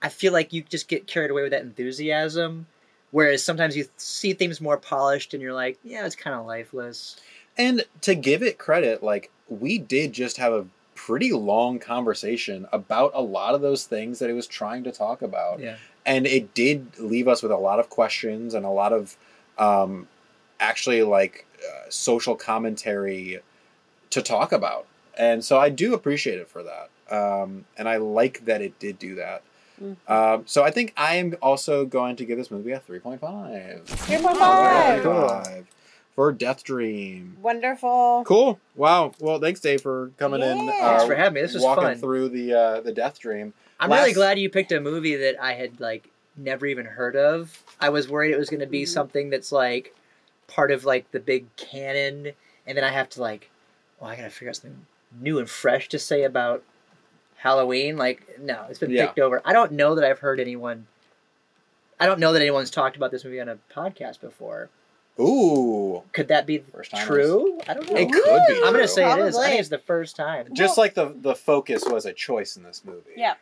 I 0.01 0.09
feel 0.09 0.33
like 0.33 0.51
you 0.51 0.63
just 0.63 0.87
get 0.87 1.05
carried 1.05 1.29
away 1.29 1.43
with 1.43 1.51
that 1.51 1.61
enthusiasm. 1.61 2.65
Whereas 3.11 3.43
sometimes 3.43 3.75
you 3.75 3.87
see 3.97 4.33
things 4.33 4.59
more 4.61 4.77
polished, 4.77 5.33
and 5.33 5.43
you're 5.43 5.53
like, 5.53 5.77
yeah, 5.83 6.05
it's 6.05 6.15
kind 6.15 6.35
of 6.35 6.45
lifeless. 6.45 7.17
And 7.57 7.83
to 8.01 8.15
give 8.15 8.41
it 8.41 8.57
credit, 8.57 9.03
like 9.03 9.29
we 9.49 9.77
did 9.77 10.13
just 10.13 10.37
have 10.37 10.53
a 10.53 10.65
pretty 10.95 11.31
long 11.33 11.77
conversation 11.77 12.67
about 12.71 13.11
a 13.13 13.21
lot 13.21 13.53
of 13.53 13.61
those 13.61 13.85
things 13.85 14.19
that 14.19 14.29
it 14.29 14.33
was 14.33 14.47
trying 14.47 14.83
to 14.85 14.91
talk 14.91 15.21
about. 15.21 15.59
Yeah. 15.59 15.75
And 16.05 16.25
it 16.25 16.53
did 16.53 16.97
leave 16.99 17.27
us 17.27 17.43
with 17.43 17.51
a 17.51 17.57
lot 17.57 17.79
of 17.79 17.89
questions 17.89 18.53
and 18.53 18.65
a 18.65 18.69
lot 18.69 18.91
of 18.93 19.17
um, 19.57 20.07
actually 20.59 21.03
like 21.03 21.45
uh, 21.63 21.89
social 21.89 22.35
commentary 22.35 23.39
to 24.09 24.21
talk 24.21 24.51
about. 24.51 24.87
And 25.17 25.43
so 25.43 25.59
I 25.59 25.69
do 25.69 25.93
appreciate 25.93 26.39
it 26.39 26.49
for 26.49 26.63
that. 26.63 26.89
Um, 27.15 27.65
and 27.77 27.87
I 27.89 27.97
like 27.97 28.45
that 28.45 28.61
it 28.61 28.79
did 28.79 28.97
do 28.97 29.15
that. 29.15 29.43
Mhm. 29.81 29.95
Um, 30.07 30.43
so 30.45 30.63
I 30.63 30.71
think 30.71 30.93
I 30.95 31.15
am 31.15 31.35
also 31.41 31.85
going 31.85 32.15
to 32.17 32.25
give 32.25 32.37
this 32.37 32.49
movie 32.51 32.71
a 32.71 32.79
3.5. 32.79 33.19
3.5. 33.85 34.37
Five 34.37 35.65
for 36.15 36.33
Deathdream. 36.33 37.37
Wonderful. 37.39 38.23
Cool. 38.25 38.59
Wow. 38.75 39.13
Well, 39.19 39.39
thanks, 39.39 39.59
Dave, 39.59 39.81
for 39.81 40.11
coming 40.17 40.41
in. 40.41 40.69
Uh, 40.69 40.71
Thanks 40.71 41.05
for 41.05 41.15
having 41.15 41.35
me. 41.35 41.41
This 41.41 41.53
was 41.53 41.63
walking 41.63 41.83
fun. 41.83 41.97
through 41.97 42.29
the 42.29 42.53
uh, 42.53 42.81
the 42.81 42.91
Deathdream. 42.93 43.53
I'm 43.81 43.89
Last- 43.89 44.01
really 44.01 44.13
glad 44.13 44.39
you 44.39 44.49
picked 44.49 44.71
a 44.71 44.79
movie 44.79 45.15
that 45.15 45.41
I 45.43 45.53
had 45.53 45.79
like 45.81 46.09
never 46.37 46.65
even 46.65 46.85
heard 46.85 47.15
of. 47.15 47.61
I 47.79 47.89
was 47.89 48.07
worried 48.07 48.31
it 48.31 48.37
was 48.37 48.49
going 48.49 48.59
to 48.61 48.65
be 48.67 48.83
Mhm. 48.83 48.87
something 48.87 49.29
that's 49.31 49.51
like 49.51 49.93
part 50.47 50.71
of 50.71 50.85
like 50.85 51.09
the 51.11 51.19
big 51.19 51.53
canon, 51.57 52.31
and 52.67 52.77
then 52.77 52.83
I 52.85 52.89
have 52.89 53.09
to 53.09 53.21
like, 53.21 53.49
well, 53.99 54.09
I 54.09 54.15
gotta 54.15 54.29
figure 54.29 54.49
out 54.49 54.55
something 54.57 54.85
new 55.19 55.39
and 55.39 55.49
fresh 55.49 55.89
to 55.89 55.99
say 55.99 56.23
about 56.23 56.63
Halloween. 57.37 57.97
Like, 57.97 58.39
no, 58.39 58.65
it's 58.69 58.79
been 58.79 58.91
Yeah. 58.91 59.07
picked 59.07 59.19
over. 59.19 59.41
I 59.43 59.51
don't 59.53 59.71
know 59.73 59.95
that 59.95 60.05
I've 60.05 60.19
heard 60.19 60.39
anyone. 60.39 60.87
I 61.99 62.05
don't 62.05 62.19
know 62.19 62.33
that 62.33 62.41
anyone's 62.41 62.69
talked 62.71 62.95
about 62.95 63.11
this 63.11 63.23
movie 63.25 63.39
on 63.41 63.49
a 63.49 63.57
podcast 63.73 64.21
before. 64.21 64.69
Ooh. 65.21 66.03
Could 66.13 66.27
that 66.29 66.45
be 66.45 66.59
First 66.59 66.91
time 66.91 67.05
true? 67.05 67.59
I 67.67 67.73
don't 67.75 67.89
know. 67.89 67.95
It 67.97 68.11
could 68.11 68.41
be. 68.47 68.55
I'm 68.55 68.63
gonna 68.73 68.79
true. 68.79 68.87
say 68.87 69.11
it 69.11 69.19
is. 69.19 69.37
I 69.37 69.47
think 69.49 69.59
it's 69.59 69.69
the 69.69 69.77
first 69.77 70.15
time. 70.15 70.47
Just 70.53 70.77
Well- 70.77 70.83
like 70.85 70.93
the 70.95 71.15
the 71.21 71.35
focus 71.35 71.83
was 71.85 72.05
a 72.05 72.13
choice 72.13 72.57
in 72.57 72.63
this 72.63 72.81
movie. 72.83 73.11
Yeah. 73.15 73.35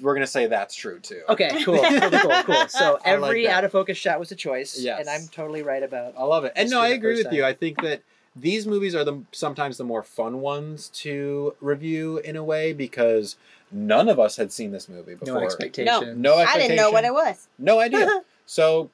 We're 0.00 0.14
gonna 0.14 0.26
say 0.26 0.46
that's 0.46 0.74
true 0.74 0.98
too. 1.00 1.22
Okay, 1.28 1.62
cool, 1.64 1.78
cool, 1.78 2.10
cool, 2.10 2.42
cool. 2.44 2.64
So 2.68 2.98
I 3.04 3.16
like 3.16 3.28
every 3.30 3.46
that. 3.46 3.52
out 3.56 3.64
of 3.64 3.72
focus 3.72 3.96
shot 3.98 4.18
was 4.18 4.32
a 4.32 4.36
choice, 4.36 4.78
Yes. 4.78 5.00
and 5.00 5.08
I'm 5.08 5.28
totally 5.28 5.62
right 5.62 5.82
about. 5.82 6.14
I 6.18 6.24
love 6.24 6.44
it. 6.44 6.52
And 6.56 6.70
no, 6.70 6.80
I 6.80 6.88
agree 6.88 7.16
first 7.16 7.26
with 7.28 7.34
you. 7.34 7.44
I 7.44 7.52
think 7.52 7.80
that 7.82 8.02
these 8.34 8.66
movies 8.66 8.94
are 8.94 9.04
the 9.04 9.22
sometimes 9.32 9.78
the 9.78 9.84
more 9.84 10.02
fun 10.02 10.40
ones 10.40 10.88
to 10.90 11.54
review 11.60 12.18
in 12.18 12.36
a 12.36 12.44
way 12.44 12.72
because 12.74 13.36
none 13.72 14.08
of 14.08 14.20
us 14.20 14.36
had 14.36 14.52
seen 14.52 14.72
this 14.72 14.88
movie 14.88 15.14
before. 15.14 15.36
No 15.40 15.44
expectations. 15.44 16.16
No 16.18 16.34
I 16.34 16.42
expectation. 16.42 16.68
didn't 16.70 16.76
know 16.76 16.90
what 16.90 17.04
it 17.04 17.12
was. 17.14 17.48
No 17.58 17.78
idea. 17.80 18.22
so 18.46 18.90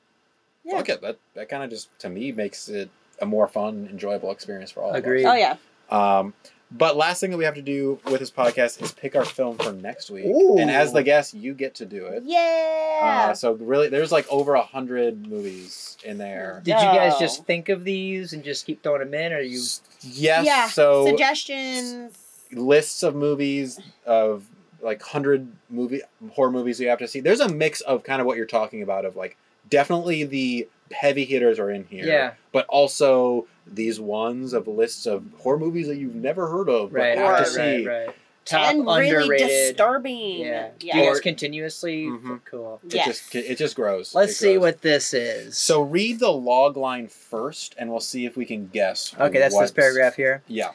Yeah. 0.64 0.76
fuck 0.76 0.88
it. 0.88 1.00
That 1.02 1.18
that 1.34 1.48
kind 1.48 1.62
of 1.62 1.70
just 1.70 1.88
to 2.00 2.08
me 2.08 2.32
makes 2.32 2.68
it 2.68 2.90
a 3.20 3.26
more 3.26 3.48
fun, 3.48 3.88
enjoyable 3.90 4.30
experience 4.30 4.70
for 4.70 4.82
all 4.82 4.92
Agreed. 4.92 5.24
of 5.24 5.32
Oh 5.32 5.34
yeah. 5.34 5.56
Um, 5.90 6.34
but 6.70 6.96
last 6.96 7.20
thing 7.20 7.30
that 7.30 7.36
we 7.36 7.44
have 7.44 7.56
to 7.56 7.62
do 7.62 8.00
with 8.06 8.20
this 8.20 8.30
podcast 8.30 8.80
is 8.80 8.92
pick 8.92 9.14
our 9.14 9.26
film 9.26 9.58
for 9.58 9.72
next 9.72 10.10
week. 10.10 10.24
Ooh. 10.24 10.56
And 10.58 10.70
as 10.70 10.92
the 10.92 11.02
guest, 11.02 11.34
you 11.34 11.52
get 11.52 11.74
to 11.76 11.84
do 11.86 12.06
it. 12.06 12.22
Yeah. 12.24 13.28
Uh, 13.30 13.34
so 13.34 13.52
really, 13.52 13.88
there's 13.88 14.10
like 14.10 14.26
over 14.30 14.54
a 14.54 14.62
hundred 14.62 15.26
movies 15.26 15.98
in 16.04 16.16
there. 16.16 16.62
Did 16.64 16.72
you 16.72 16.76
guys 16.76 17.18
just 17.18 17.44
think 17.44 17.68
of 17.68 17.84
these 17.84 18.32
and 18.32 18.42
just 18.42 18.64
keep 18.64 18.82
throwing 18.82 19.00
them 19.00 19.12
in, 19.12 19.32
or 19.32 19.40
you? 19.40 19.60
Yes. 20.00 20.46
yeah. 20.46 20.68
So 20.68 21.06
Suggestions. 21.06 22.16
lists 22.52 23.02
of 23.02 23.14
movies 23.14 23.78
of 24.06 24.46
like 24.80 25.02
hundred 25.02 25.46
movie 25.68 26.00
horror 26.32 26.50
movies 26.50 26.80
you 26.80 26.88
have 26.88 26.98
to 27.00 27.08
see. 27.08 27.20
There's 27.20 27.40
a 27.40 27.48
mix 27.48 27.82
of 27.82 28.02
kind 28.02 28.20
of 28.20 28.26
what 28.26 28.36
you're 28.36 28.46
talking 28.46 28.82
about 28.82 29.04
of 29.04 29.14
like 29.14 29.36
definitely 29.72 30.24
the 30.24 30.68
heavy 30.92 31.24
hitters 31.24 31.58
are 31.58 31.70
in 31.70 31.84
here. 31.86 32.04
Yeah, 32.06 32.32
But 32.52 32.66
also 32.68 33.46
these 33.66 33.98
ones 33.98 34.52
of 34.52 34.68
lists 34.68 35.06
of 35.06 35.24
horror 35.38 35.58
movies 35.58 35.86
that 35.88 35.96
you've 35.96 36.14
never 36.14 36.46
heard 36.48 36.68
of 36.68 36.92
but 36.92 36.98
right, 37.00 37.18
have 37.18 37.30
right, 37.30 37.44
to 37.44 37.50
see. 37.50 37.86
right, 37.86 38.06
right. 38.06 38.16
Top 38.44 38.74
and 38.74 38.84
really 38.86 39.38
disturbing. 39.38 40.40
Yeah. 40.40 40.70
Do 40.78 40.86
Yeah. 40.88 40.96
you 40.98 41.02
guys 41.06 41.18
Or- 41.18 41.20
continuously? 41.22 42.06
Mhm. 42.06 42.40
Cool. 42.44 42.80
It 42.84 42.94
Yes. 42.94 43.06
just 43.06 43.34
it 43.36 43.56
just 43.56 43.76
grows. 43.76 44.14
Let's 44.16 44.32
It 44.32 44.36
see 44.36 44.58
what 44.58 44.82
this 44.82 45.14
is. 45.14 45.56
So 45.56 45.80
read 45.80 46.18
the 46.18 46.32
log 46.32 46.76
line 46.76 47.06
first, 47.06 47.74
and 47.78 47.88
we'll 47.88 48.00
see 48.00 48.26
if 48.26 48.36
we 48.36 48.44
can 48.44 48.66
guess. 48.66 49.14
okay, 49.18 49.38
that's 49.38 49.56
this 49.58 49.70
paragraph 49.70 50.16
here. 50.16 50.42
Yeah. 50.48 50.70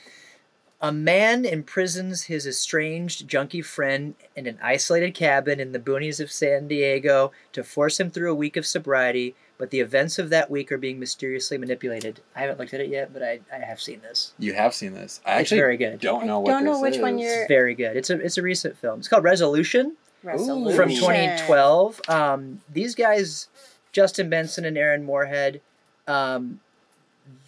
A 0.80 0.92
man 0.92 1.44
imprisons 1.44 2.24
his 2.24 2.46
estranged 2.46 3.28
junkie 3.28 3.64
friend 3.64 4.14
in 4.36 4.46
an 4.46 4.60
isolated 4.62 5.16
cabin 5.16 5.60
in 5.60 5.72
the 5.72 5.80
boonies 5.80 6.20
of 6.20 6.32
San 6.32 6.68
Diego 6.68 7.32
to 7.54 7.64
force 7.64 8.00
him 8.00 8.12
through 8.12 8.32
a 8.32 8.36
week 8.36 8.56
of 8.58 8.66
sobriety, 8.66 9.34
but 9.58 9.72
the 9.72 9.80
events 9.80 10.20
of 10.20 10.30
that 10.30 10.52
week 10.52 10.72
are 10.72 10.78
being 10.78 11.00
mysteriously 11.00 11.58
manipulated. 11.58 12.20
I 12.36 12.42
haven't 12.42 12.60
looked 12.60 12.76
at 12.76 12.80
it 12.82 12.90
yet, 12.90 13.12
but 13.12 13.24
I, 13.24 13.40
I 13.52 13.58
have 13.58 13.82
seen 13.82 14.02
this. 14.02 14.34
You 14.38 14.54
have 14.54 14.76
seen 14.76 14.94
this. 14.94 15.20
I 15.26 15.32
It's 15.40 15.42
actually 15.42 15.62
very 15.62 15.78
good. 15.78 16.00
don't 16.00 16.24
I 16.24 16.28
know 16.28 16.40
what 16.42 16.52
don't 16.52 16.64
know 16.64 16.74
this 16.84 16.94
which 16.98 17.02
one 17.02 17.18
you're- 17.18 17.34
It's 17.34 17.48
very 17.48 17.74
good. 17.74 17.98
It's 17.98 18.12
a 18.12 18.20
it's 18.20 18.38
a 18.38 18.44
recent 18.44 18.78
film. 18.78 19.00
It's 19.00 19.08
called 19.08 19.24
Resolution 19.24 19.98
Resolution. 20.22 20.78
from 20.78 20.90
2012. 20.90 22.02
Um, 22.08 22.62
these 22.72 22.94
guys, 22.94 23.48
Justin 23.92 24.30
Benson 24.30 24.64
and 24.64 24.78
Aaron 24.78 25.04
Moorhead, 25.04 25.60
um, 26.08 26.60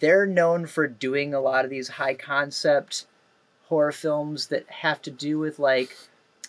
they're 0.00 0.26
known 0.26 0.66
for 0.66 0.88
doing 0.88 1.32
a 1.32 1.40
lot 1.40 1.64
of 1.64 1.70
these 1.70 1.88
high 1.90 2.14
concept 2.14 3.06
horror 3.70 3.92
films 3.92 4.48
that 4.48 4.68
have 4.68 5.00
to 5.00 5.10
do 5.10 5.38
with 5.38 5.58
like 5.58 5.96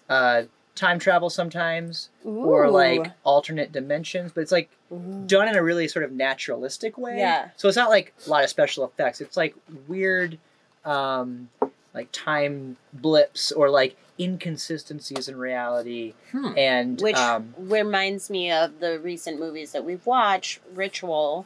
uh, 0.10 0.44
time 0.76 1.00
travel 1.00 1.30
sometimes 1.30 2.10
or 2.26 2.70
like 2.70 3.12
alternate 3.24 3.72
dimensions, 3.72 4.32
but 4.34 4.42
it's 4.42 4.52
like 4.52 4.70
Ooh. 4.92 5.24
done 5.26 5.48
in 5.48 5.56
a 5.56 5.64
really 5.64 5.88
sort 5.88 6.04
of 6.04 6.12
naturalistic 6.12 6.98
way. 6.98 7.18
Yeah. 7.20 7.50
So 7.56 7.68
it's 7.70 7.78
not 7.78 7.90
like 7.90 8.14
a 8.26 8.30
lot 8.30 8.44
of 8.44 8.50
special 8.50 8.84
effects. 8.84 9.22
It's 9.22 9.38
like 9.38 9.56
weird, 9.88 10.38
um, 10.84 11.50
like 11.94 12.10
time 12.12 12.78
blips 12.94 13.52
or 13.52 13.70
like 13.70 13.96
inconsistencies 14.20 15.28
in 15.28 15.36
reality, 15.38 16.14
Hmm. 16.32 16.54
and 16.58 17.02
Which 17.02 17.16
um, 17.16 17.54
reminds 17.58 18.30
me 18.30 18.52
of 18.52 18.80
the 18.80 19.00
recent 19.00 19.40
movies 19.40 19.72
that 19.74 19.84
we've 19.86 20.06
watched, 20.06 20.60
Ritual. 20.74 21.46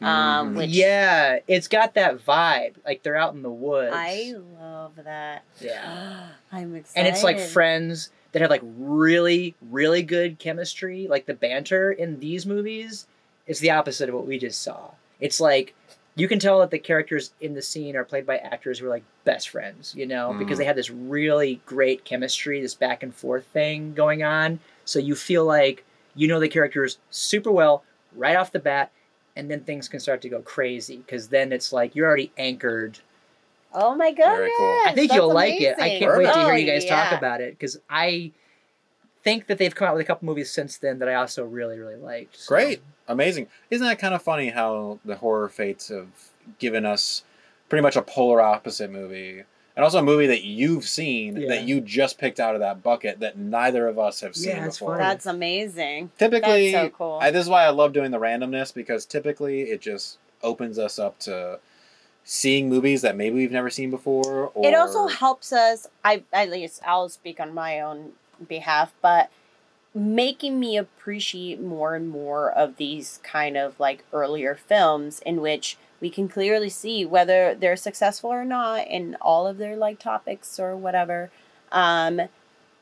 Um, 0.00 0.54
Mhm. 0.54 0.56
which 0.58 0.70
yeah, 0.70 1.38
it's 1.48 1.66
got 1.68 1.94
that 1.94 2.18
vibe. 2.24 2.74
Like 2.86 3.02
they're 3.02 3.16
out 3.16 3.34
in 3.34 3.42
the 3.42 3.50
woods. 3.50 3.92
I 3.96 4.34
love 4.60 4.92
that. 5.04 5.42
Yeah. 5.60 6.28
I'm 6.52 6.74
excited. 6.76 6.98
and 7.06 7.08
it's 7.08 7.24
like 7.24 7.38
friends 7.40 8.10
that 8.32 8.42
have 8.42 8.50
like 8.50 8.62
really, 8.64 9.54
really 9.70 10.02
good 10.02 10.38
chemistry. 10.38 11.06
Like 11.08 11.26
the 11.26 11.34
banter 11.34 11.90
in 11.92 12.20
these 12.20 12.46
movies 12.46 13.06
is 13.46 13.58
the 13.60 13.70
opposite 13.70 14.08
of 14.08 14.14
what 14.14 14.26
we 14.26 14.38
just 14.38 14.62
saw. 14.62 14.90
It's 15.20 15.40
like 15.40 15.74
you 16.14 16.28
can 16.28 16.38
tell 16.38 16.58
that 16.60 16.70
the 16.70 16.78
characters 16.78 17.32
in 17.40 17.54
the 17.54 17.62
scene 17.62 17.94
are 17.96 18.04
played 18.04 18.26
by 18.26 18.38
actors 18.38 18.78
who 18.78 18.86
are 18.86 18.90
like 18.90 19.04
best 19.24 19.48
friends, 19.48 19.94
you 19.96 20.04
know, 20.06 20.34
because 20.38 20.56
Mhm. 20.56 20.58
they 20.58 20.64
have 20.64 20.76
this 20.76 20.90
really 20.90 21.60
great 21.64 22.04
chemistry, 22.04 22.60
this 22.60 22.74
back 22.74 23.02
and 23.02 23.14
forth 23.14 23.46
thing 23.46 23.94
going 23.94 24.22
on. 24.22 24.58
So 24.84 24.98
you 24.98 25.14
feel 25.16 25.44
like 25.44 25.84
you 26.14 26.26
know 26.28 26.40
the 26.40 26.48
characters 26.48 26.98
super 27.10 27.50
well 27.52 27.84
right 28.16 28.36
off 28.36 28.50
the 28.52 28.58
bat, 28.58 28.90
and 29.38 29.50
then 29.50 29.60
things 29.60 29.88
can 29.88 30.00
start 30.00 30.20
to 30.22 30.28
go 30.28 30.42
crazy 30.42 30.98
because 30.98 31.28
then 31.28 31.52
it's 31.52 31.72
like 31.72 31.94
you're 31.94 32.06
already 32.06 32.32
anchored 32.36 32.98
Oh 33.74 33.94
my 33.94 34.12
goodness! 34.12 34.50
Cool. 34.56 34.82
I 34.86 34.92
think 34.94 35.10
that's 35.10 35.14
you'll 35.16 35.32
like 35.32 35.60
it. 35.60 35.76
I 35.78 35.98
can't 35.98 36.16
wait 36.16 36.32
to 36.32 36.44
hear 36.46 36.56
you 36.56 36.66
guys 36.66 36.86
talk 36.86 37.10
yeah. 37.10 37.18
about 37.18 37.42
it 37.42 37.50
because 37.50 37.78
I 37.88 38.32
think 39.22 39.46
that 39.46 39.58
they've 39.58 39.74
come 39.74 39.88
out 39.88 39.94
with 39.94 40.00
a 40.00 40.06
couple 40.06 40.24
movies 40.24 40.50
since 40.50 40.78
then 40.78 41.00
that 41.00 41.08
I 41.08 41.14
also 41.14 41.44
really 41.44 41.78
really 41.78 41.96
liked. 41.96 42.38
so- 42.38 42.48
Great. 42.48 42.80
Amazing. 43.06 43.48
Isn't 43.70 43.86
that 43.86 43.98
kind 43.98 44.14
of 44.14 44.22
funny 44.22 44.50
how 44.50 45.00
the 45.04 45.16
horror 45.16 45.48
fates 45.48 45.88
have 45.88 46.08
given 46.58 46.84
us 46.84 47.24
pretty 47.68 47.82
much 47.82 47.96
a 47.96 48.02
polar 48.02 48.40
opposite 48.40 48.90
movie? 48.90 49.44
And 49.78 49.84
also 49.84 50.00
a 50.00 50.02
movie 50.02 50.26
that 50.26 50.42
you've 50.42 50.84
seen 50.88 51.36
Yeah. 51.36 51.48
that 51.50 51.62
you 51.68 51.80
just 51.80 52.18
picked 52.18 52.40
out 52.40 52.56
of 52.56 52.60
that 52.62 52.82
bucket 52.82 53.20
that 53.20 53.38
neither 53.38 53.86
of 53.86 53.96
us 53.96 54.22
have 54.22 54.34
seen 54.34 54.56
Yeah, 54.56 54.66
before. 54.66 54.96
funny. 54.96 55.04
That's 55.04 55.24
amazing. 55.24 56.10
typically, 56.18 56.72
That's 56.72 56.90
so 56.90 56.96
cool. 56.98 57.18
I, 57.22 57.30
this 57.30 57.44
is 57.44 57.48
why 57.48 57.62
I 57.64 57.68
love 57.70 57.92
doing 57.92 58.10
the 58.10 58.18
randomness 58.18 58.74
because 58.74 59.06
typically 59.06 59.62
it 59.70 59.80
just 59.80 60.18
opens 60.42 60.80
us 60.80 60.98
up 60.98 61.20
to 61.20 61.60
seeing 62.24 62.68
movies 62.68 63.02
that 63.02 63.14
maybe 63.14 63.36
we've 63.36 63.52
never 63.52 63.70
seen 63.70 63.90
before. 63.92 64.50
Or 64.52 64.66
it 64.68 64.74
also 64.74 65.06
helps 65.06 65.52
us 65.52 65.86
i 66.04 66.24
at 66.32 66.50
least 66.50 66.82
i'll 66.84 67.08
speak 67.08 67.38
on 67.38 67.54
my 67.54 67.80
own 67.80 68.12
behalf 68.48 68.92
but 69.00 69.30
making 69.94 70.58
me 70.60 70.76
appreciate 70.76 71.60
more 71.60 71.94
and 71.94 72.08
more 72.08 72.50
of 72.50 72.76
these 72.78 73.20
kind 73.22 73.56
of 73.56 73.78
like 73.80 74.04
earlier 74.12 74.54
films 74.56 75.20
in 75.24 75.40
which 75.40 75.76
we 76.00 76.10
can 76.10 76.28
clearly 76.28 76.68
see 76.68 77.04
whether 77.04 77.54
they're 77.54 77.76
successful 77.76 78.30
or 78.30 78.44
not 78.44 78.86
in 78.86 79.16
all 79.20 79.46
of 79.46 79.58
their 79.58 79.76
like 79.76 79.98
topics 79.98 80.58
or 80.60 80.76
whatever 80.76 81.30
um 81.72 82.20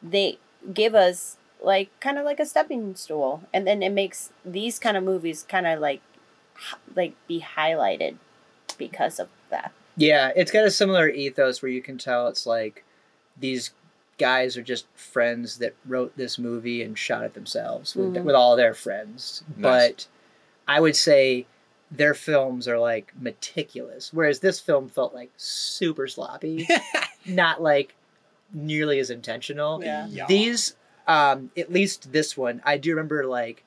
they 0.03 0.39
give 0.75 0.95
us 0.95 1.37
like 1.63 1.89
kind 2.01 2.19
of 2.19 2.25
like 2.25 2.39
a 2.39 2.47
stepping 2.47 2.95
stool 2.95 3.43
and 3.53 3.67
then 3.67 3.83
it 3.83 3.91
makes 3.93 4.31
these 4.45 4.79
kind 4.79 4.97
of 4.97 5.03
movies 5.03 5.45
kind 5.49 5.67
of 5.67 5.81
like 5.81 6.01
like 6.95 7.15
be 7.27 7.41
highlighted 7.57 8.17
because 8.79 9.19
of 9.19 9.29
that 9.51 9.73
Yeah, 9.97 10.33
it's 10.37 10.51
got 10.51 10.65
a 10.67 10.71
similar 10.71 11.09
ethos 11.09 11.63
where 11.63 11.71
you 11.71 11.83
can 11.83 11.99
tell 11.99 12.29
it's 12.29 12.47
like 12.47 12.85
these 13.39 13.71
guys 14.19 14.57
are 14.57 14.63
just 14.63 14.87
friends 14.95 15.59
that 15.59 15.75
wrote 15.87 16.17
this 16.17 16.39
movie 16.39 16.83
and 16.83 16.97
shot 16.99 17.23
it 17.25 17.35
themselves 17.35 17.95
with, 17.95 18.15
Mhm. 18.15 18.25
with 18.25 18.35
all 18.35 18.57
their 18.57 18.73
friends. 18.75 19.43
Nice. 19.57 19.63
But 19.63 20.07
I 20.69 20.81
would 20.81 20.97
say 20.97 21.47
their 21.91 22.15
films 22.15 22.67
are 22.67 22.79
like 22.79 23.13
meticulous, 23.19 24.13
whereas 24.13 24.41
this 24.41 24.59
film 24.61 24.89
felt 24.89 25.15
like 25.15 25.31
super 25.37 26.09
sloppy, 26.09 26.67
not 27.27 27.63
like 27.63 27.95
nearly 28.53 28.99
as 28.99 29.11
intentional. 29.11 29.83
Yeah. 29.83 30.07
Yeah. 30.09 30.27
These, 30.27 30.77
um, 31.07 31.51
at 31.57 31.73
least 31.73 32.13
this 32.13 32.37
one, 32.37 32.61
I 32.65 32.77
do 32.77 32.91
remember 32.91 33.25
like 33.27 33.63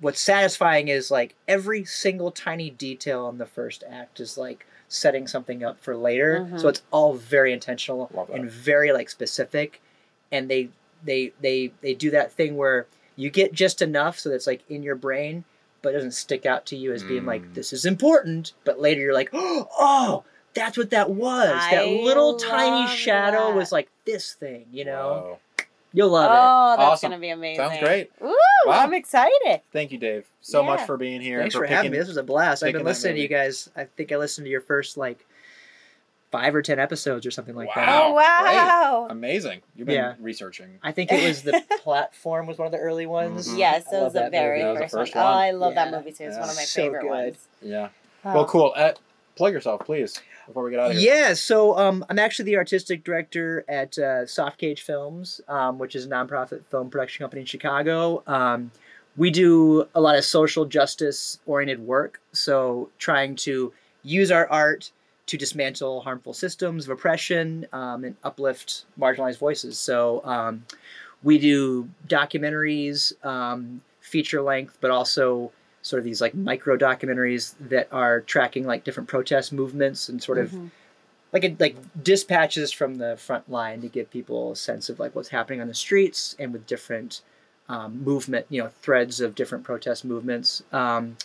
what's 0.00 0.20
satisfying 0.20 0.88
is 0.88 1.10
like 1.10 1.34
every 1.46 1.84
single 1.84 2.30
tiny 2.30 2.70
detail 2.70 3.28
in 3.28 3.38
the 3.38 3.46
first 3.46 3.84
act 3.88 4.20
is 4.20 4.36
like 4.36 4.66
setting 4.88 5.26
something 5.26 5.64
up 5.64 5.80
for 5.80 5.96
later. 5.96 6.46
Mhm. 6.50 6.60
So 6.60 6.68
it's 6.68 6.82
all 6.90 7.14
very 7.14 7.52
intentional 7.52 8.28
and 8.32 8.50
very 8.50 8.92
like 8.92 9.10
specific. 9.10 9.80
And 10.32 10.50
they 10.50 10.70
they 11.04 11.32
they 11.40 11.72
they 11.80 11.94
do 11.94 12.10
that 12.10 12.32
thing 12.32 12.56
where 12.56 12.86
you 13.16 13.30
get 13.30 13.52
just 13.52 13.80
enough 13.82 14.18
so 14.18 14.28
that's 14.30 14.46
like 14.46 14.62
in 14.68 14.82
your 14.82 14.96
brain, 14.96 15.44
but 15.84 15.90
it 15.90 15.98
doesn't 15.98 16.10
stick 16.12 16.44
out 16.46 16.66
to 16.66 16.76
you 16.76 16.92
as 16.92 17.04
being 17.04 17.24
like 17.24 17.42
Mm. 17.42 17.54
this 17.54 17.72
is 17.72 17.84
important. 17.84 18.54
But 18.64 18.80
later 18.80 19.00
you're 19.00 19.14
like, 19.14 19.30
oh, 19.34 20.24
that's 20.54 20.76
what 20.76 20.90
that 20.90 21.10
was. 21.10 21.48
that 21.70 21.86
little 21.86 22.36
tiny 22.36 22.88
shadow 22.96 23.48
that. 23.48 23.54
was 23.56 23.70
like 23.70 23.88
this 24.04 24.32
thing. 24.32 24.66
You 24.72 24.84
know, 24.86 25.38
Whoa. 25.58 25.66
you'll 25.92 26.10
love 26.10 26.30
it. 26.30 26.34
oh, 26.36 26.76
that's 26.78 26.92
Awesome. 26.92 27.10
gonna 27.12 27.20
be 27.20 27.28
amazing. 27.30 27.64
Sounds 27.64 27.78
great. 27.80 28.10
Woo! 28.20 28.34
Wow. 28.66 28.72
I'm 28.82 28.94
excited. 28.94 29.60
Thank 29.72 29.92
you, 29.92 29.98
Dave, 29.98 30.26
so 30.40 30.62
much 30.62 30.80
for 30.86 30.96
being 30.96 31.20
here. 31.20 31.38
Thanks 31.40 31.54
and 31.54 31.60
for, 31.60 31.66
for 31.66 31.72
having 31.74 31.90
picking- 31.90 31.92
me. 31.92 31.98
This 31.98 32.08
was 32.08 32.16
a 32.16 32.22
blast. 32.22 32.62
I've 32.64 32.72
been 32.72 32.84
listening 32.84 33.16
to 33.16 33.20
you 33.20 33.28
guys. 33.28 33.68
I 33.76 33.84
think 33.84 34.10
I 34.10 34.16
listened 34.16 34.46
to 34.46 34.50
your 34.50 34.62
first 34.62 34.96
like 34.96 35.26
five 36.34 36.52
or 36.54 36.62
ten 36.62 36.80
episodes 36.80 37.24
or 37.26 37.30
something 37.30 37.54
like 37.54 37.68
that. 37.76 37.86
Wow. 37.86 38.08
oh 38.08 38.12
wow. 38.14 39.06
Amazing. 39.08 39.60
You've 39.76 39.86
been 39.86 39.94
Yeah. 39.96 40.14
researching. 40.18 40.78
I 40.82 40.90
think 40.90 41.12
it 41.12 41.24
was 41.26 41.42
the 41.42 41.62
platform 41.82 42.46
was 42.46 42.58
one 42.58 42.66
of 42.66 42.72
the 42.72 42.78
early 42.78 43.06
ones. 43.06 43.48
Mhm. 43.48 43.58
Yes, 43.58 43.84
I 43.86 43.90
that 43.92 44.02
was 44.02 44.12
the 44.14 44.28
very 44.30 44.62
movie. 44.64 44.80
Was 44.80 44.90
first, 44.90 44.92
the 44.92 44.98
first 44.98 45.14
one. 45.14 45.24
one. 45.24 45.32
Oh, 45.34 45.38
I 45.38 45.50
love 45.52 45.74
Yeah. 45.74 45.84
that 45.90 45.96
movie 45.96 46.10
too. 46.12 46.24
It's 46.24 46.34
Yeah. 46.34 46.40
one 46.40 46.50
of 46.50 46.56
my 46.56 46.62
So 46.62 46.82
favorite 46.82 47.02
good. 47.02 47.10
ones. 47.10 47.48
Yeah. 47.62 47.88
Oh. 48.24 48.34
Well, 48.34 48.44
cool. 48.46 48.72
Uh, 48.74 48.92
plug 49.36 49.52
yourself, 49.52 49.84
please, 49.84 50.20
before 50.46 50.64
we 50.64 50.70
get 50.72 50.80
out 50.80 50.90
of 50.90 50.96
here. 50.96 51.14
Yeah, 51.14 51.34
so 51.34 51.78
um, 51.78 52.04
I'm 52.08 52.18
actually 52.18 52.46
the 52.46 52.56
artistic 52.56 53.04
director 53.04 53.64
at 53.68 53.96
uh, 53.98 54.26
Soft 54.26 54.58
Cage 54.58 54.82
Films, 54.82 55.40
um, 55.48 55.78
which 55.78 55.94
is 55.94 56.04
a 56.06 56.08
nonprofit 56.08 56.64
film 56.66 56.90
production 56.90 57.22
company 57.22 57.40
in 57.42 57.46
Chicago. 57.46 58.22
Um, 58.26 58.70
we 59.16 59.30
do 59.30 59.86
a 59.94 60.00
lot 60.00 60.16
of 60.16 60.24
social 60.24 60.64
justice 60.64 61.38
oriented 61.46 61.80
work, 61.86 62.20
so 62.32 62.88
trying 62.98 63.36
to 63.36 63.72
use 64.02 64.30
our 64.32 64.48
art 64.50 64.90
to 65.26 65.36
dismantle 65.38 66.00
harmful 66.02 66.34
systems 66.34 66.84
of 66.84 66.90
oppression 66.90 67.66
um, 67.72 68.04
and 68.04 68.16
uplift 68.24 68.84
marginalized 68.98 69.38
voices. 69.38 69.78
So 69.78 70.20
um, 70.24 70.64
we 71.22 71.38
do 71.38 71.88
documentaries, 72.08 73.12
um, 73.24 73.80
feature 74.00 74.42
length, 74.42 74.76
but 74.80 74.90
also 74.90 75.50
sort 75.82 75.98
of 75.98 76.04
these 76.04 76.20
like 76.20 76.34
micro 76.34 76.76
documentaries 76.76 77.54
that 77.60 77.88
are 77.92 78.20
tracking 78.22 78.64
like 78.64 78.84
different 78.84 79.08
protest 79.08 79.52
movements 79.52 80.08
and 80.08 80.22
sort 80.22 80.38
of 80.38 80.50
Mhm. 80.50 80.70
like 81.32 81.44
a, 81.44 81.56
like 81.58 81.76
dispatches 82.02 82.70
from 82.72 82.96
the 82.96 83.16
front 83.16 83.50
line 83.50 83.80
to 83.82 83.88
give 83.88 84.10
people 84.10 84.52
a 84.52 84.56
sense 84.56 84.88
of 84.88 84.98
like 84.98 85.14
what's 85.14 85.28
happening 85.30 85.60
on 85.60 85.68
the 85.68 85.74
streets 85.74 86.36
and 86.38 86.52
with 86.52 86.66
different 86.66 87.20
um, 87.68 88.02
movement 88.04 88.46
you 88.50 88.62
know 88.62 88.70
threads 88.82 89.20
of 89.20 89.34
different 89.34 89.64
protest 89.64 90.04
movements 90.04 90.62
um, 90.72 91.16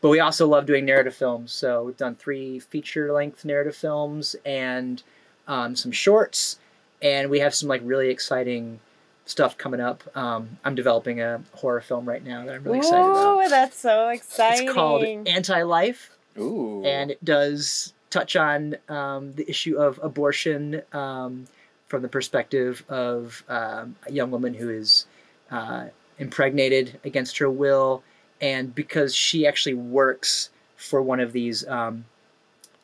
but 0.00 0.08
we 0.10 0.20
also 0.20 0.46
love 0.46 0.66
doing 0.66 0.84
narrative 0.84 1.14
films. 1.14 1.52
So 1.52 1.82
we've 1.84 1.96
done 1.96 2.14
three 2.14 2.58
feature 2.58 3.12
length 3.12 3.44
narrative 3.44 3.76
films 3.76 4.36
and 4.44 5.02
um, 5.46 5.74
some 5.76 5.92
shorts. 5.92 6.58
And 7.02 7.30
we 7.30 7.40
have 7.40 7.54
some 7.54 7.68
like 7.68 7.80
really 7.84 8.10
exciting 8.10 8.80
stuff 9.24 9.58
coming 9.58 9.80
up. 9.80 10.02
Um, 10.16 10.58
i'm 10.64 10.74
developing 10.74 11.20
a 11.20 11.42
horror 11.52 11.80
film 11.80 12.08
right 12.08 12.24
now 12.24 12.44
that 12.46 12.54
i'm 12.54 12.64
really 12.64 12.78
excited 12.78 13.04
about. 13.04 13.44
Ooh, 13.44 13.48
that's 13.48 13.78
so 13.78 14.08
exciting. 14.08 14.68
it's 14.68 14.74
called 14.74 15.04
anti-life. 15.04 16.10
Ooh. 16.38 16.84
and 16.84 17.10
it 17.10 17.24
does 17.24 17.92
touch 18.10 18.36
on 18.36 18.76
um, 18.88 19.32
the 19.32 19.48
issue 19.50 19.76
of 19.76 19.98
abortion 20.02 20.82
um, 20.92 21.46
from 21.88 22.02
the 22.02 22.08
perspective 22.08 22.84
of 22.88 23.42
um, 23.48 23.96
a 24.06 24.12
young 24.12 24.30
woman 24.30 24.54
who 24.54 24.70
is 24.70 25.06
uh, 25.50 25.86
impregnated 26.18 26.98
against 27.04 27.38
her 27.38 27.50
will, 27.50 28.02
and 28.40 28.74
because 28.74 29.14
she 29.14 29.46
actually 29.46 29.74
works 29.74 30.50
for 30.76 31.02
one 31.02 31.20
of 31.20 31.32
these 31.32 31.66
um, 31.68 32.04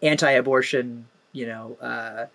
anti-abortion, 0.02 1.06
you 1.32 1.46
know, 1.46 1.76
uh, 1.80 2.26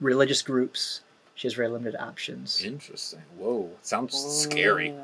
religious 0.00 0.42
groups, 0.42 1.00
she 1.34 1.46
has 1.46 1.54
very 1.54 1.68
limited 1.68 1.98
options. 2.00 2.62
Interesting. 2.64 3.20
Whoa. 3.38 3.70
Sounds 3.82 4.14
scary. 4.16 4.94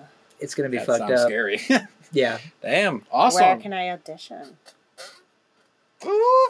It's 0.40 0.54
gonna 0.54 0.68
be 0.68 0.76
That 0.78 0.86
fucked 0.86 0.98
sounds 1.00 1.12
up. 1.20 1.26
scary. 1.28 1.60
Yeah, 2.10 2.38
Damn. 2.62 3.04
Awesome. 3.12 3.44
Where 3.44 3.56
can 3.58 3.74
I 3.74 3.90
audition? 3.90 4.56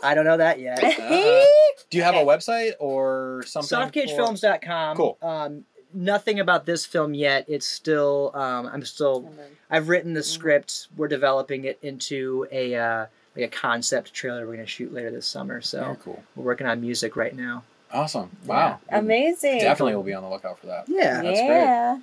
I 0.05 0.12
don't 0.14 0.24
know 0.24 0.36
that 0.36 0.61
yet. 0.61 0.78
Uh, 0.84 1.44
Do 1.90 1.96
you 1.99 2.05
have 2.05 2.14
a 2.14 2.18
website 2.18 2.72
or 2.78 3.42
something? 3.46 3.76
Softcagefilms.com. 3.76 4.96
Cool. 4.96 5.18
Um, 5.22 5.64
nothing 5.93 6.40
about 6.40 6.66
this 6.66 6.85
film 6.86 7.15
yet. 7.15 7.44
It's 7.48 7.66
still. 7.66 8.31
Um, 8.35 8.66
I'm 8.73 8.85
still. 8.85 9.31
I've 9.70 9.89
written 9.89 10.15
the 10.15 10.20
Mhm. 10.20 10.24
script. 10.24 10.89
We're 10.97 11.09
developing 11.09 11.65
it 11.65 11.78
into 11.82 12.47
a 12.51 12.74
uh, 12.74 13.06
like 13.36 13.44
a 13.47 13.48
concept 13.48 14.12
trailer. 14.15 14.47
We're 14.47 14.55
gonna 14.55 14.66
shoot 14.66 14.93
later 14.93 15.10
this 15.10 15.27
summer. 15.27 15.60
So 15.60 15.81
Very 15.81 15.97
cool. 15.97 16.23
we're 16.36 16.44
working 16.44 16.66
on 16.66 16.81
music 16.81 17.16
right 17.16 17.35
now. 17.35 17.65
Awesome. 17.93 18.31
Wow. 18.47 18.81
Amazing. 18.90 19.60
Definitely 19.60 19.94
will 19.97 20.02
be 20.02 20.12
on 20.12 20.23
the 20.23 20.28
lookout 20.28 20.59
for 20.59 20.66
that. 20.66 20.85
Yeah. 20.89 21.23
That's 21.23 21.39
yeah. 21.40 21.98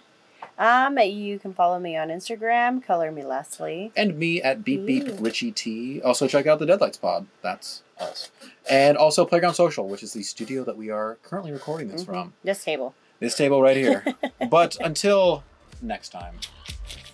Um, 0.57 0.97
you 0.99 1.37
can 1.37 1.53
follow 1.53 1.79
me 1.79 1.97
on 1.97 2.07
Instagram, 2.07 2.81
color 2.81 3.11
me 3.11 3.23
Leslie. 3.25 3.91
And 3.95 4.17
me 4.17 4.41
at 4.41 4.63
Beep 4.63 4.85
Beep 4.85 5.07
Ooh. 5.09 5.15
Richie 5.15 5.51
T. 5.51 6.01
Also 6.01 6.27
check 6.27 6.47
out 6.47 6.59
the 6.59 6.65
Deadlights 6.65 6.97
Pod. 6.97 7.27
That's 7.41 7.83
us. 7.99 8.31
And 8.69 8.97
also 8.97 9.25
Playground 9.25 9.55
Social, 9.55 9.87
which 9.89 10.01
is 10.01 10.13
the 10.13 10.23
studio 10.23 10.63
that 10.63 10.77
we 10.77 10.89
are 10.89 11.17
currently 11.23 11.51
recording 11.51 11.89
this 11.89 12.03
Mhm. 12.03 12.05
from. 12.05 12.33
This 12.43 12.63
table. 12.63 12.93
This 13.19 13.35
table 13.35 13.61
right 13.61 13.77
here. 13.77 14.03
but 14.49 14.75
until 14.81 15.43
next 15.81 16.09
time, 16.09 16.35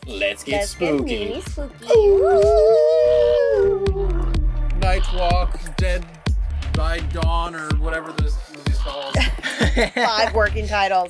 let's 0.08 0.44
get 0.44 0.58
Let's 0.60 0.72
spooky. 0.72 1.26
mini 1.30 1.42
spooky. 1.42 1.86
Night 4.80 5.04
Walk, 5.16 5.60
Dead 5.78 6.06
by 6.74 7.00
Dawn, 7.00 7.56
or 7.56 7.70
whatever 7.76 8.12
this 8.14 8.36
movie's 8.56 8.78
called. 8.80 9.16
Five 9.94 10.34
working 10.34 10.68
titles. 10.68 11.10